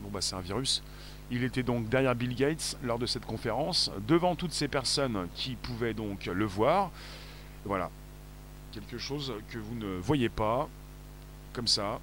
Bon, 0.00 0.10
bah, 0.10 0.20
c'est 0.20 0.34
un 0.34 0.40
virus. 0.40 0.82
Il 1.30 1.42
était 1.42 1.62
donc 1.62 1.88
derrière 1.88 2.14
Bill 2.14 2.34
Gates 2.34 2.76
lors 2.82 2.98
de 2.98 3.06
cette 3.06 3.24
conférence, 3.24 3.90
devant 4.06 4.36
toutes 4.36 4.52
ces 4.52 4.68
personnes 4.68 5.28
qui 5.34 5.56
pouvaient 5.56 5.94
donc 5.94 6.26
le 6.26 6.44
voir. 6.44 6.90
Voilà. 7.64 7.90
Quelque 8.72 8.98
chose 8.98 9.32
que 9.50 9.58
vous 9.58 9.74
ne 9.74 9.96
voyez 9.98 10.28
pas, 10.28 10.68
comme 11.52 11.68
ça, 11.68 12.00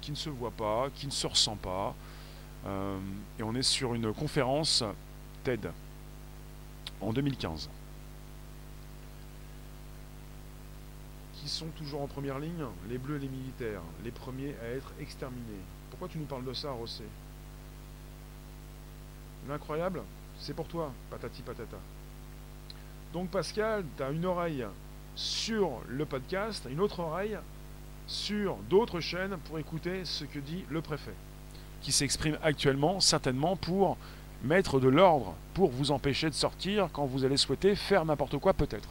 qui 0.00 0.10
ne 0.10 0.16
se 0.16 0.28
voit 0.28 0.50
pas, 0.50 0.88
qui 0.94 1.06
ne 1.06 1.12
se 1.12 1.26
ressent 1.26 1.56
pas. 1.56 1.94
Euh, 2.66 2.98
et 3.38 3.42
on 3.42 3.54
est 3.54 3.62
sur 3.62 3.94
une 3.94 4.12
conférence 4.12 4.84
TED 5.44 5.70
en 7.00 7.12
2015. 7.12 7.68
Qui 11.34 11.48
sont 11.48 11.68
toujours 11.78 12.02
en 12.02 12.06
première 12.06 12.38
ligne? 12.38 12.64
Les 12.88 12.98
bleus 12.98 13.16
et 13.16 13.20
les 13.20 13.28
militaires, 13.28 13.82
les 14.04 14.10
premiers 14.10 14.54
à 14.62 14.68
être 14.76 14.92
exterminés. 15.00 15.62
Pourquoi 15.90 16.08
tu 16.08 16.18
nous 16.18 16.26
parles 16.26 16.44
de 16.44 16.52
ça, 16.52 16.70
Rossé 16.70 17.04
L'incroyable, 19.48 20.02
c'est 20.38 20.54
pour 20.54 20.68
toi, 20.68 20.92
patati 21.10 21.42
patata. 21.42 21.78
Donc 23.12 23.30
Pascal, 23.30 23.84
tu 23.96 24.02
as 24.02 24.10
une 24.10 24.24
oreille 24.24 24.66
sur 25.16 25.70
le 25.88 26.04
podcast, 26.04 26.66
une 26.70 26.80
autre 26.80 27.00
oreille 27.00 27.38
sur 28.06 28.56
d'autres 28.68 29.00
chaînes 29.00 29.36
pour 29.46 29.58
écouter 29.58 30.04
ce 30.04 30.24
que 30.24 30.38
dit 30.38 30.64
le 30.68 30.80
préfet, 30.82 31.14
qui 31.80 31.92
s'exprime 31.92 32.38
actuellement 32.42 33.00
certainement 33.00 33.56
pour 33.56 33.96
mettre 34.42 34.80
de 34.80 34.88
l'ordre 34.88 35.34
pour 35.54 35.70
vous 35.70 35.90
empêcher 35.90 36.28
de 36.28 36.34
sortir 36.34 36.88
quand 36.92 37.06
vous 37.06 37.24
allez 37.24 37.36
souhaiter 37.36 37.74
faire 37.74 38.04
n'importe 38.04 38.38
quoi 38.38 38.54
peut-être. 38.54 38.88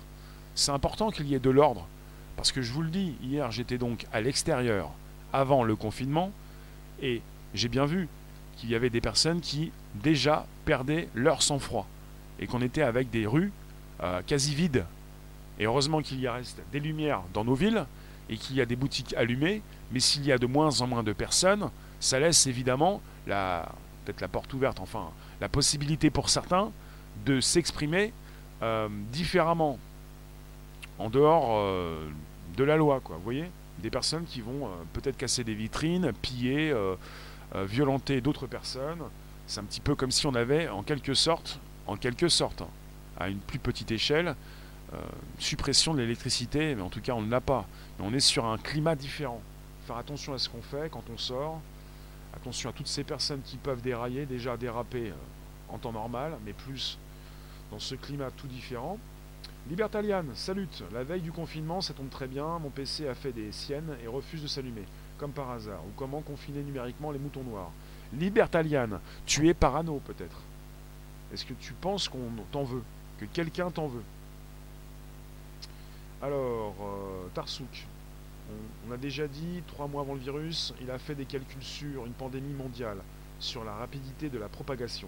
C'est 0.55 0.71
important 0.71 1.09
qu'il 1.09 1.27
y 1.27 1.35
ait 1.35 1.39
de 1.39 1.49
l'ordre, 1.49 1.87
parce 2.35 2.51
que 2.51 2.61
je 2.61 2.71
vous 2.71 2.81
le 2.81 2.89
dis, 2.89 3.15
hier 3.23 3.51
j'étais 3.51 3.77
donc 3.77 4.05
à 4.11 4.21
l'extérieur 4.21 4.91
avant 5.33 5.63
le 5.63 5.75
confinement, 5.75 6.31
et 7.01 7.21
j'ai 7.53 7.69
bien 7.69 7.85
vu 7.85 8.07
qu'il 8.57 8.69
y 8.69 8.75
avait 8.75 8.89
des 8.89 9.01
personnes 9.01 9.41
qui 9.41 9.71
déjà 9.95 10.45
perdaient 10.65 11.07
leur 11.15 11.41
sang-froid, 11.41 11.87
et 12.39 12.47
qu'on 12.47 12.61
était 12.61 12.81
avec 12.81 13.09
des 13.09 13.25
rues 13.25 13.51
euh, 14.01 14.21
quasi 14.25 14.53
vides. 14.53 14.85
Et 15.59 15.65
heureusement 15.65 16.01
qu'il 16.01 16.19
y 16.19 16.27
reste 16.27 16.61
des 16.71 16.79
lumières 16.79 17.21
dans 17.33 17.43
nos 17.43 17.55
villes, 17.55 17.85
et 18.29 18.37
qu'il 18.37 18.55
y 18.55 18.61
a 18.61 18.65
des 18.65 18.75
boutiques 18.75 19.13
allumées, 19.15 19.61
mais 19.91 19.99
s'il 19.99 20.25
y 20.25 20.31
a 20.31 20.37
de 20.37 20.45
moins 20.45 20.81
en 20.81 20.87
moins 20.87 21.03
de 21.03 21.13
personnes, 21.13 21.69
ça 21.99 22.19
laisse 22.19 22.47
évidemment 22.47 23.01
la, 23.27 23.71
peut-être 24.05 24.21
la 24.21 24.27
porte 24.27 24.53
ouverte, 24.53 24.79
enfin 24.79 25.09
la 25.41 25.49
possibilité 25.49 26.09
pour 26.09 26.29
certains 26.29 26.71
de 27.25 27.39
s'exprimer 27.39 28.13
euh, 28.61 28.89
différemment, 29.11 29.79
en 30.97 31.09
dehors 31.09 31.51
euh, 31.51 32.09
de 32.57 32.63
la 32.63 32.75
loi, 32.75 32.99
quoi. 33.01 33.15
Vous 33.17 33.23
voyez? 33.23 33.49
Des 33.79 33.89
personnes 33.89 34.25
qui 34.25 34.41
vont 34.41 34.65
euh, 34.65 34.69
peut-être 34.93 35.17
casser 35.17 35.43
des 35.43 35.53
vitrines, 35.53 36.11
piller, 36.21 36.73
violenter 37.55 38.21
d'autres 38.21 38.47
personnes. 38.47 39.01
C'est 39.47 39.59
un 39.59 39.63
petit 39.63 39.79
peu 39.79 39.95
comme 39.95 40.11
si 40.11 40.27
on 40.27 40.35
avait, 40.35 40.67
en 40.67 40.83
quelque 40.83 41.13
sorte, 41.13 41.59
en 41.87 41.95
quelque 41.95 42.27
sorte, 42.27 42.63
à 43.19 43.29
une 43.29 43.39
plus 43.39 43.57
petite 43.57 43.91
échelle, 43.91 44.35
suppression 45.39 45.93
de 45.95 45.99
l'électricité, 45.99 46.75
mais 46.75 46.81
en 46.83 46.89
tout 46.89 47.01
cas 47.01 47.13
on 47.13 47.21
ne 47.21 47.31
l'a 47.31 47.41
pas. 47.41 47.65
on 47.99 48.13
est 48.13 48.19
sur 48.19 48.45
un 48.45 48.57
climat 48.59 48.95
différent. 48.95 49.41
Faire 49.87 49.97
attention 49.97 50.33
à 50.33 50.37
ce 50.37 50.47
qu'on 50.49 50.61
fait 50.61 50.91
quand 50.91 51.03
on 51.11 51.17
sort, 51.17 51.59
Attention 52.35 52.69
à 52.69 52.73
toutes 52.73 52.87
ces 52.87 53.03
personnes 53.03 53.41
qui 53.41 53.57
peuvent 53.57 53.81
dérailler, 53.81 54.25
déjà 54.25 54.55
déraper 54.55 55.09
euh, 55.09 55.73
en 55.73 55.77
temps 55.77 55.91
normal, 55.91 56.37
mais 56.45 56.53
plus 56.53 56.97
dans 57.71 57.79
ce 57.79 57.95
climat 57.95 58.31
tout 58.31 58.47
différent. 58.47 58.97
Libertalian, 59.69 60.25
salut. 60.35 60.67
La 60.93 61.03
veille 61.03 61.21
du 61.21 61.31
confinement, 61.31 61.81
ça 61.81 61.93
tombe 61.93 62.09
très 62.09 62.27
bien. 62.27 62.59
Mon 62.59 62.69
PC 62.69 63.07
a 63.07 63.13
fait 63.13 63.31
des 63.31 63.51
siennes 63.51 63.95
et 64.03 64.07
refuse 64.07 64.41
de 64.41 64.47
s'allumer, 64.47 64.85
comme 65.17 65.31
par 65.31 65.51
hasard. 65.51 65.81
Ou 65.85 65.91
comment 65.95 66.21
confiner 66.21 66.63
numériquement 66.63 67.11
les 67.11 67.19
moutons 67.19 67.43
noirs. 67.43 67.71
Libertalian, 68.13 68.99
tu 69.25 69.47
es 69.47 69.53
parano 69.53 70.01
peut-être. 70.05 70.41
Est-ce 71.31 71.45
que 71.45 71.53
tu 71.53 71.73
penses 71.73 72.09
qu'on 72.09 72.31
t'en 72.51 72.63
veut 72.63 72.83
Que 73.19 73.25
quelqu'un 73.25 73.69
t'en 73.69 73.87
veut? 73.87 74.03
Alors, 76.21 76.75
euh, 76.81 77.27
Tarsouk, 77.33 77.85
on, 78.87 78.91
a 78.91 78.97
déjà 78.97 79.27
dit, 79.27 79.61
trois 79.67 79.87
mois 79.87 80.01
avant 80.01 80.13
le 80.13 80.19
virus, 80.19 80.73
il 80.81 80.89
a 80.91 80.97
fait 80.97 81.15
des 81.15 81.25
calculs 81.25 81.63
sur 81.63 82.05
une 82.05 82.13
pandémie 82.13 82.53
mondiale, 82.53 82.97
sur 83.39 83.63
la 83.63 83.73
rapidité 83.73 84.29
de 84.29 84.37
la 84.37 84.49
propagation. 84.49 85.07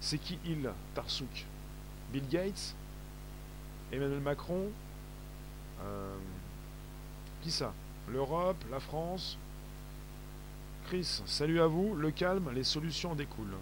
C'est 0.00 0.18
qui 0.18 0.38
il, 0.44 0.70
Tarsouk? 0.94 1.46
Bill 2.12 2.28
Gates? 2.28 2.74
Emmanuel 3.92 4.20
Macron? 4.20 4.68
Euh, 5.82 6.16
Qui 7.42 7.50
ça? 7.50 7.72
L'Europe 8.08 8.62
La 8.70 8.80
France? 8.80 9.38
Chris, 10.86 11.22
salut 11.26 11.60
à 11.60 11.66
vous. 11.66 11.94
Le 11.94 12.10
calme, 12.10 12.50
les 12.54 12.64
solutions 12.64 13.12
en 13.12 13.14
découlent. 13.14 13.56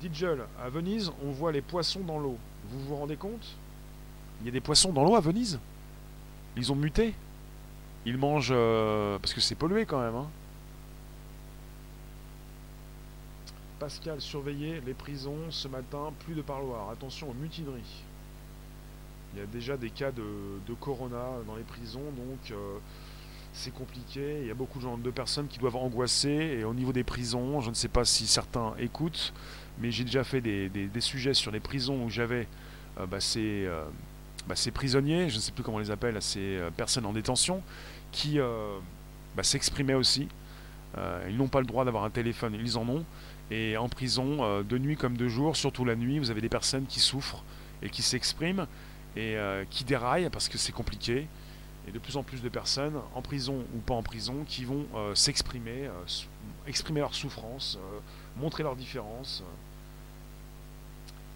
Dijel, 0.00 0.44
à 0.60 0.68
Venise, 0.68 1.10
on 1.24 1.32
voit 1.32 1.52
les 1.52 1.62
poissons 1.62 2.00
dans 2.00 2.18
l'eau. 2.18 2.38
Vous 2.70 2.80
vous 2.80 2.96
rendez 2.96 3.16
compte? 3.16 3.56
Il 4.40 4.46
y 4.46 4.48
a 4.48 4.52
des 4.52 4.60
poissons 4.60 4.92
dans 4.92 5.04
l'eau 5.04 5.16
à 5.16 5.20
Venise? 5.20 5.58
Ils 6.56 6.70
ont 6.70 6.76
muté? 6.76 7.14
Ils 8.06 8.18
mangent... 8.18 8.52
Euh, 8.52 9.18
parce 9.18 9.34
que 9.34 9.40
c'est 9.40 9.54
pollué 9.54 9.86
quand 9.86 10.00
même. 10.00 10.14
Hein. 10.14 10.28
Pascal, 13.78 14.20
surveillez 14.20 14.80
les 14.86 14.94
prisons 14.94 15.50
ce 15.50 15.68
matin, 15.68 16.12
plus 16.24 16.34
de 16.34 16.42
parloirs. 16.42 16.90
Attention 16.90 17.28
aux 17.30 17.34
mutineries. 17.34 18.02
Il 19.34 19.40
y 19.40 19.42
a 19.42 19.46
déjà 19.46 19.76
des 19.76 19.90
cas 19.90 20.12
de, 20.12 20.74
corona 20.80 21.22
dans 21.46 21.56
les 21.56 21.64
prisons, 21.64 22.04
donc 22.16 22.52
euh, 22.52 22.78
c'est 23.52 23.74
compliqué. 23.74 24.38
Il 24.42 24.46
y 24.46 24.50
a 24.50 24.54
beaucoup 24.54 24.78
de, 24.78 24.84
gens, 24.84 24.96
de 24.96 25.10
personnes 25.10 25.48
qui 25.48 25.58
doivent 25.58 25.76
angoisser. 25.76 26.30
Et 26.30 26.64
au 26.64 26.72
niveau 26.72 26.92
des 26.92 27.02
prisons, 27.02 27.60
je 27.60 27.68
ne 27.68 27.74
sais 27.74 27.88
pas 27.88 28.04
si 28.04 28.28
certains 28.28 28.74
écoutent, 28.78 29.32
mais 29.80 29.90
j'ai 29.90 30.04
déjà 30.04 30.22
fait 30.22 30.40
des, 30.40 30.88
sujets 31.00 31.34
sur 31.34 31.50
les 31.50 31.60
prisons 31.60 32.04
où 32.04 32.10
j'avais 32.10 32.46
euh, 33.00 33.06
bah, 33.06 33.18
euh, 33.36 33.84
bah, 34.46 34.54
ces, 34.54 34.70
prisonniers, 34.70 35.28
je 35.30 35.36
ne 35.36 35.40
sais 35.40 35.50
plus 35.50 35.64
comment 35.64 35.78
on 35.78 35.80
les 35.80 35.90
appelle, 35.90 36.16
ces 36.22 36.60
personnes 36.76 37.06
en 37.06 37.12
détention, 37.12 37.60
qui 38.14 38.38
bah, 39.36 39.42
s'exprimaient 39.42 39.94
aussi. 39.94 40.28
ils 41.28 41.36
n'ont 41.36 41.48
pas 41.48 41.60
le 41.60 41.66
droit 41.66 41.84
d'avoir 41.84 42.04
un 42.04 42.10
téléphone, 42.10 42.56
ils 42.58 42.78
en 42.78 42.88
ont. 42.88 43.04
Et 43.50 43.76
en 43.76 43.88
prison, 43.88 44.62
de 44.62 44.78
nuit 44.78 44.96
comme 44.96 45.16
de 45.16 45.28
jour, 45.28 45.56
surtout 45.56 45.84
la 45.84 45.96
nuit, 45.96 46.18
vous 46.18 46.30
avez 46.30 46.40
des 46.40 46.48
personnes 46.48 46.86
qui 46.86 47.00
souffrent 47.00 47.44
et 47.82 47.90
qui 47.90 48.02
s'expriment 48.02 48.66
et 49.16 49.36
qui 49.70 49.84
déraillent 49.84 50.30
parce 50.30 50.48
que 50.48 50.56
c'est 50.56 50.72
compliqué 50.72 51.26
et 51.86 51.92
de 51.92 51.98
plus 51.98 52.16
en 52.16 52.22
plus 52.22 52.40
de 52.40 52.48
personnes, 52.48 52.98
en 53.14 53.22
prison 53.22 53.64
ou 53.74 53.78
pas 53.78 53.94
en 53.94 54.02
prison, 54.02 54.44
qui 54.46 54.64
vont 54.64 54.86
euh, 54.94 55.14
s'exprimer, 55.14 55.86
euh, 55.86 56.04
exprimer 56.66 57.00
leur 57.00 57.14
souffrance, 57.14 57.78
euh, 57.78 58.00
montrer 58.40 58.62
leurs 58.62 58.76
différences. 58.76 59.42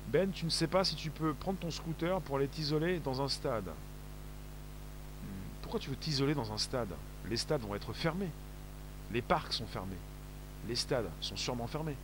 Ben, 0.09 0.31
tu 0.31 0.47
ne 0.47 0.51
sais 0.51 0.67
pas 0.67 0.85
si 0.85 0.95
tu 0.95 1.11
peux 1.11 1.35
prendre 1.35 1.59
ton 1.59 1.71
scooter 1.71 2.21
pour 2.23 2.37
aller 2.37 2.49
t'isoler 2.49 2.99
dans 2.99 3.21
un 3.21 3.29
stade. 3.29 3.69
Pourquoi 5.69 5.81
tu 5.81 5.91
veux 5.91 5.97
t'isoler 5.97 6.33
dans 6.33 6.51
un 6.51 6.57
stade? 6.57 6.89
Les 7.29 7.37
stades 7.37 7.61
vont 7.61 7.75
être 7.75 7.93
fermés. 7.93 8.31
Les 9.13 9.21
parcs 9.21 9.53
sont 9.53 9.67
fermés. 9.67 9.99
Les 10.67 10.75
stades 10.75 11.11
sont 11.21 11.37
sûrement 11.37 11.67
fermés. 11.67 11.97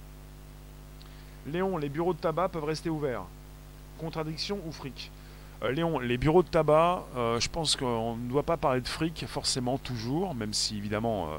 Léon, 1.47 1.79
les 1.79 1.89
bureaux 1.89 2.13
de 2.13 2.19
tabac 2.19 2.51
peuvent 2.51 2.65
rester 2.65 2.91
ouverts. 2.91 3.23
Contradiction 3.97 4.61
ou 4.67 4.71
fric? 4.71 5.11
Euh, 5.63 5.73
Léon, 5.73 5.99
les 5.99 6.19
bureaux 6.19 6.43
de 6.43 6.49
tabac, 6.49 7.05
euh, 7.17 7.41
je 7.41 7.49
pense 7.49 7.75
qu'on 7.75 8.17
ne 8.17 8.29
doit 8.29 8.43
pas 8.43 8.59
parler 8.59 8.83
de 8.83 8.87
fric 8.87 9.25
forcément 9.27 9.79
toujours, 9.79 10.35
même 10.35 10.53
si 10.53 10.77
évidemment, 10.77 11.31
euh, 11.31 11.39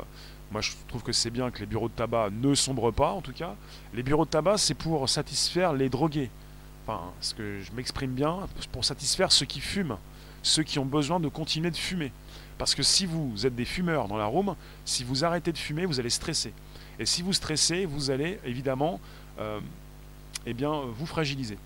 moi 0.51 0.61
je 0.61 0.71
trouve 0.87 1.03
que 1.03 1.11
c'est 1.11 1.29
bien 1.29 1.51
que 1.51 1.59
les 1.59 1.67
bureaux 1.67 1.89
de 1.89 1.93
tabac 1.93 2.31
ne 2.31 2.55
sombrent 2.55 2.91
pas 2.91 3.11
en 3.11 3.21
tout 3.21 3.33
cas. 3.33 3.53
Les 3.93 4.01
bureaux 4.01 4.25
de 4.25 4.31
tabac, 4.31 4.57
c'est 4.57 4.73
pour 4.73 5.07
satisfaire 5.07 5.73
les 5.73 5.89
drogués. 5.89 6.31
Enfin, 6.87 7.01
ce 7.21 7.35
que 7.35 7.61
je 7.61 7.71
m'exprime 7.73 8.13
bien, 8.13 8.47
pour 8.71 8.83
satisfaire 8.83 9.31
ceux 9.31 9.45
qui 9.45 9.59
fument, 9.59 9.99
ceux 10.45 10.63
qui 10.63 10.79
ont 10.79 10.85
besoin 10.85 11.19
de 11.19 11.27
continuer 11.27 11.71
de 11.71 11.77
fumer. 11.77 12.11
Parce 12.57 12.75
que 12.75 12.83
si 12.83 13.05
vous 13.05 13.45
êtes 13.45 13.55
des 13.55 13.65
fumeurs 13.65 14.07
dans 14.07 14.17
la 14.17 14.25
room, 14.25 14.55
si 14.85 15.03
vous 15.03 15.25
arrêtez 15.25 15.51
de 15.51 15.57
fumer, 15.57 15.85
vous 15.85 15.99
allez 15.99 16.09
stresser. 16.09 16.53
Et 16.99 17.05
si 17.05 17.21
vous 17.21 17.33
stressez, 17.33 17.85
vous 17.85 18.11
allez 18.11 18.39
évidemment 18.45 19.01
eh 20.45 20.53
bien, 20.53 20.71
vous 20.95 21.05
fragiliser. 21.05 21.57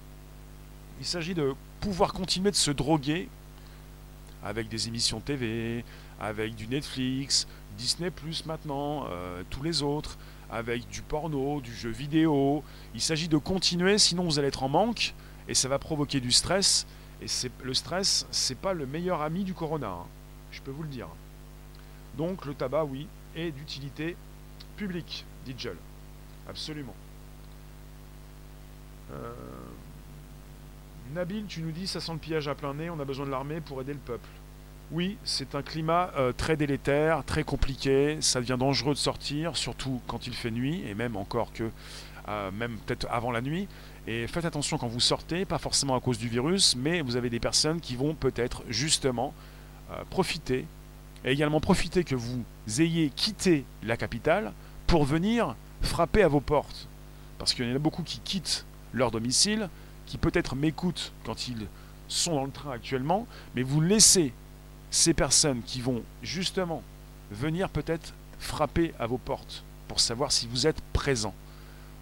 Il 1.00 1.06
s'agit 1.06 1.34
de 1.34 1.54
pouvoir 1.80 2.14
continuer 2.14 2.52
de 2.52 2.56
se 2.56 2.72
droguer 2.72 3.30
avec 4.44 4.70
des 4.70 4.88
émissions 4.88 5.20
TV, 5.20 5.84
avec 6.20 6.56
du 6.56 6.68
Netflix, 6.68 7.48
Disney 7.78 8.10
Plus 8.10 8.46
maintenant, 8.46 9.06
euh, 9.10 9.44
tous 9.50 9.64
les 9.64 9.82
autres, 9.82 10.18
avec 10.50 10.88
du 10.90 11.02
porno, 11.02 11.62
du 11.62 11.74
jeu 11.74 11.90
vidéo. 11.90 12.64
Il 12.94 13.02
s'agit 13.02 13.28
de 13.28 13.38
continuer, 13.38 13.98
sinon 13.98 14.24
vous 14.24 14.40
allez 14.40 14.48
être 14.48 14.64
en 14.64 14.70
manque 14.70 15.14
et 15.48 15.54
ça 15.54 15.68
va 15.68 15.80
provoquer 15.80 16.20
du 16.20 16.32
stress. 16.32 16.86
Et 17.22 17.28
le 17.64 17.74
stress, 17.74 18.26
c'est 18.32 18.58
pas 18.58 18.74
le 18.74 18.86
meilleur 18.86 19.22
ami 19.22 19.44
du 19.44 19.54
corona, 19.54 19.90
hein. 19.90 20.06
je 20.52 20.62
peux 20.62 20.72
vous 20.72 20.84
le 20.84 20.90
dire. 20.90 21.08
Donc 22.18 22.46
le 22.46 22.54
tabac, 22.54 22.86
oui, 22.86 23.08
est 23.36 23.52
d'utilité 23.52 24.16
publique, 24.78 25.26
dit 25.46 25.56
Jules. 25.58 25.78
Absolument. 26.48 26.96
Euh, 29.12 29.34
Nabil, 31.14 31.46
tu 31.48 31.62
nous 31.62 31.72
dis, 31.72 31.88
ça 31.88 32.00
sent 32.00 32.14
le 32.14 32.20
pillage 32.20 32.48
à 32.48 32.56
plein 32.56 32.74
nez, 32.74 32.90
on 32.90 33.00
a 33.00 33.06
besoin 33.06 33.26
de 33.26 33.32
l'armée 33.32 33.62
pour 33.62 33.82
aider 33.82 33.94
le 33.94 34.00
peuple. 34.00 34.30
Oui, 34.92 35.18
c'est 35.24 35.54
un 35.54 35.62
climat 35.62 36.12
euh, 36.18 36.32
très 36.32 36.56
délétère, 36.56 37.24
très 37.24 37.44
compliqué, 37.44 38.18
ça 38.22 38.40
devient 38.42 38.58
dangereux 38.60 38.94
de 38.94 39.00
sortir, 39.00 39.56
surtout 39.56 40.02
quand 40.08 40.28
il 40.28 40.34
fait 40.34 40.52
nuit, 40.52 40.84
et 40.88 40.96
même 40.96 41.16
encore 41.16 41.54
que, 41.54 41.70
euh, 42.28 42.52
même 42.52 42.78
peut-être 42.86 43.08
avant 43.12 43.32
la 43.32 43.42
nuit. 43.42 43.68
Et 44.10 44.26
faites 44.26 44.45
attention 44.45 44.80
quand 44.80 44.88
vous 44.88 44.99
sortez, 44.99 45.45
pas 45.45 45.60
forcément 45.60 45.95
à 45.95 45.99
cause 45.99 46.18
du 46.18 46.28
virus, 46.28 46.76
mais 46.76 47.01
vous 47.01 47.16
avez 47.16 47.30
des 47.30 47.39
personnes 47.39 47.80
qui 47.80 47.95
vont 47.95 48.16
peut-être 48.16 48.64
justement 48.68 49.36
euh, 49.91 50.03
profiter, 50.10 50.66
et 51.24 51.32
également 51.32 51.60
profiter 51.60 52.03
que 52.03 52.16
vous 52.16 52.43
ayez 52.80 53.12
quitté 53.16 53.66
la 53.84 53.97
capitale 53.97 54.51
pour 54.88 55.05
venir 55.05 55.55
frapper 55.84 56.24
à 56.24 56.28
vos 56.28 56.39
portes. 56.39 56.88
Parce 57.38 57.53
qu'il 57.53 57.70
y 57.70 57.72
en 57.72 57.76
a 57.76 57.78
beaucoup 57.78 58.01
qui 58.01 58.18
quittent 58.22 58.66
leur 58.93 59.12
domicile 59.12 59.70
qui 60.07 60.18
peut-être 60.18 60.55
m'écoutent 60.55 61.12
quand 61.24 61.47
ils 61.47 61.68
sont 62.07 62.34
dans 62.34 62.45
le 62.45 62.51
train 62.51 62.72
actuellement, 62.72 63.28
mais 63.53 63.62
vous 63.62 63.80
laissez 63.80 64.34
ces 64.89 65.14
personnes 65.14 65.62
qui 65.62 65.82
vont 65.82 66.01
justement 66.24 66.82
venir 67.30 67.70
peut-être 67.70 68.16
frapper 68.39 68.91
à 68.97 69.05
vos 69.05 69.20
portes 69.20 69.64
pour 69.88 69.99
savoir 69.99 70.32
si 70.32 70.47
vous 70.47 70.66
êtes 70.66 70.82
présent. 70.93 71.36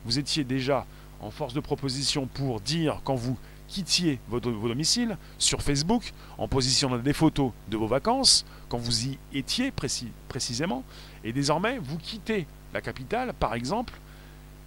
Vous 0.06 0.20
étiez 0.20 0.46
déjà 0.46 0.86
en 1.22 1.32
force 1.32 1.54
de 1.54 1.60
proposition 1.60 2.28
pour 2.28 2.62
dire 2.62 3.02
quand 3.04 3.16
vous 3.16 3.38
quittiez 3.68 4.20
vos, 4.30 4.40
domiciles 4.40 5.18
sur 5.38 5.62
Facebook 5.62 6.14
en 6.38 6.48
positionnant 6.48 6.98
des 6.98 7.14
photos 7.14 7.52
de 7.70 7.78
vos 7.78 7.88
vacances, 7.88 8.46
quand 8.70 8.78
vous 8.78 9.08
y 9.08 9.18
étiez 9.34 9.72
précisément, 9.72 10.84
et 11.24 11.34
désormais 11.34 11.78
vous 11.80 11.98
quittez 11.98 12.48
la 12.74 12.82
capitale 12.82 13.34
par 13.34 13.54
exemple, 13.54 13.94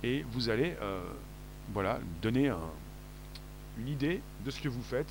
et 0.03 0.25
vous 0.33 0.49
allez 0.49 0.77
euh, 0.83 1.03
voilà, 1.73 1.99
donner 2.23 2.49
un, 2.49 2.59
une 3.79 3.89
idée 3.89 4.21
de 4.45 4.51
ce 4.51 4.61
que 4.61 4.69
vous 4.69 4.83
faites 4.83 5.11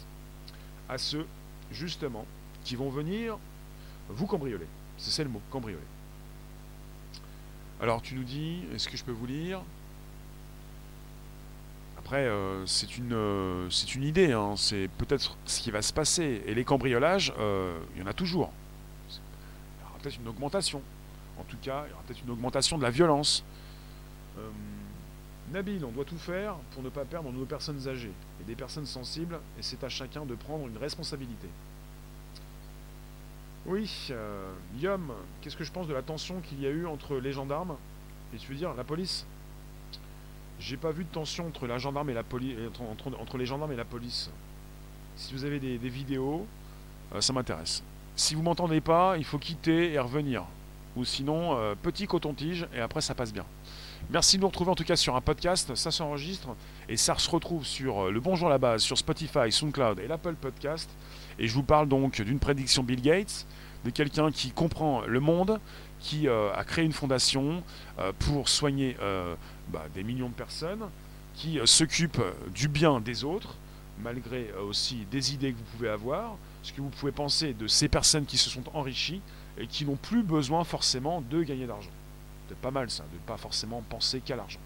à 0.87 0.97
ceux, 0.97 1.25
justement, 1.71 2.25
qui 2.63 2.75
vont 2.75 2.89
venir 2.89 3.37
vous 4.09 4.25
cambrioler. 4.25 4.65
C'est 4.97 5.23
le 5.23 5.29
mot, 5.29 5.41
cambrioler. 5.49 5.81
Alors 7.81 8.01
tu 8.01 8.15
nous 8.15 8.23
dis, 8.23 8.63
est-ce 8.75 8.89
que 8.89 8.97
je 8.97 9.03
peux 9.03 9.11
vous 9.11 9.25
lire? 9.25 9.61
Après, 12.09 12.25
euh, 12.25 12.65
c'est 12.65 12.97
une, 12.97 13.13
euh, 13.13 13.69
c'est 13.69 13.93
une 13.93 14.01
idée, 14.01 14.31
hein. 14.31 14.55
c'est 14.57 14.89
peut-être 14.97 15.37
ce 15.45 15.61
qui 15.61 15.69
va 15.69 15.83
se 15.83 15.93
passer. 15.93 16.41
Et 16.47 16.55
les 16.55 16.65
cambriolages, 16.65 17.31
euh, 17.37 17.77
il 17.93 18.01
y 18.01 18.03
en 18.03 18.07
a 18.07 18.13
toujours. 18.13 18.51
Il 19.11 19.13
y 19.13 19.87
aura 19.87 19.99
peut-être 20.01 20.17
une 20.17 20.27
augmentation. 20.27 20.81
En 21.37 21.43
tout 21.43 21.57
cas, 21.61 21.83
il 21.85 21.91
y 21.91 21.93
aura 21.93 22.01
peut-être 22.07 22.23
une 22.23 22.31
augmentation 22.31 22.79
de 22.79 22.81
la 22.81 22.89
violence. 22.89 23.43
Nabil, 25.53 25.85
on 25.85 25.91
doit 25.91 26.03
tout 26.03 26.17
faire 26.17 26.55
pour 26.71 26.81
ne 26.81 26.89
pas 26.89 27.05
perdre 27.05 27.31
nos 27.31 27.45
personnes 27.45 27.87
âgées 27.87 28.13
et 28.41 28.43
des 28.43 28.55
personnes 28.55 28.87
sensibles, 28.87 29.39
et 29.59 29.61
c'est 29.61 29.83
à 29.83 29.89
chacun 29.89 30.25
de 30.25 30.33
prendre 30.33 30.65
une 30.65 30.77
responsabilité. 30.79 31.47
Oui, 33.67 34.07
euh, 34.09 34.51
Yom, 34.79 35.13
qu'est-ce 35.41 35.55
que 35.55 35.63
je 35.63 35.71
pense 35.71 35.87
de 35.87 35.93
la 35.93 36.01
tension 36.01 36.41
qu'il 36.41 36.59
y 36.59 36.65
a 36.65 36.71
eu 36.71 36.87
entre 36.87 37.17
les 37.17 37.33
gendarmes? 37.33 37.75
Et 38.33 38.37
tu 38.37 38.51
veux 38.51 38.57
dire 38.57 38.73
la 38.73 38.83
police? 38.83 39.27
J'ai 40.59 40.75
pas 40.75 40.91
vu 40.91 41.05
de 41.05 41.09
tension 41.09 41.47
entre 41.47 41.67
la 41.67 41.77
gendarme 41.77 42.09
et 42.09 42.13
la 42.13 42.23
police, 42.23 42.57
entre, 42.91 43.37
les 43.37 43.45
gendarmes 43.45 43.71
et 43.71 43.77
la 43.77 43.85
police. 43.85 44.29
Si 45.15 45.33
vous 45.33 45.45
avez 45.45 45.59
des, 45.59 45.77
vidéos, 45.77 46.45
euh, 47.15 47.21
ça 47.21 47.31
m'intéresse. 47.31 47.81
Si 48.15 48.35
vous 48.35 48.41
m'entendez 48.41 48.81
pas, 48.81 49.15
il 49.17 49.23
faut 49.23 49.37
quitter 49.37 49.93
et 49.93 49.99
revenir. 49.99 50.43
Ou 50.97 51.05
sinon, 51.05 51.55
euh, 51.57 51.75
petit 51.81 52.07
coton-tige 52.07 52.67
et 52.75 52.81
après 52.81 52.99
ça 52.99 53.15
passe 53.15 53.31
bien. 53.31 53.45
Merci 54.09 54.37
de 54.37 54.41
nous 54.41 54.47
retrouver 54.47 54.71
en 54.71 54.75
tout 54.75 54.83
cas 54.83 54.97
sur 54.97 55.15
un 55.15 55.21
podcast. 55.21 55.75
Ça 55.75 55.91
s'enregistre 55.91 56.49
et 56.89 56.97
ça 56.97 57.17
se 57.17 57.29
retrouve 57.29 57.65
sur 57.65 58.07
euh, 58.07 58.11
le 58.11 58.19
Bonjour 58.19 58.49
la 58.49 58.57
base, 58.57 58.81
sur 58.81 58.97
Spotify, 58.97 59.51
SoundCloud 59.51 59.99
et 59.99 60.07
l'Apple 60.07 60.35
Podcast. 60.35 60.89
Et 61.37 61.47
je 61.47 61.53
vous 61.53 61.63
parle 61.63 61.87
donc 61.87 62.21
d'une 62.21 62.39
prédiction 62.39 62.83
Bill 62.83 63.01
Gates, 63.01 63.45
de 63.85 63.91
quelqu'un 63.91 64.29
qui 64.31 64.51
comprend 64.51 65.01
le 65.05 65.19
monde, 65.21 65.59
qui 65.99 66.27
euh, 66.27 66.53
a 66.53 66.63
créé 66.63 66.85
une 66.85 66.93
fondation 66.93 67.63
euh, 67.99 68.11
pour 68.19 68.49
soigner 68.49 68.95
bah, 69.69 69.85
des 69.93 70.03
millions 70.03 70.29
de 70.29 70.33
personnes, 70.33 70.85
qui 71.35 71.59
s'occupe 71.65 72.21
du 72.53 72.67
bien 72.67 72.99
des 72.99 73.23
autres, 73.23 73.55
malgré 74.01 74.51
aussi 74.67 75.05
des 75.11 75.33
idées 75.33 75.53
que 75.53 75.57
vous 75.57 75.77
pouvez 75.77 75.89
avoir, 75.89 76.35
ce 76.63 76.73
que 76.73 76.81
vous 76.81 76.89
pouvez 76.89 77.11
penser 77.11 77.53
de 77.53 77.67
ces 77.67 77.87
personnes 77.87 78.25
qui 78.25 78.37
se 78.37 78.49
sont 78.49 78.63
enrichies 78.73 79.21
et 79.57 79.67
qui 79.67 79.85
n'ont 79.85 79.95
plus 79.95 80.23
besoin 80.23 80.63
forcément 80.63 81.21
de 81.21 81.43
gagner 81.43 81.65
d'argent. 81.65 81.89
C'est 82.49 82.57
pas 82.57 82.71
mal 82.71 82.89
ça, 82.89 83.03
de 83.03 83.15
ne 83.15 83.21
pas 83.27 83.37
forcément 83.37 83.81
penser 83.89 84.21
qu'à 84.21 84.35
l'argent. 84.35 84.59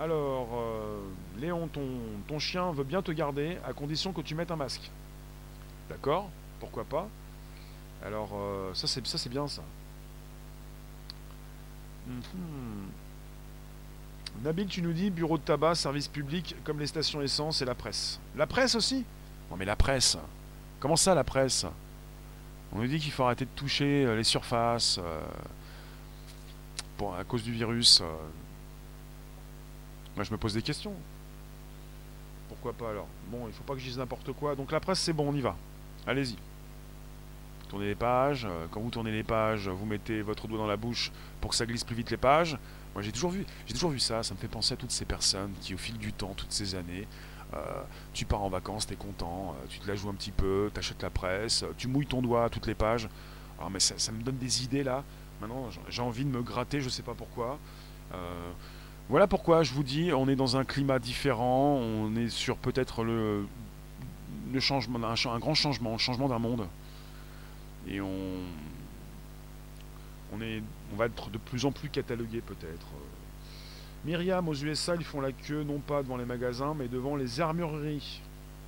Alors, 0.00 0.48
euh, 0.54 1.00
Léon, 1.40 1.68
ton, 1.68 1.86
ton 2.26 2.38
chien 2.38 2.72
veut 2.72 2.84
bien 2.84 3.02
te 3.02 3.12
garder 3.12 3.58
à 3.64 3.72
condition 3.72 4.12
que 4.12 4.20
tu 4.20 4.34
mettes 4.34 4.50
un 4.50 4.56
masque. 4.56 4.90
D'accord? 5.88 6.28
Pourquoi 6.60 6.84
pas? 6.84 7.08
Alors, 8.04 8.30
euh, 8.34 8.74
ça 8.74 8.86
c'est 8.86 9.28
bien 9.28 9.46
ça. 9.46 9.62
Mhm. 12.06 12.90
Nabil, 14.42 14.66
tu 14.66 14.82
nous 14.82 14.92
dis 14.92 15.10
bureau 15.10 15.36
de 15.36 15.42
tabac, 15.42 15.74
service 15.74 16.08
public, 16.08 16.56
comme 16.64 16.80
les 16.80 16.86
stations 16.86 17.20
essence 17.20 17.62
et 17.62 17.64
la 17.64 17.74
presse. 17.74 18.18
La 18.36 18.46
presse 18.46 18.74
aussi? 18.74 19.04
Non 19.50 19.56
mais 19.56 19.64
la 19.64 19.76
presse. 19.76 20.16
Comment 20.80 20.96
ça 20.96 21.14
la 21.14 21.24
presse? 21.24 21.66
On 22.72 22.78
nous 22.78 22.86
dit 22.86 22.98
qu'il 22.98 23.12
faut 23.12 23.24
arrêter 23.24 23.44
de 23.44 23.50
toucher 23.54 24.06
euh, 24.06 24.16
les 24.16 24.24
surfaces 24.24 24.98
à 27.10 27.24
cause 27.24 27.42
du 27.42 27.52
virus, 27.52 28.00
euh, 28.00 28.04
moi 30.14 30.24
je 30.24 30.30
me 30.30 30.36
pose 30.36 30.54
des 30.54 30.62
questions. 30.62 30.94
Pourquoi 32.48 32.72
pas 32.72 32.90
alors? 32.90 33.08
Bon, 33.28 33.46
il 33.48 33.52
faut 33.52 33.64
pas 33.64 33.74
que 33.74 33.80
je 33.80 33.86
dise 33.86 33.98
n'importe 33.98 34.32
quoi. 34.32 34.54
Donc 34.54 34.70
la 34.70 34.78
presse, 34.80 35.00
c'est 35.00 35.12
bon, 35.12 35.30
on 35.30 35.34
y 35.34 35.40
va. 35.40 35.56
Allez-y. 36.06 36.36
Tournez 37.72 37.86
les 37.86 37.94
pages. 37.94 38.44
Euh, 38.44 38.66
quand 38.70 38.80
vous 38.80 38.90
tournez 38.90 39.10
les 39.12 39.22
pages, 39.22 39.68
vous 39.68 39.86
mettez 39.86 40.20
votre 40.20 40.46
doigt 40.46 40.58
dans 40.58 40.66
la 40.66 40.76
bouche 40.76 41.10
pour 41.40 41.50
que 41.50 41.56
ça 41.56 41.64
glisse 41.64 41.84
plus 41.84 41.96
vite 41.96 42.10
les 42.10 42.18
pages. 42.18 42.58
Moi, 42.92 43.02
j'ai 43.02 43.12
toujours 43.12 43.30
vu, 43.30 43.46
toujours 43.66 43.90
vu 43.90 43.98
ça. 43.98 44.22
Ça 44.22 44.34
me 44.34 44.38
fait 44.38 44.48
penser 44.48 44.74
à 44.74 44.76
toutes 44.76 44.90
ces 44.90 45.06
personnes 45.06 45.52
qui, 45.62 45.74
au 45.74 45.78
fil 45.78 45.96
du 45.96 46.12
temps, 46.12 46.34
toutes 46.36 46.52
ces 46.52 46.74
années, 46.74 47.08
euh, 47.54 47.82
tu 48.12 48.26
pars 48.26 48.42
en 48.42 48.50
vacances, 48.50 48.86
t'es 48.86 48.96
content, 48.96 49.54
euh, 49.56 49.66
tu 49.70 49.78
te 49.78 49.88
la 49.88 49.94
joues 49.94 50.10
un 50.10 50.14
petit 50.14 50.32
peu, 50.32 50.70
t'achètes 50.72 51.02
la 51.02 51.08
presse, 51.08 51.64
tu 51.78 51.88
mouilles 51.88 52.06
ton 52.06 52.20
doigt 52.20 52.44
à 52.44 52.50
toutes 52.50 52.66
les 52.66 52.74
pages. 52.74 53.08
Alors, 53.58 53.70
mais 53.70 53.80
ça, 53.80 54.12
me 54.12 54.22
donne 54.22 54.36
des 54.36 54.64
idées 54.64 54.84
là. 54.84 55.02
Maintenant, 55.40 55.70
j'ai 55.88 56.02
envie 56.02 56.24
de 56.24 56.30
me 56.30 56.42
gratter, 56.42 56.82
je 56.82 56.90
sais 56.90 57.02
pas 57.02 57.14
pourquoi. 57.14 57.58
voilà 59.08 59.26
pourquoi 59.26 59.62
je 59.62 59.72
vous 59.72 59.82
dis, 59.82 60.12
on 60.12 60.28
est 60.28 60.36
dans 60.36 60.56
un 60.56 60.64
climat 60.64 60.98
différent, 60.98 61.76
on 61.76 62.14
est 62.16 62.28
sur 62.28 62.58
peut-être 62.58 63.02
le, 63.02 63.46
le 64.52 64.60
changement, 64.60 65.00
un, 65.02 65.14
un 65.14 65.38
grand 65.38 65.54
changement, 65.54 65.92
le 65.92 65.98
changement 65.98 66.28
d'un 66.28 66.38
monde 66.38 66.66
et 67.88 68.00
on, 68.00 68.08
va 70.96 71.06
être 71.06 71.30
de 71.30 71.38
plus 71.38 71.64
en 71.64 71.72
plus 71.72 71.88
catalogué 71.88 72.40
peut-être. 72.40 72.86
Myriam, 74.04 74.48
aux 74.48 74.54
USA, 74.54 74.94
ils 74.96 75.04
font 75.04 75.20
la 75.20 75.32
queue 75.32 75.62
non 75.62 75.78
pas 75.78 76.02
devant 76.02 76.16
les 76.16 76.24
magasins, 76.24 76.74
mais 76.76 76.88
devant 76.88 77.16
les 77.16 77.40
armureries. 77.40 78.20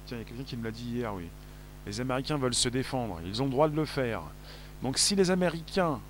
Tiens, 0.07 0.19
il 0.19 0.21
y 0.21 0.23
a 0.23 0.25
quelqu'un 0.27 0.45
qui 0.45 0.57
me 0.57 0.65
l'a 0.65 0.71
dit 0.71 0.85
hier, 0.85 1.15
oui. 1.15 1.25
Les 1.87 2.01
Américains 2.01 2.39
veulent 2.39 2.55
se 2.55 2.69
défendre, 2.69 3.21
ils 3.27 3.43
ont 3.43 3.47
le 3.47 3.51
droit 3.51 3.69
de 3.69 3.77
le 3.77 3.85
faire. 3.85 4.23
Donc 4.83 4.99
si 4.99 5.17
les 5.17 5.31
Américains 5.31 6.01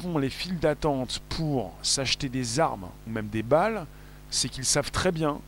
font 0.00 0.18
les 0.18 0.30
files 0.30 0.58
d'attente 0.58 1.20
pour 1.28 1.74
s'acheter 1.82 2.28
des 2.28 2.60
armes 2.60 2.88
ou 3.06 3.10
même 3.10 3.28
des 3.28 3.42
balles, 3.42 3.86
c'est 4.30 4.48
qu'ils 4.48 4.64
savent 4.64 4.90
très 4.90 5.12
bien 5.12 5.40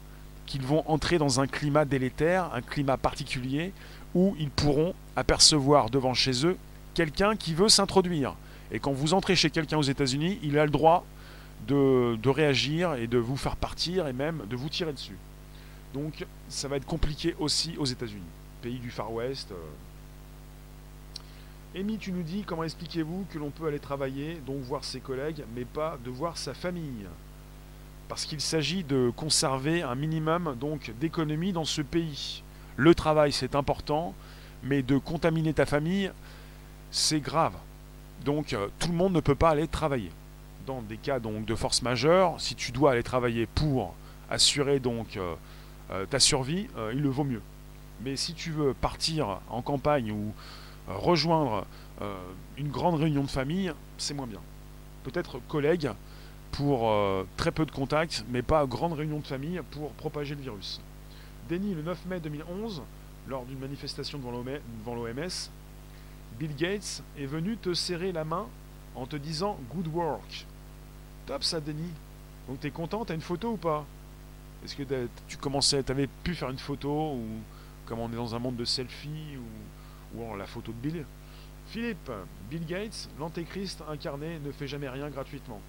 qu'ils 0.47 0.63
vont 0.63 0.83
entrer 0.91 1.19
dans 1.19 1.39
un 1.39 1.47
climat 1.47 1.85
délétère, 1.85 2.53
un 2.53 2.61
climat 2.61 2.97
particulier, 2.97 3.73
où 4.15 4.35
ils 4.39 4.51
pourront 4.51 4.95
apercevoir 5.17 5.91
devant 5.91 6.15
chez 6.15 6.47
eux 6.47 6.57
quelqu'un 6.95 7.37
qui 7.37 7.55
veut 7.55 7.69
s'introduire. 7.69 8.35
Et 8.73 8.79
quand 8.79 8.93
vous 8.93 9.15
entrez 9.15 9.37
chez 9.37 9.51
quelqu'un 9.51 9.79
aux 9.79 9.83
États-Unis, 9.83 10.39
il 10.43 10.59
a 10.59 10.65
le 10.65 10.71
droit 10.71 11.05
de, 11.67 12.29
réagir 12.29 12.95
et 12.95 13.07
de 13.07 13.19
vous 13.19 13.37
faire 13.37 13.57
partir 13.57 14.07
et 14.07 14.13
même 14.13 14.43
de 14.49 14.57
vous 14.57 14.69
tirer 14.69 14.93
dessus. 14.93 15.17
Donc 15.95 16.27
ça 16.49 16.69
va 16.69 16.77
être 16.77 16.87
compliqué 16.87 17.35
aussi 17.39 17.75
aux 17.79 17.85
États-Unis, 17.85 18.23
pays 18.63 18.79
du 18.79 18.91
Far 18.91 19.13
West. 19.13 19.53
Euh. 19.53 19.55
Amy, 21.79 21.99
tu 21.99 22.13
nous 22.13 22.23
dis 22.23 22.43
comment 22.47 22.65
expliquez-vous 22.65 23.27
que 23.33 23.39
l'on 23.39 23.51
peut 23.51 23.67
aller 23.67 23.79
travailler, 23.79 24.41
donc 24.47 24.61
voir 24.63 24.85
ses 24.85 25.01
collègues, 25.01 25.45
mais 25.55 25.65
pas 25.65 25.99
de 26.05 26.11
voir 26.11 26.37
sa 26.37 26.55
famille? 26.55 27.07
Parce 28.09 28.25
qu'il 28.25 28.41
s'agit 28.41 28.83
de 28.83 29.13
conserver 29.15 29.83
un 29.83 29.95
minimum 29.95 30.57
donc 30.59 30.93
d'économie 31.01 31.53
dans 31.53 31.65
ce 31.65 31.83
pays. 31.83 32.43
Le 32.81 32.95
travail, 32.95 33.31
c'est 33.31 33.57
important, 33.57 34.15
mais 34.63 34.81
de 34.81 34.97
contaminer 34.97 35.53
ta 35.53 35.67
famille, 35.67 36.11
c'est 36.91 37.21
grave. 37.21 37.53
Donc 38.25 38.55
euh, 38.55 38.69
tout 38.79 38.89
le 38.89 38.95
monde 38.95 39.13
ne 39.13 39.21
peut 39.21 39.35
pas 39.35 39.51
aller 39.51 39.69
travailler. 39.69 40.11
Dans 40.67 40.81
des 40.81 40.97
cas 40.97 41.21
donc 41.21 41.45
de 41.45 41.55
force 41.55 41.83
majeure, 41.83 42.41
si 42.41 42.55
tu 42.55 42.73
dois 42.73 42.93
aller 42.93 43.03
travailler 43.03 43.45
pour 43.45 43.95
assurer 44.31 44.81
donc 44.81 45.19
euh, 45.19 45.35
euh, 45.91 46.07
ta 46.07 46.19
survie, 46.19 46.69
il 46.95 47.03
le 47.03 47.11
vaut 47.11 47.25
mieux. 47.25 47.43
Mais 48.03 48.17
si 48.17 48.33
tu 48.33 48.51
veux 48.51 48.73
partir 48.73 49.41
en 49.51 49.61
campagne 49.61 50.13
ou 50.13 50.33
rejoindre 50.89 51.67
une 52.57 52.71
grande 52.71 52.95
réunion 52.95 53.25
de 53.25 53.29
famille, 53.29 53.75
c'est 53.99 54.15
moins 54.15 54.27
bien. 54.27 54.41
Peut-être 55.05 55.39
collègue 55.49 55.91
pour 56.51 56.91
très 57.37 57.51
peu 57.51 57.67
de 57.67 57.73
contacts, 57.73 58.25
mais 58.31 58.41
pas 58.41 58.65
grande 58.65 58.95
réunion 58.95 59.19
de 59.19 59.27
famille 59.27 59.61
pour 59.71 59.91
propager 59.91 60.35
le 60.35 60.41
virus. 60.41 60.81
Denis, 61.51 61.75
le 61.75 61.83
9 61.83 62.07
mai 62.07 62.21
2011, 62.21 62.81
lors 63.27 63.45
d'une 63.45 63.59
manifestation 63.59 64.21
devant 64.21 64.95
l'OMS, 64.95 65.51
Bill 66.39 66.55
Gates 66.55 67.03
est 67.19 67.27
venu 67.27 67.57
te 67.57 67.75
serrer 67.75 68.13
la 68.13 68.25
main 68.25 68.47
en 68.95 69.05
te 69.05 69.17
disant 69.17 69.59
Good 69.75 69.89
work. 69.89 70.47
Top 71.27 71.43
ça, 71.43 71.59
Denis. 71.61 71.91
Donc 72.47 72.61
t'es 72.61 72.71
content, 72.71 73.05
t'as 73.05 73.15
une 73.15 73.21
photo 73.21 73.51
ou 73.51 73.57
pas? 73.57 73.85
Est-ce 74.65 74.77
que 74.77 75.09
tu 75.27 75.39
commençais, 75.39 75.83
t'avais 75.83 76.07
pu 76.07 76.37
faire 76.37 76.51
une 76.51 76.59
photo 76.59 77.15
ou 77.15 77.25
comme 77.85 77.99
on 77.99 78.13
est 78.13 78.17
dans 78.17 78.33
un 78.37 78.39
monde 78.39 78.57
de 78.57 78.65
selfie 78.65 79.37
ou, 79.37 80.21
ou 80.21 80.37
la 80.37 80.47
photo 80.47 80.71
de 80.71 80.89
Bill? 80.89 81.05
Philippe, 81.67 82.13
Bill 82.49 82.65
Gates, 82.65 83.09
l'antéchrist 83.19 83.83
incarné, 83.89 84.39
ne 84.39 84.53
fait 84.53 84.69
jamais 84.69 84.89
rien 84.89 85.11
gratuitement, 85.11 85.61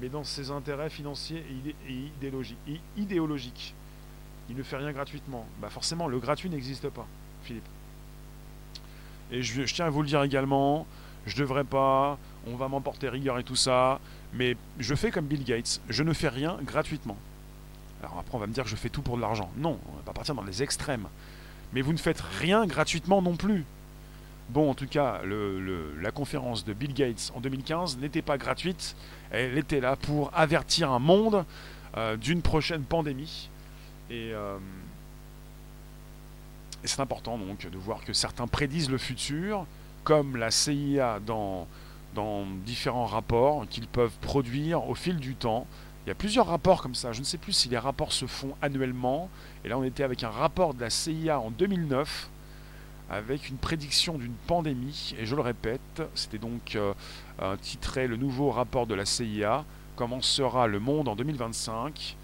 mais 0.00 0.08
dans 0.08 0.24
ses 0.24 0.50
intérêts 0.50 0.88
financiers 0.88 1.44
et 1.88 2.10
idéologiques. 2.96 3.74
Il 4.48 4.56
ne 4.56 4.62
fait 4.62 4.76
rien 4.76 4.92
gratuitement. 4.92 5.46
Bah 5.60 5.70
forcément, 5.70 6.06
le 6.08 6.18
gratuit 6.18 6.50
n'existe 6.50 6.88
pas, 6.90 7.06
Philippe. 7.44 7.64
Et 9.30 9.42
je, 9.42 9.62
tiens 9.62 9.86
à 9.86 9.90
vous 9.90 10.02
le 10.02 10.08
dire 10.08 10.22
également, 10.22 10.86
je 11.26 11.36
devrais 11.36 11.64
pas, 11.64 12.18
on 12.46 12.56
va 12.56 12.68
m'emporter 12.68 13.08
rigueur 13.08 13.38
et 13.38 13.44
tout 13.44 13.56
ça, 13.56 14.00
mais 14.34 14.56
je 14.78 14.94
fais 14.94 15.10
comme 15.10 15.26
Bill 15.26 15.44
Gates, 15.44 15.80
je 15.88 16.02
ne 16.02 16.12
fais 16.12 16.28
rien 16.28 16.58
gratuitement. 16.62 17.16
Alors 18.02 18.18
après 18.18 18.36
on 18.36 18.38
va 18.38 18.46
me 18.46 18.52
dire 18.52 18.64
que 18.64 18.70
je 18.70 18.76
fais 18.76 18.90
tout 18.90 19.00
pour 19.00 19.16
de 19.16 19.22
l'argent. 19.22 19.50
Non, 19.56 19.78
on 19.88 19.96
va 19.96 20.02
pas 20.04 20.12
partir 20.12 20.34
dans 20.34 20.44
les 20.44 20.62
extrêmes. 20.62 21.08
Mais 21.72 21.80
vous 21.80 21.92
ne 21.92 21.98
faites 21.98 22.20
rien 22.20 22.66
gratuitement 22.66 23.22
non 23.22 23.36
plus. 23.36 23.64
Bon, 24.50 24.70
en 24.70 24.74
tout 24.74 24.86
cas, 24.86 25.22
la 25.24 26.10
conférence 26.10 26.64
de 26.64 26.74
Bill 26.74 26.92
Gates 26.92 27.32
en 27.34 27.40
2015 27.40 27.98
n'était 27.98 28.22
pas 28.22 28.36
gratuite. 28.36 28.94
Elle 29.30 29.56
était 29.56 29.80
là 29.80 29.96
pour 29.96 30.30
avertir 30.34 30.92
un 30.92 30.98
monde 30.98 31.44
euh, 31.96 32.16
d'une 32.16 32.42
prochaine 32.42 32.82
pandémie. 32.82 33.48
Euh, 34.10 34.58
et, 36.82 36.86
c'est 36.86 37.00
important 37.00 37.38
donc 37.38 37.68
de 37.68 37.78
voir 37.78 38.04
que 38.04 38.12
certains 38.12 38.46
prédisent 38.46 38.90
le 38.90 38.98
futur, 38.98 39.66
comme 40.02 40.36
la 40.36 40.50
CIA 40.50 41.20
dans, 41.20 41.66
différents 42.64 43.06
rapports 43.06 43.66
qu'ils 43.68 43.88
peuvent 43.88 44.16
produire 44.20 44.88
au 44.88 44.94
fil 44.94 45.16
du 45.16 45.34
temps. 45.34 45.66
Il 46.04 46.10
y 46.10 46.12
a 46.12 46.14
plusieurs 46.14 46.46
rapports 46.46 46.82
comme 46.82 46.94
ça. 46.94 47.12
Je 47.12 47.20
ne 47.20 47.24
sais 47.24 47.38
plus 47.38 47.52
si 47.52 47.68
les 47.68 47.78
rapports 47.78 48.12
se 48.12 48.26
font 48.26 48.54
annuellement. 48.62 49.28
Et 49.64 49.68
là, 49.68 49.78
on 49.78 49.82
était 49.82 50.04
avec 50.04 50.22
un 50.22 50.28
rapport 50.28 50.74
de 50.74 50.80
la 50.80 50.90
CIA 50.90 51.40
en 51.40 51.50
2009 51.50 52.28
avec 53.10 53.48
une 53.48 53.56
prédiction 53.56 54.16
d'une 54.16 54.34
pandémie. 54.46 55.14
Et 55.18 55.26
je 55.26 55.34
le 55.34 55.42
répète, 55.42 56.02
c'était 56.14 56.38
donc 56.38 56.76
euh, 56.76 56.92
titré 57.62 58.06
Le 58.06 58.16
nouveau 58.16 58.50
rapport 58.50 58.86
de 58.86 58.94
la 58.94 59.06
CIA. 59.06 59.64
Comment 59.96 60.20
sera 60.20 60.66
le 60.66 60.78
monde 60.78 61.08
en 61.08 61.16
2025 61.16 62.16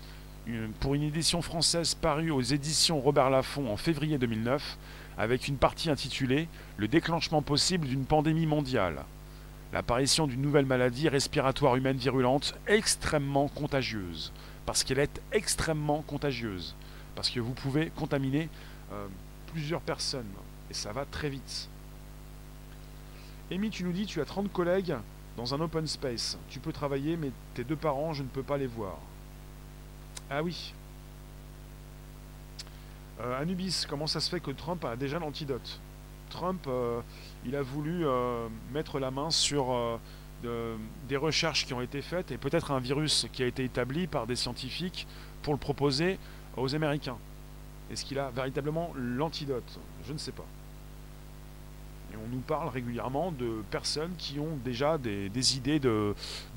pour 0.80 0.94
une 0.94 1.02
édition 1.02 1.42
française 1.42 1.94
parue 1.94 2.30
aux 2.30 2.40
éditions 2.40 3.00
Robert 3.00 3.30
Laffont 3.30 3.70
en 3.70 3.76
février 3.76 4.18
2009, 4.18 4.78
avec 5.18 5.48
une 5.48 5.56
partie 5.56 5.90
intitulée 5.90 6.48
Le 6.76 6.88
déclenchement 6.88 7.42
possible 7.42 7.86
d'une 7.86 8.04
pandémie 8.04 8.46
mondiale. 8.46 9.04
L'apparition 9.72 10.26
d'une 10.26 10.40
nouvelle 10.40 10.66
maladie 10.66 11.08
respiratoire 11.08 11.76
humaine 11.76 11.96
virulente 11.96 12.54
extrêmement 12.66 13.48
contagieuse. 13.48 14.32
Parce 14.66 14.82
qu'elle 14.82 14.98
est 14.98 15.20
extrêmement 15.32 16.02
contagieuse. 16.02 16.74
Parce 17.14 17.30
que 17.30 17.40
vous 17.40 17.52
pouvez 17.52 17.90
contaminer 17.90 18.48
euh, 18.92 19.06
plusieurs 19.52 19.80
personnes. 19.80 20.30
Et 20.70 20.74
ça 20.74 20.92
va 20.92 21.04
très 21.04 21.28
vite. 21.28 21.68
Amy, 23.52 23.70
tu 23.70 23.84
nous 23.84 23.92
dis 23.92 24.06
tu 24.06 24.20
as 24.20 24.24
30 24.24 24.52
collègues 24.52 24.94
dans 25.36 25.54
un 25.54 25.60
open 25.60 25.86
space. 25.86 26.38
Tu 26.48 26.60
peux 26.60 26.72
travailler, 26.72 27.16
mais 27.16 27.30
tes 27.54 27.64
deux 27.64 27.76
parents, 27.76 28.12
je 28.12 28.22
ne 28.22 28.28
peux 28.28 28.42
pas 28.42 28.56
les 28.56 28.66
voir. 28.66 28.98
Ah 30.32 30.44
oui. 30.44 30.72
Euh, 33.20 33.42
Anubis, 33.42 33.84
comment 33.88 34.06
ça 34.06 34.20
se 34.20 34.30
fait 34.30 34.38
que 34.38 34.52
Trump 34.52 34.84
a 34.84 34.94
déjà 34.94 35.18
l'antidote? 35.18 35.80
Trump, 36.30 36.64
euh, 36.68 37.00
il 37.44 37.56
a 37.56 37.62
voulu 37.62 38.06
euh, 38.06 38.46
mettre 38.72 39.00
la 39.00 39.10
main 39.10 39.30
sur 39.30 39.98
des 40.42 41.16
recherches 41.16 41.66
qui 41.66 41.74
ont 41.74 41.82
été 41.82 42.00
faites 42.00 42.30
et 42.30 42.38
peut-être 42.38 42.70
un 42.70 42.78
virus 42.78 43.26
qui 43.32 43.42
a 43.42 43.46
été 43.46 43.64
établi 43.64 44.06
par 44.06 44.26
des 44.26 44.36
scientifiques 44.36 45.06
pour 45.42 45.52
le 45.52 45.58
proposer 45.58 46.18
aux 46.56 46.74
Américains. 46.74 47.18
Est-ce 47.90 48.04
qu'il 48.04 48.18
a 48.18 48.30
véritablement 48.30 48.92
l'antidote? 48.96 49.78
Je 50.06 50.12
ne 50.12 50.18
sais 50.18 50.32
pas. 50.32 50.46
On 52.24 52.34
nous 52.34 52.40
parle 52.40 52.68
régulièrement 52.68 53.32
de 53.32 53.62
personnes 53.70 54.12
qui 54.18 54.38
ont 54.38 54.58
déjà 54.64 54.98
des, 54.98 55.56
idées 55.56 55.80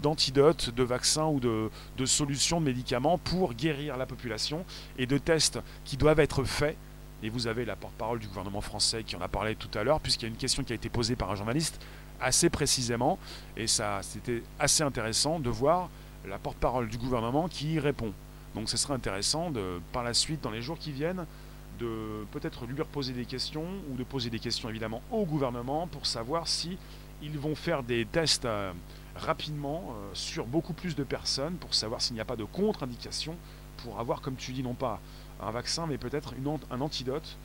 d'antidotes, 0.02 0.70
de, 0.70 0.84
vaccins 0.84 1.28
ou 1.28 1.40
de, 1.40 2.06
solutions 2.06 2.60
de 2.60 2.66
médicaments 2.66 3.18
pour 3.18 3.54
guérir 3.54 3.98
la 3.98 4.06
population 4.06 4.66
et 4.98 5.06
de 5.06 5.18
tests 5.18 5.60
qui 5.86 5.98
doivent 5.98 6.20
être 6.20 6.44
faits. 6.44 6.78
Et 7.22 7.30
vous 7.30 7.48
avez 7.48 7.64
la 7.64 7.78
porte-parole 7.78 8.20
du 8.20 8.28
gouvernement 8.28 8.62
français 8.62 9.04
qui 9.04 9.16
en 9.16 9.22
a 9.22 9.30
parlé 9.30 9.56
tout 9.56 9.70
à 9.78 9.84
l'heure, 9.84 10.02
puisqu'il 10.02 10.26
y 10.26 10.28
a 10.28 10.30
une 10.30 10.38
question 10.38 10.64
qui 10.64 10.74
a 10.74 10.76
été 10.76 10.90
posée 10.90 11.16
par 11.16 11.32
un 11.32 11.36
journaliste 11.36 11.80
assez 12.20 12.50
précisément. 12.50 13.18
Et 13.56 13.68
ça, 13.68 14.00
c'était 14.02 14.44
assez 14.60 14.84
intéressant 14.84 15.40
de 15.40 15.50
voir 15.50 15.90
la 16.28 16.38
porte-parole 16.38 16.90
du 16.90 16.98
gouvernement 16.98 17.48
qui 17.48 17.74
y 17.74 17.80
répond. 17.80 18.14
Donc 18.56 18.70
ce 18.70 18.78
serait 18.78 18.94
intéressant 18.94 19.52
de, 19.52 19.80
par 19.92 20.04
la 20.04 20.14
suite, 20.14 20.42
dans 20.42 20.52
les 20.52 20.62
jours 20.62 20.78
qui 20.78 20.92
viennent, 20.92 21.26
de 21.80 22.26
peut-être 22.32 22.66
lui 22.66 22.82
reposer 22.82 23.14
des 23.14 23.26
questions 23.26 23.66
ou 23.90 23.96
de 23.96 24.04
poser 24.04 24.30
des 24.30 24.40
questions 24.40 24.70
évidemment 24.70 25.02
au 25.12 25.26
gouvernement 25.26 25.88
pour 25.88 26.06
savoir 26.06 26.48
si 26.48 26.78
ils 27.22 27.38
vont 27.38 27.56
faire 27.56 27.84
des 27.84 28.06
tests 28.06 28.46
euh, 28.46 28.72
rapidement 29.16 29.84
euh, 29.90 30.10
sur 30.14 30.46
beaucoup 30.46 30.74
plus 30.74 30.96
de 30.96 31.04
personnes 31.04 31.56
pour 31.56 31.74
savoir 31.74 32.02
s'il 32.02 32.16
n'y 32.16 32.22
a 32.22 32.26
pas 32.26 32.36
de 32.36 32.44
contre-indication 32.44 33.36
pour 33.78 34.00
avoir, 34.00 34.22
comme 34.22 34.36
tu 34.36 34.52
dis, 34.52 34.64
non 34.64 34.74
pas 34.74 35.00
un 35.42 35.52
vaccin 35.52 35.88
mais 35.88 35.98
peut-être 35.98 36.34
un 36.72 36.82
antidote 36.82 37.38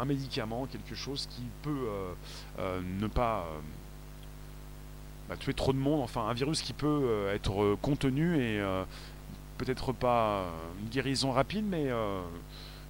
un 0.00 0.06
médicament, 0.06 0.64
quelque 0.64 0.94
chose 0.94 1.28
qui 1.30 1.42
peut 1.60 1.86
ne 2.58 3.06
pas 3.08 3.46
bah, 5.28 5.36
tuer 5.36 5.52
trop 5.52 5.74
de 5.74 5.78
monde, 5.78 6.00
enfin 6.00 6.26
un 6.26 6.32
virus 6.32 6.62
qui 6.62 6.72
peut 6.72 7.28
être 7.30 7.76
contenu 7.82 8.40
et 8.40 8.58
peut-être 9.58 9.92
pas 9.92 10.46
une 10.80 10.88
guérison 10.88 11.30
rapide, 11.30 11.66
mais 11.68 11.90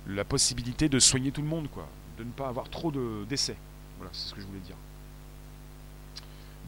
la 0.09 0.25
possibilité 0.25 0.89
de 0.89 0.99
soigner 0.99 1.33
tout 1.33 1.43
le 1.43 1.49
monde, 1.49 1.69
quoi, 1.71 1.89
de 2.19 2.25
ne 2.25 2.31
pas 2.31 2.49
avoir 2.49 2.69
trop 2.69 2.91
de 2.91 3.25
décès. 3.29 3.57
Voilà, 3.99 4.11
c'est 4.13 4.29
ce 4.29 4.35
que 4.35 4.41
je 4.41 4.47
voulais 4.47 4.61
dire. 4.61 4.77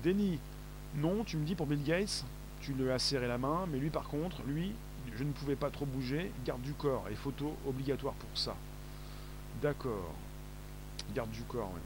Denis, 0.03 0.39
non, 0.97 1.25
tu 1.25 1.37
me 1.37 1.45
dis 1.45 1.55
pour 1.55 1.67
Bill 1.67 1.83
Gates, 1.83 2.25
tu 2.61 2.73
lui 2.73 2.91
as 2.91 2.99
serré 2.99 3.29
la 3.29 3.39
main, 3.39 3.67
mais 3.71 3.79
lui 3.79 3.91
par 3.91 4.09
contre, 4.09 4.43
lui, 4.47 4.73
je 5.17 5.25
ne 5.25 5.33
pouvais 5.33 5.57
pas 5.57 5.71
trop 5.71 5.87
bouger, 5.87 6.33
garde 6.45 6.63
du 6.63 6.73
corps 6.73 7.07
et 7.11 7.15
photo 7.15 7.57
obligatoire 7.67 8.15
pour 8.15 8.39
ça. 8.39 8.55
D'accord. 9.63 10.15
Garde 11.15 11.31
du 11.31 11.43
corps, 11.43 11.71
oui. 11.75 11.81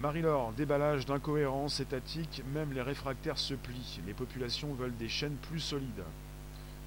Marie-Laure, 0.00 0.52
déballage 0.52 1.06
d'incohérences 1.06 1.80
étatiques, 1.80 2.42
même 2.54 2.72
les 2.72 2.82
réfractaires 2.82 3.38
se 3.38 3.54
plient. 3.54 4.00
Les 4.06 4.14
populations 4.14 4.72
veulent 4.74 4.96
des 4.96 5.08
chaînes 5.08 5.36
plus 5.50 5.58
solides. 5.58 6.04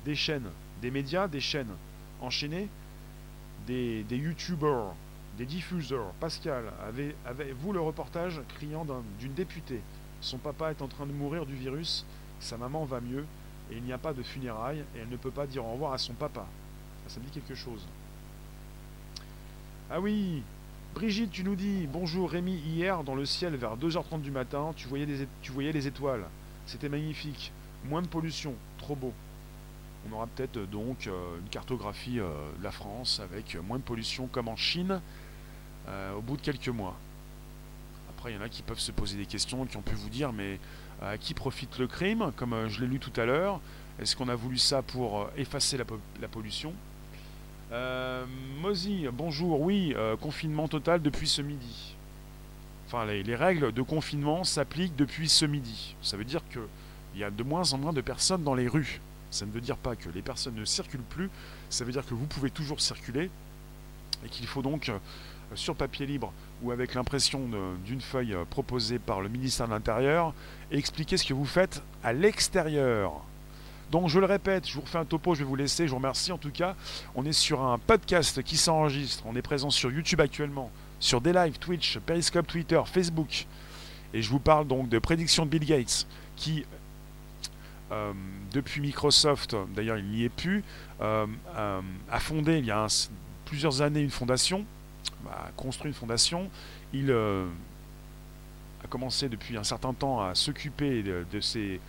Des 0.05 0.15
chaînes, 0.15 0.49
des 0.81 0.91
médias, 0.91 1.27
des 1.27 1.41
chaînes 1.41 1.75
enchaînées, 2.21 2.69
des, 3.67 4.03
des 4.03 4.17
youtubeurs, 4.17 4.93
des 5.37 5.45
diffuseurs. 5.45 6.11
Pascal, 6.19 6.65
avez-vous 7.25 7.73
le 7.73 7.81
reportage 7.81 8.41
criant 8.55 8.85
d'une 9.19 9.33
députée? 9.33 9.81
Son 10.21 10.37
papa 10.37 10.71
est 10.71 10.81
en 10.81 10.87
train 10.87 11.05
de 11.05 11.11
mourir 11.11 11.45
du 11.45 11.55
virus, 11.55 12.05
sa 12.39 12.57
maman 12.57 12.85
va 12.85 13.01
mieux, 13.01 13.25
et 13.71 13.77
il 13.77 13.83
n'y 13.83 13.93
a 13.93 13.97
pas 13.97 14.13
de 14.13 14.23
funérailles, 14.23 14.83
et 14.95 14.99
elle 14.99 15.09
ne 15.09 15.17
peut 15.17 15.31
pas 15.31 15.47
dire 15.47 15.65
au 15.65 15.73
revoir 15.73 15.93
à 15.93 15.97
son 15.97 16.13
papa. 16.13 16.45
Ça 17.07 17.19
me 17.19 17.25
dit 17.25 17.31
quelque 17.31 17.55
chose. 17.55 17.85
Ah 19.89 19.99
oui, 19.99 20.43
Brigitte, 20.93 21.31
tu 21.31 21.43
nous 21.43 21.55
dis 21.55 21.87
bonjour 21.91 22.29
Rémi, 22.29 22.53
hier 22.53 23.03
dans 23.03 23.15
le 23.15 23.25
ciel 23.25 23.55
vers 23.55 23.77
2h30 23.77 24.21
du 24.21 24.31
matin, 24.31 24.71
tu 24.75 24.87
voyais, 24.87 25.05
des, 25.05 25.27
tu 25.41 25.51
voyais 25.51 25.71
les 25.71 25.87
étoiles. 25.87 26.25
C'était 26.65 26.89
magnifique. 26.89 27.51
Moins 27.85 28.01
de 28.01 28.07
pollution, 28.07 28.53
trop 28.77 28.95
beau. 28.95 29.13
On 30.09 30.15
aura 30.15 30.27
peut-être 30.27 30.57
euh, 30.57 30.65
donc 30.65 31.07
euh, 31.07 31.39
une 31.39 31.49
cartographie 31.49 32.19
euh, 32.19 32.29
de 32.57 32.63
la 32.63 32.71
France 32.71 33.19
avec 33.19 33.55
moins 33.67 33.77
de 33.77 33.83
pollution 33.83 34.27
comme 34.27 34.47
en 34.47 34.55
Chine 34.55 35.01
au 36.15 36.21
bout 36.21 36.37
de 36.37 36.41
quelques 36.41 36.69
mois. 36.69 36.95
Après, 38.11 38.31
il 38.31 38.35
y 38.35 38.37
en 38.37 38.41
a 38.41 38.49
qui 38.49 38.61
peuvent 38.61 38.79
se 38.79 38.91
poser 38.91 39.17
des 39.17 39.25
questions, 39.25 39.65
qui 39.65 39.75
ont 39.75 39.81
pu 39.81 39.95
vous 39.95 40.09
dire 40.09 40.31
mais 40.31 40.59
à 41.01 41.17
qui 41.17 41.33
profite 41.33 41.79
le 41.79 41.87
crime? 41.87 42.31
Comme 42.37 42.69
je 42.69 42.81
l'ai 42.81 42.87
lu 42.87 42.99
tout 42.99 43.19
à 43.19 43.25
l'heure, 43.25 43.59
est-ce 43.99 44.15
qu'on 44.15 44.29
a 44.29 44.35
voulu 44.35 44.57
ça 44.57 44.83
pour 44.83 45.27
effacer 45.35 45.77
la 45.77 46.27
pollution? 46.27 46.73
Mozy, 48.61 49.07
bonjour. 49.11 49.59
Oui, 49.59 49.93
confinement 50.21 50.67
total 50.67 51.01
depuis 51.01 51.27
ce 51.27 51.41
midi. 51.41 51.95
Enfin, 52.87 53.05
les, 53.05 53.35
règles 53.35 53.71
de 53.73 53.81
confinement 53.81 54.43
s'appliquent 54.43 54.95
depuis 54.95 55.27
ce 55.27 55.45
midi. 55.45 55.95
Ça 56.01 56.15
veut 56.15 56.25
dire 56.25 56.41
qu'il 56.51 57.19
y 57.19 57.23
a 57.23 57.31
de 57.31 57.43
moins 57.43 57.73
en 57.73 57.79
moins 57.79 57.91
de 57.91 58.01
personnes 58.01 58.43
dans 58.43 58.53
les 58.53 58.67
rues. 58.67 59.01
Ça 59.31 59.45
ne 59.45 59.51
veut 59.51 59.61
dire 59.61 59.77
pas 59.77 59.95
que 59.95 60.09
les 60.09 60.21
personnes 60.21 60.55
ne 60.55 60.65
circulent 60.65 61.01
plus. 61.01 61.29
Ça 61.69 61.83
veut 61.83 61.91
dire 61.91 62.05
que 62.05 62.13
vous 62.13 62.27
pouvez 62.27 62.51
toujours 62.51 62.81
circuler 62.81 63.29
et 64.23 64.29
qu'il 64.29 64.45
faut 64.45 64.61
donc, 64.61 64.89
euh, 64.89 64.97
sur 65.55 65.75
papier 65.75 66.05
libre 66.05 66.31
ou 66.61 66.71
avec 66.71 66.93
l'impression 66.93 67.49
d'une 67.83 68.01
feuille 68.01 68.35
proposée 68.49 68.99
par 68.99 69.21
le 69.21 69.29
ministère 69.29 69.67
de 69.67 69.73
l'Intérieur, 69.73 70.33
expliquer 70.69 71.17
ce 71.17 71.25
que 71.25 71.33
vous 71.33 71.45
faites 71.45 71.81
à 72.03 72.13
l'extérieur. 72.13 73.13
Donc 73.91 74.07
je 74.07 74.19
le 74.19 74.25
répète, 74.25 74.67
je 74.67 74.75
vous 74.75 74.81
refais 74.81 74.99
un 74.99 75.05
topo, 75.05 75.35
je 75.35 75.39
vais 75.39 75.45
vous 75.45 75.55
laisser, 75.55 75.85
je 75.85 75.89
vous 75.89 75.97
remercie 75.97 76.31
en 76.31 76.37
tout 76.37 76.51
cas. 76.51 76.75
On 77.15 77.25
est 77.25 77.33
sur 77.33 77.61
un 77.61 77.77
podcast 77.77 78.41
qui 78.41 78.55
s'enregistre, 78.55 79.23
on 79.25 79.35
est 79.35 79.41
présent 79.41 79.69
sur 79.69 79.91
YouTube 79.91 80.21
actuellement, 80.21 80.71
sur 80.99 81.19
des 81.19 81.33
lives, 81.33 81.59
Twitch, 81.59 81.99
Periscope, 81.99 82.47
Twitter, 82.47 82.81
Facebook. 82.85 83.47
Et 84.13 84.21
je 84.21 84.29
vous 84.29 84.39
parle 84.39 84.67
donc 84.67 84.87
de 84.87 84.99
prédiction 84.99 85.45
de 85.45 85.49
Bill 85.49 85.65
Gates, 85.65 86.07
qui, 86.37 86.65
euh, 87.91 88.13
depuis 88.53 88.81
Microsoft, 88.81 89.55
d'ailleurs 89.75 89.97
il 89.97 90.05
n'y 90.05 90.23
est 90.23 90.29
plus, 90.29 90.63
euh, 91.01 91.25
euh, 91.55 91.81
a 92.09 92.19
fondé 92.19 92.57
il 92.59 92.65
y 92.65 92.71
a 92.71 92.87
plusieurs 93.45 93.81
années 93.81 94.01
une 94.01 94.11
fondation, 94.11 94.65
a 95.29 95.49
construit 95.57 95.89
une 95.89 95.95
fondation. 95.95 96.49
Il 96.93 97.11
a 97.11 98.87
commencé 98.89 99.29
depuis 99.29 99.57
un 99.57 99.63
certain 99.63 99.93
temps 99.93 100.21
à 100.21 100.35
s'occuper 100.35 101.03
de, 101.03 101.25
de 101.31 101.39
ces 101.39 101.79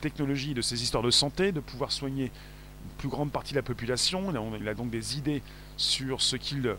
technologie, 0.00 0.54
de 0.54 0.62
ces 0.62 0.82
histoires 0.82 1.02
de 1.02 1.10
santé, 1.10 1.52
de 1.52 1.60
pouvoir 1.60 1.92
soigner 1.92 2.24
une 2.24 2.90
plus 2.98 3.08
grande 3.08 3.30
partie 3.30 3.52
de 3.52 3.58
la 3.58 3.62
population. 3.62 4.30
Il 4.60 4.68
a 4.68 4.74
donc 4.74 4.90
des 4.90 5.18
idées 5.18 5.42
sur 5.76 6.20
ce 6.22 6.36
qu'il 6.36 6.76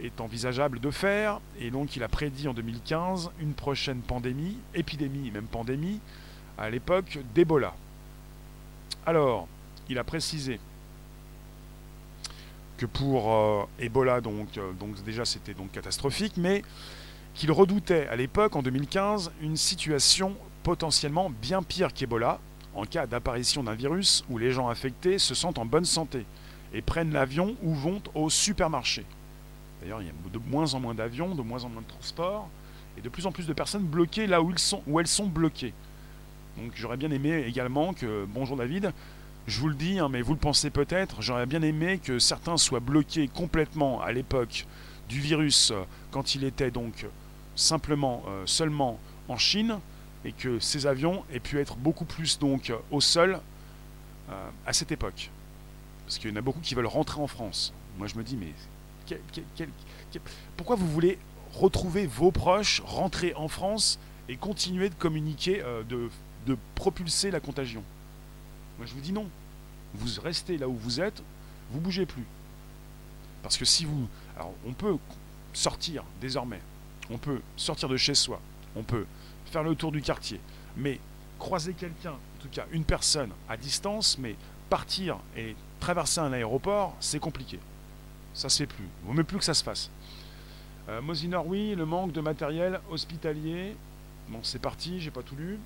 est 0.00 0.20
envisageable 0.20 0.80
de 0.80 0.90
faire. 0.90 1.40
Et 1.60 1.70
donc 1.70 1.96
il 1.96 2.02
a 2.02 2.08
prédit 2.08 2.48
en 2.48 2.54
2015 2.54 3.30
une 3.40 3.54
prochaine 3.54 4.00
pandémie, 4.00 4.56
épidémie, 4.74 5.30
même 5.30 5.46
pandémie, 5.46 6.00
à 6.62 6.70
l'époque 6.70 7.18
d'Ebola. 7.34 7.74
Alors, 9.04 9.48
il 9.88 9.98
a 9.98 10.04
précisé 10.04 10.60
que 12.78 12.86
pour 12.86 13.32
euh, 13.32 13.64
Ebola, 13.80 14.20
donc, 14.20 14.56
euh, 14.56 14.72
donc 14.74 15.02
déjà 15.02 15.24
c'était 15.24 15.54
donc 15.54 15.72
catastrophique, 15.72 16.34
mais 16.36 16.62
qu'il 17.34 17.50
redoutait 17.50 18.06
à 18.06 18.14
l'époque, 18.14 18.54
en 18.54 18.62
2015, 18.62 19.32
une 19.40 19.56
situation 19.56 20.36
potentiellement 20.62 21.30
bien 21.30 21.64
pire 21.64 21.92
qu'Ebola, 21.92 22.38
en 22.76 22.84
cas 22.84 23.08
d'apparition 23.08 23.64
d'un 23.64 23.74
virus 23.74 24.24
où 24.30 24.38
les 24.38 24.52
gens 24.52 24.68
infectés 24.68 25.18
se 25.18 25.34
sentent 25.34 25.58
en 25.58 25.66
bonne 25.66 25.84
santé 25.84 26.24
et 26.72 26.80
prennent 26.80 27.12
l'avion 27.12 27.56
ou 27.64 27.74
vont 27.74 28.00
au 28.14 28.30
supermarché. 28.30 29.04
D'ailleurs, 29.80 30.00
il 30.00 30.06
y 30.06 30.10
a 30.10 30.12
de 30.32 30.38
moins 30.48 30.74
en 30.74 30.80
moins 30.80 30.94
d'avions, 30.94 31.34
de 31.34 31.42
moins 31.42 31.64
en 31.64 31.70
moins 31.70 31.82
de 31.82 31.88
transports, 31.88 32.48
et 32.96 33.00
de 33.00 33.08
plus 33.08 33.26
en 33.26 33.32
plus 33.32 33.48
de 33.48 33.52
personnes 33.52 33.82
bloquées 33.82 34.28
là 34.28 34.40
où, 34.40 34.52
ils 34.52 34.60
sont, 34.60 34.80
où 34.86 35.00
elles 35.00 35.08
sont 35.08 35.26
bloquées. 35.26 35.74
Donc 36.56 36.72
j'aurais 36.74 36.96
bien 36.96 37.10
aimé 37.10 37.44
également 37.46 37.94
que, 37.94 38.26
bonjour 38.28 38.56
David, 38.56 38.92
je 39.46 39.60
vous 39.60 39.68
le 39.68 39.74
dis, 39.74 39.98
hein, 39.98 40.08
mais 40.08 40.22
vous 40.22 40.34
le 40.34 40.38
pensez 40.38 40.70
peut-être, 40.70 41.22
j'aurais 41.22 41.46
bien 41.46 41.62
aimé 41.62 41.98
que 42.02 42.18
certains 42.18 42.56
soient 42.56 42.80
bloqués 42.80 43.28
complètement 43.28 44.00
à 44.00 44.12
l'époque 44.12 44.66
du 45.08 45.20
virus 45.20 45.72
quand 46.10 46.34
il 46.34 46.44
était 46.44 46.70
donc 46.70 47.06
simplement, 47.54 48.22
euh, 48.28 48.42
seulement 48.46 48.98
en 49.28 49.36
Chine, 49.36 49.78
et 50.24 50.32
que 50.32 50.58
ces 50.60 50.86
avions 50.86 51.24
aient 51.32 51.40
pu 51.40 51.58
être 51.58 51.76
beaucoup 51.76 52.04
plus 52.04 52.38
donc 52.38 52.72
au 52.90 53.00
sol 53.00 53.40
euh, 54.30 54.50
à 54.66 54.72
cette 54.72 54.92
époque. 54.92 55.30
Parce 56.04 56.18
qu'il 56.18 56.30
y 56.30 56.32
en 56.32 56.36
a 56.36 56.42
beaucoup 56.42 56.60
qui 56.60 56.74
veulent 56.74 56.86
rentrer 56.86 57.20
en 57.20 57.26
France. 57.26 57.72
Moi 57.98 58.06
je 58.06 58.16
me 58.16 58.22
dis, 58.22 58.36
mais 58.36 58.52
pourquoi 60.56 60.76
vous 60.76 60.86
voulez 60.86 61.18
retrouver 61.54 62.06
vos 62.06 62.30
proches, 62.30 62.80
rentrer 62.84 63.34
en 63.34 63.48
France 63.48 63.98
et 64.28 64.36
continuer 64.36 64.88
de 64.88 64.94
communiquer, 64.94 65.62
euh, 65.62 65.82
de, 65.82 66.08
de 66.46 66.56
propulser 66.74 67.30
la 67.30 67.40
contagion 67.40 67.82
Moi 68.78 68.86
je 68.86 68.94
vous 68.94 69.00
dis 69.00 69.12
non. 69.12 69.28
Vous 69.94 70.20
restez 70.22 70.58
là 70.58 70.68
où 70.68 70.74
vous 70.74 71.00
êtes, 71.00 71.22
vous 71.70 71.80
bougez 71.80 72.06
plus. 72.06 72.24
Parce 73.42 73.56
que 73.56 73.64
si 73.64 73.84
vous... 73.84 74.08
Alors 74.36 74.54
on 74.66 74.72
peut 74.72 74.96
sortir 75.52 76.04
désormais, 76.20 76.60
on 77.10 77.18
peut 77.18 77.40
sortir 77.56 77.88
de 77.88 77.96
chez 77.96 78.14
soi, 78.14 78.40
on 78.74 78.82
peut 78.82 79.06
faire 79.46 79.62
le 79.62 79.74
tour 79.74 79.92
du 79.92 80.00
quartier. 80.00 80.40
Mais 80.76 80.98
croiser 81.38 81.74
quelqu'un, 81.74 82.12
en 82.12 82.42
tout 82.42 82.48
cas 82.48 82.66
une 82.72 82.84
personne 82.84 83.30
à 83.48 83.56
distance, 83.56 84.16
mais 84.18 84.36
partir 84.70 85.18
et 85.36 85.54
traverser 85.80 86.20
un 86.20 86.32
aéroport, 86.32 86.96
c'est 87.00 87.18
compliqué. 87.18 87.58
Ça 88.32 88.48
se 88.48 88.58
fait 88.58 88.66
plus. 88.66 88.88
Il 89.02 89.08
vaut 89.08 89.12
mieux 89.12 89.24
plus 89.24 89.38
que 89.38 89.44
ça 89.44 89.52
se 89.52 89.62
fasse. 89.62 89.90
Euh, 90.88 91.02
Mosinor, 91.02 91.46
oui, 91.46 91.74
le 91.74 91.84
manque 91.84 92.12
de 92.12 92.20
matériel 92.20 92.80
hospitalier. 92.90 93.76
Bon, 94.28 94.40
c'est 94.42 94.60
parti, 94.60 95.00
j'ai 95.00 95.10
pas 95.10 95.22
tout 95.22 95.36
lu. 95.36 95.58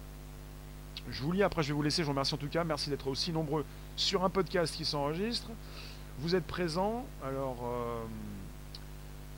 Je 1.11 1.23
vous 1.23 1.33
lis, 1.33 1.43
après 1.43 1.63
je 1.63 1.69
vais 1.69 1.75
vous 1.75 1.83
laisser, 1.83 2.03
je 2.03 2.07
vous 2.07 2.13
remercie 2.13 2.35
en 2.35 2.39
tout 2.39 2.49
cas. 2.49 2.65
Merci 2.65 2.91
d'être 2.91 3.07
aussi 3.07 3.33
nombreux 3.33 3.65
sur 3.97 4.25
un 4.25 4.31
podcast 4.31 4.75
qui 4.75 4.85
s'enregistre. 4.85 5.49
Vous 6.19 6.35
êtes 6.35 6.47
présents. 6.47 7.07
Alors, 7.25 7.59
euh, 7.65 8.05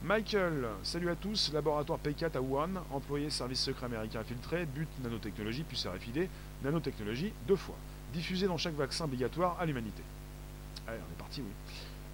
Michael, 0.03 0.69
salut 0.83 1.11
à 1.11 1.17
tous, 1.17 1.53
laboratoire 1.53 1.99
P4 1.99 2.37
à 2.37 2.41
Wuhan, 2.41 2.71
employé 2.93 3.31
service 3.31 3.61
secret 3.61 3.87
américain 3.87 4.21
infiltré, 4.21 4.65
but 4.65 4.89
nanotechnologie, 5.03 5.65
puis 5.65 5.85
RFID, 5.87 6.29
nanotechnologie, 6.63 7.33
deux 7.47 7.57
fois, 7.57 7.75
diffusé 8.13 8.47
dans 8.47 8.57
chaque 8.57 8.77
vaccin 8.77 9.05
obligatoire 9.05 9.57
à 9.61 9.67
l'humanité. 9.67 10.03
Allez, 10.87 10.99
on 11.07 11.13
est 11.13 11.19
parti, 11.19 11.43
oui. 11.43 11.53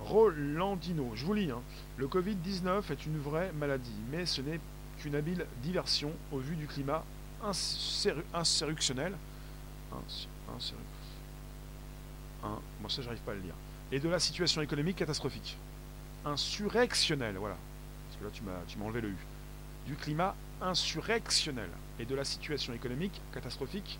Rolandino, 0.01 1.13
je 1.15 1.25
vous 1.25 1.35
lis, 1.35 1.51
hein. 1.51 1.61
le 1.99 2.09
Covid-19 2.09 2.91
est 2.91 3.07
une 3.07 3.19
vraie 3.19 3.53
maladie, 3.53 3.95
mais 4.11 4.27
ce 4.27 4.41
n'est 4.41 4.61
qu'une 4.99 5.15
habile 5.15 5.47
diversion 5.63 6.11
au 6.33 6.39
vu 6.39 6.57
du 6.57 6.67
climat 6.67 7.05
insurrectionnel. 8.33 9.13
Moi 12.80 12.90
ça 12.90 13.03
j'arrive 13.03 13.20
pas 13.20 13.32
à 13.32 13.34
le 13.34 13.40
lire. 13.40 13.55
Et 13.92 14.01
de 14.01 14.09
la 14.09 14.18
situation 14.18 14.62
économique 14.62 14.97
catastrophique. 14.97 15.57
Insurrectionnel, 16.24 17.36
voilà 17.36 17.57
là 18.22 18.30
tu 18.32 18.42
m'as 18.78 18.84
enlevé 18.84 19.01
le 19.01 19.09
U, 19.09 19.16
du 19.86 19.95
climat 19.95 20.34
insurrectionnel 20.61 21.68
et 21.99 22.05
de 22.05 22.14
la 22.14 22.24
situation 22.24 22.72
économique 22.72 23.20
catastrophique, 23.32 23.99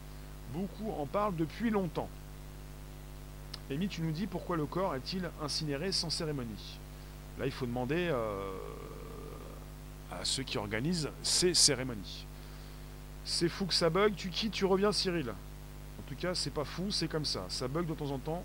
beaucoup 0.53 0.91
en 0.93 1.07
parlent 1.07 1.37
depuis 1.37 1.71
longtemps. 1.71 2.09
Amy, 3.71 3.89
tu 3.89 4.03
nous 4.03 4.13
dis 4.13 4.27
pourquoi 4.27 4.57
le 4.57 4.67
corps 4.67 4.95
est-il 4.95 5.29
incinéré 5.43 5.93
sans 5.93 6.11
cérémonie? 6.11 6.79
Là, 7.39 7.47
il 7.47 7.53
faut 7.53 7.67
demander 7.67 8.09
euh, 8.11 8.53
à 10.13 10.25
ceux 10.25 10.43
qui 10.43 10.59
organisent 10.59 11.09
ces 11.23 11.55
cérémonies. 11.55 12.27
C'est 13.25 13.49
fou 13.49 13.65
que 13.65 13.75
ça 13.75 13.89
bug, 13.91 14.15
tu 14.15 14.29
quittes, 14.29 14.53
tu 14.53 14.67
reviens 14.67 14.93
Cyril. 14.93 15.33
En 16.05 16.09
tout 16.09 16.17
cas, 16.17 16.35
c'est 16.35 16.51
pas 16.51 16.65
fou, 16.65 16.91
c'est 16.91 17.09
comme 17.09 17.25
ça. 17.25 17.45
Ça 17.49 17.67
bug 17.69 17.87
de 17.87 17.95
temps 17.95 18.11
en 18.11 18.19
temps. 18.19 18.43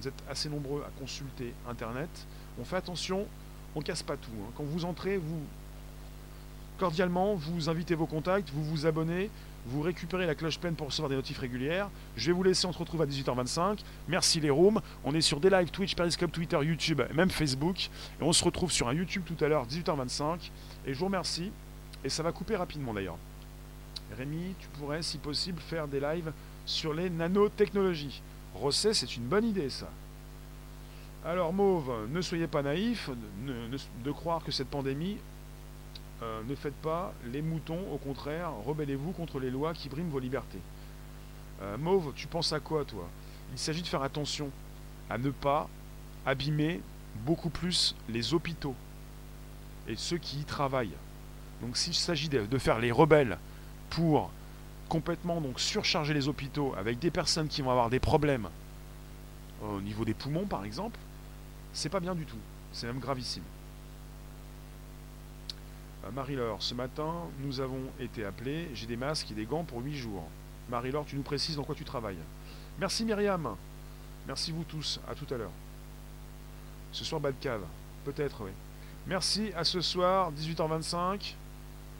Vous 0.00 0.08
êtes 0.08 0.22
assez 0.30 0.48
nombreux 0.48 0.84
à 0.86 0.90
consulter 1.00 1.52
Internet. 1.68 2.10
On 2.60 2.64
fait 2.64 2.76
attention, 2.76 3.26
on 3.74 3.80
casse 3.80 4.02
pas 4.02 4.16
tout. 4.16 4.30
hein. 4.42 4.50
Quand 4.56 4.64
vous 4.64 4.84
entrez, 4.84 5.16
vous 5.16 5.40
cordialement, 6.78 7.34
vous 7.34 7.68
invitez 7.68 7.94
vos 7.94 8.06
contacts, 8.06 8.50
vous 8.50 8.62
vous 8.62 8.86
abonnez, 8.86 9.30
vous 9.66 9.82
récupérez 9.82 10.26
la 10.26 10.34
cloche 10.36 10.58
pleine 10.60 10.74
pour 10.76 10.86
recevoir 10.86 11.08
des 11.10 11.16
notifs 11.16 11.38
régulières. 11.38 11.90
Je 12.16 12.26
vais 12.26 12.32
vous 12.32 12.42
laisser, 12.44 12.66
on 12.66 12.72
se 12.72 12.78
retrouve 12.78 13.02
à 13.02 13.06
18h25. 13.06 13.80
Merci 14.06 14.40
les 14.40 14.50
rooms. 14.50 14.80
On 15.04 15.14
est 15.14 15.20
sur 15.20 15.40
des 15.40 15.50
lives 15.50 15.70
Twitch, 15.70 15.96
Periscope, 15.96 16.30
Twitter, 16.30 16.58
YouTube, 16.62 17.02
et 17.10 17.12
même 17.14 17.30
Facebook. 17.30 17.90
Et 18.20 18.22
on 18.22 18.32
se 18.32 18.44
retrouve 18.44 18.70
sur 18.70 18.88
un 18.88 18.94
YouTube 18.94 19.22
tout 19.26 19.42
à 19.44 19.48
l'heure, 19.48 19.66
18h25. 19.66 20.50
Et 20.86 20.94
je 20.94 20.98
vous 20.98 21.06
remercie. 21.06 21.50
Et 22.04 22.08
ça 22.08 22.22
va 22.22 22.30
couper 22.30 22.54
rapidement 22.54 22.94
d'ailleurs. 22.94 23.16
Rémi, 24.18 24.54
tu 24.58 24.68
pourrais, 24.68 25.02
si 25.02 25.18
possible, 25.18 25.60
faire 25.60 25.86
des 25.86 26.00
lives 26.00 26.32
sur 26.66 26.92
les 26.92 27.08
nanotechnologies. 27.08 28.20
Rosset, 28.54 28.94
c'est 28.94 29.16
une 29.16 29.24
bonne 29.24 29.44
idée 29.44 29.70
ça. 29.70 29.88
Alors 31.24 31.52
Mauve, 31.52 32.08
ne 32.10 32.20
soyez 32.20 32.46
pas 32.46 32.62
ne- 32.62 33.68
de 34.04 34.10
croire 34.12 34.42
que 34.42 34.50
cette 34.52 34.68
pandémie 34.68 35.18
euh, 36.22 36.42
ne 36.48 36.54
faites 36.54 36.74
pas 36.74 37.12
les 37.32 37.42
moutons, 37.42 37.80
au 37.92 37.98
contraire, 37.98 38.50
rebellez-vous 38.66 39.12
contre 39.12 39.38
les 39.38 39.50
lois 39.50 39.72
qui 39.72 39.88
briment 39.88 40.08
vos 40.08 40.18
libertés. 40.18 40.60
Euh, 41.62 41.76
Mauve, 41.76 42.12
tu 42.16 42.26
penses 42.26 42.52
à 42.52 42.60
quoi 42.60 42.84
toi? 42.84 43.08
Il 43.52 43.58
s'agit 43.58 43.82
de 43.82 43.86
faire 43.86 44.02
attention 44.02 44.50
à 45.10 45.18
ne 45.18 45.30
pas 45.30 45.68
abîmer 46.26 46.80
beaucoup 47.24 47.50
plus 47.50 47.94
les 48.08 48.34
hôpitaux 48.34 48.74
et 49.86 49.96
ceux 49.96 50.18
qui 50.18 50.40
y 50.40 50.44
travaillent. 50.44 50.96
Donc 51.62 51.76
s'il 51.76 51.94
s'agit 51.94 52.28
de 52.28 52.58
faire 52.58 52.78
les 52.78 52.92
rebelles 52.92 53.38
pour 53.90 54.30
complètement 54.88 55.40
donc 55.40 55.60
surcharger 55.60 56.14
les 56.14 56.28
hôpitaux 56.28 56.74
avec 56.78 56.98
des 56.98 57.10
personnes 57.10 57.48
qui 57.48 57.62
vont 57.62 57.70
avoir 57.70 57.90
des 57.90 58.00
problèmes 58.00 58.48
au 59.62 59.80
niveau 59.80 60.04
des 60.04 60.14
poumons 60.14 60.46
par 60.46 60.64
exemple, 60.64 60.98
c'est 61.72 61.88
pas 61.88 62.00
bien 62.00 62.14
du 62.14 62.24
tout. 62.24 62.38
C'est 62.72 62.86
même 62.86 62.98
gravissime. 62.98 63.42
Euh, 66.04 66.10
Marie-Laure, 66.12 66.62
ce 66.62 66.74
matin, 66.74 67.12
nous 67.40 67.60
avons 67.60 67.82
été 68.00 68.24
appelés. 68.24 68.68
J'ai 68.74 68.86
des 68.86 68.96
masques 68.96 69.30
et 69.30 69.34
des 69.34 69.46
gants 69.46 69.64
pour 69.64 69.80
8 69.80 69.96
jours. 69.96 70.28
Marie-Laure, 70.70 71.06
tu 71.06 71.16
nous 71.16 71.22
précises 71.22 71.56
dans 71.56 71.64
quoi 71.64 71.74
tu 71.74 71.84
travailles. 71.84 72.18
Merci 72.78 73.04
Myriam. 73.04 73.56
Merci 74.26 74.52
vous 74.52 74.64
tous. 74.64 75.00
À 75.08 75.14
tout 75.14 75.32
à 75.32 75.38
l'heure. 75.38 75.50
Ce 76.92 77.04
soir, 77.04 77.20
bas 77.20 77.32
de 77.32 77.36
cave. 77.40 77.62
Peut-être, 78.04 78.44
oui. 78.44 78.50
Merci. 79.06 79.50
À 79.56 79.64
ce 79.64 79.80
soir, 79.80 80.32
18h25. 80.32 81.34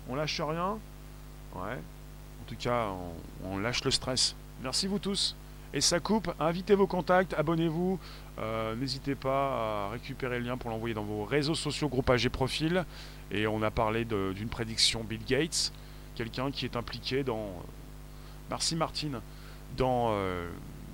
On 0.08 0.14
lâche 0.14 0.40
rien. 0.40 0.78
Ouais. 1.54 1.76
En 2.40 2.44
tout 2.46 2.56
cas, 2.56 2.88
on, 3.44 3.58
lâche 3.58 3.84
le 3.84 3.90
stress. 3.90 4.34
Merci 4.62 4.86
vous 4.86 4.98
tous. 4.98 5.36
Et 5.74 5.80
ça 5.80 6.00
coupe. 6.00 6.30
Invitez 6.40 6.74
vos 6.74 6.86
contacts. 6.86 7.34
Abonnez-vous. 7.34 7.98
Euh, 8.38 8.74
N'hésitez 8.76 9.14
pas 9.14 9.86
à 9.86 9.88
récupérer 9.90 10.38
le 10.38 10.46
lien 10.46 10.56
pour 10.56 10.70
l'envoyer 10.70 10.94
dans 10.94 11.02
vos 11.02 11.24
réseaux 11.24 11.54
sociaux, 11.54 11.88
groupages 11.88 12.24
et 12.24 12.30
profils. 12.30 12.84
Et 13.30 13.46
on 13.46 13.62
a 13.62 13.70
parlé 13.70 14.04
d'une 14.04 14.48
prédiction 14.48 15.04
Bill 15.04 15.20
Gates, 15.26 15.72
quelqu'un 16.14 16.50
qui 16.50 16.64
est 16.64 16.76
impliqué 16.76 17.22
dans. 17.22 17.36
euh, 17.36 17.62
Merci 18.50 18.76
Martine, 18.76 19.20
dans 19.76 20.06
euh, 20.10 20.48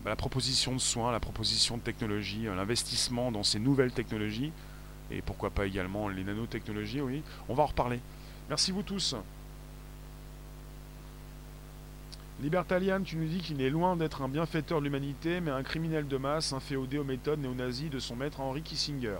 bah, 0.04 0.10
la 0.10 0.16
proposition 0.16 0.72
de 0.72 0.80
soins, 0.80 1.12
la 1.12 1.20
proposition 1.20 1.76
de 1.76 1.82
technologie, 1.82 2.46
l'investissement 2.46 3.30
dans 3.30 3.44
ces 3.44 3.60
nouvelles 3.60 3.92
technologies, 3.92 4.50
et 5.12 5.22
pourquoi 5.22 5.50
pas 5.50 5.66
également 5.66 6.08
les 6.08 6.24
nanotechnologies, 6.24 7.00
oui. 7.00 7.22
On 7.48 7.54
va 7.54 7.62
en 7.62 7.66
reparler. 7.66 8.00
Merci 8.48 8.72
vous 8.72 8.82
tous. 8.82 9.14
Libertalian, 12.42 13.02
tu 13.02 13.16
nous 13.16 13.28
dis 13.28 13.38
qu'il 13.38 13.62
est 13.62 13.70
loin 13.70 13.96
d'être 13.96 14.22
un 14.22 14.28
bienfaiteur 14.28 14.80
de 14.80 14.84
l'humanité, 14.84 15.40
mais 15.40 15.50
un 15.50 15.62
criminel 15.62 16.08
de 16.08 16.16
masse, 16.16 16.52
inféodé 16.52 16.98
aux 16.98 17.04
méthodes 17.04 17.38
néo-nazies 17.38 17.90
de 17.90 18.00
son 18.00 18.16
maître 18.16 18.40
Henry 18.40 18.62
Kissinger. 18.62 19.18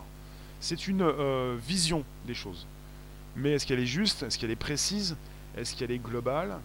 C'est 0.61 0.89
une 0.89 1.03
euh, 1.03 1.57
vision 1.65 2.05
des 2.27 2.35
choses. 2.35 2.67
Mais 3.37 3.53
est-ce 3.53 3.67
qu'elle 3.67 3.79
est 3.79 3.87
juste? 3.87 4.25
Est-ce 4.25 4.39
qu'elle 4.39 4.51
est 4.51 4.57
précise? 4.57 5.17
Est-ce 5.57 5.77
qu'elle 5.77 5.93
est 5.93 5.99
globale? 5.99 6.59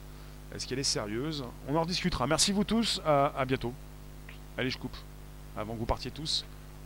Est-ce 0.53 0.65
qu'elle 0.65 0.79
est 0.79 0.83
sérieuse? 0.83 1.45
On 1.67 1.75
en 1.75 1.81
rediscutera. 1.81 2.25
Merci 2.25 2.51
vous 2.51 2.63
tous, 2.63 2.99
à, 3.05 3.27
à 3.37 3.45
bientôt. 3.45 3.73
Allez, 4.57 4.71
je 4.71 4.77
coupe. 4.77 4.97
Avant 5.55 5.75
que 5.75 5.79
vous 5.79 5.85
partiez 5.85 6.11
tous. 6.11 6.45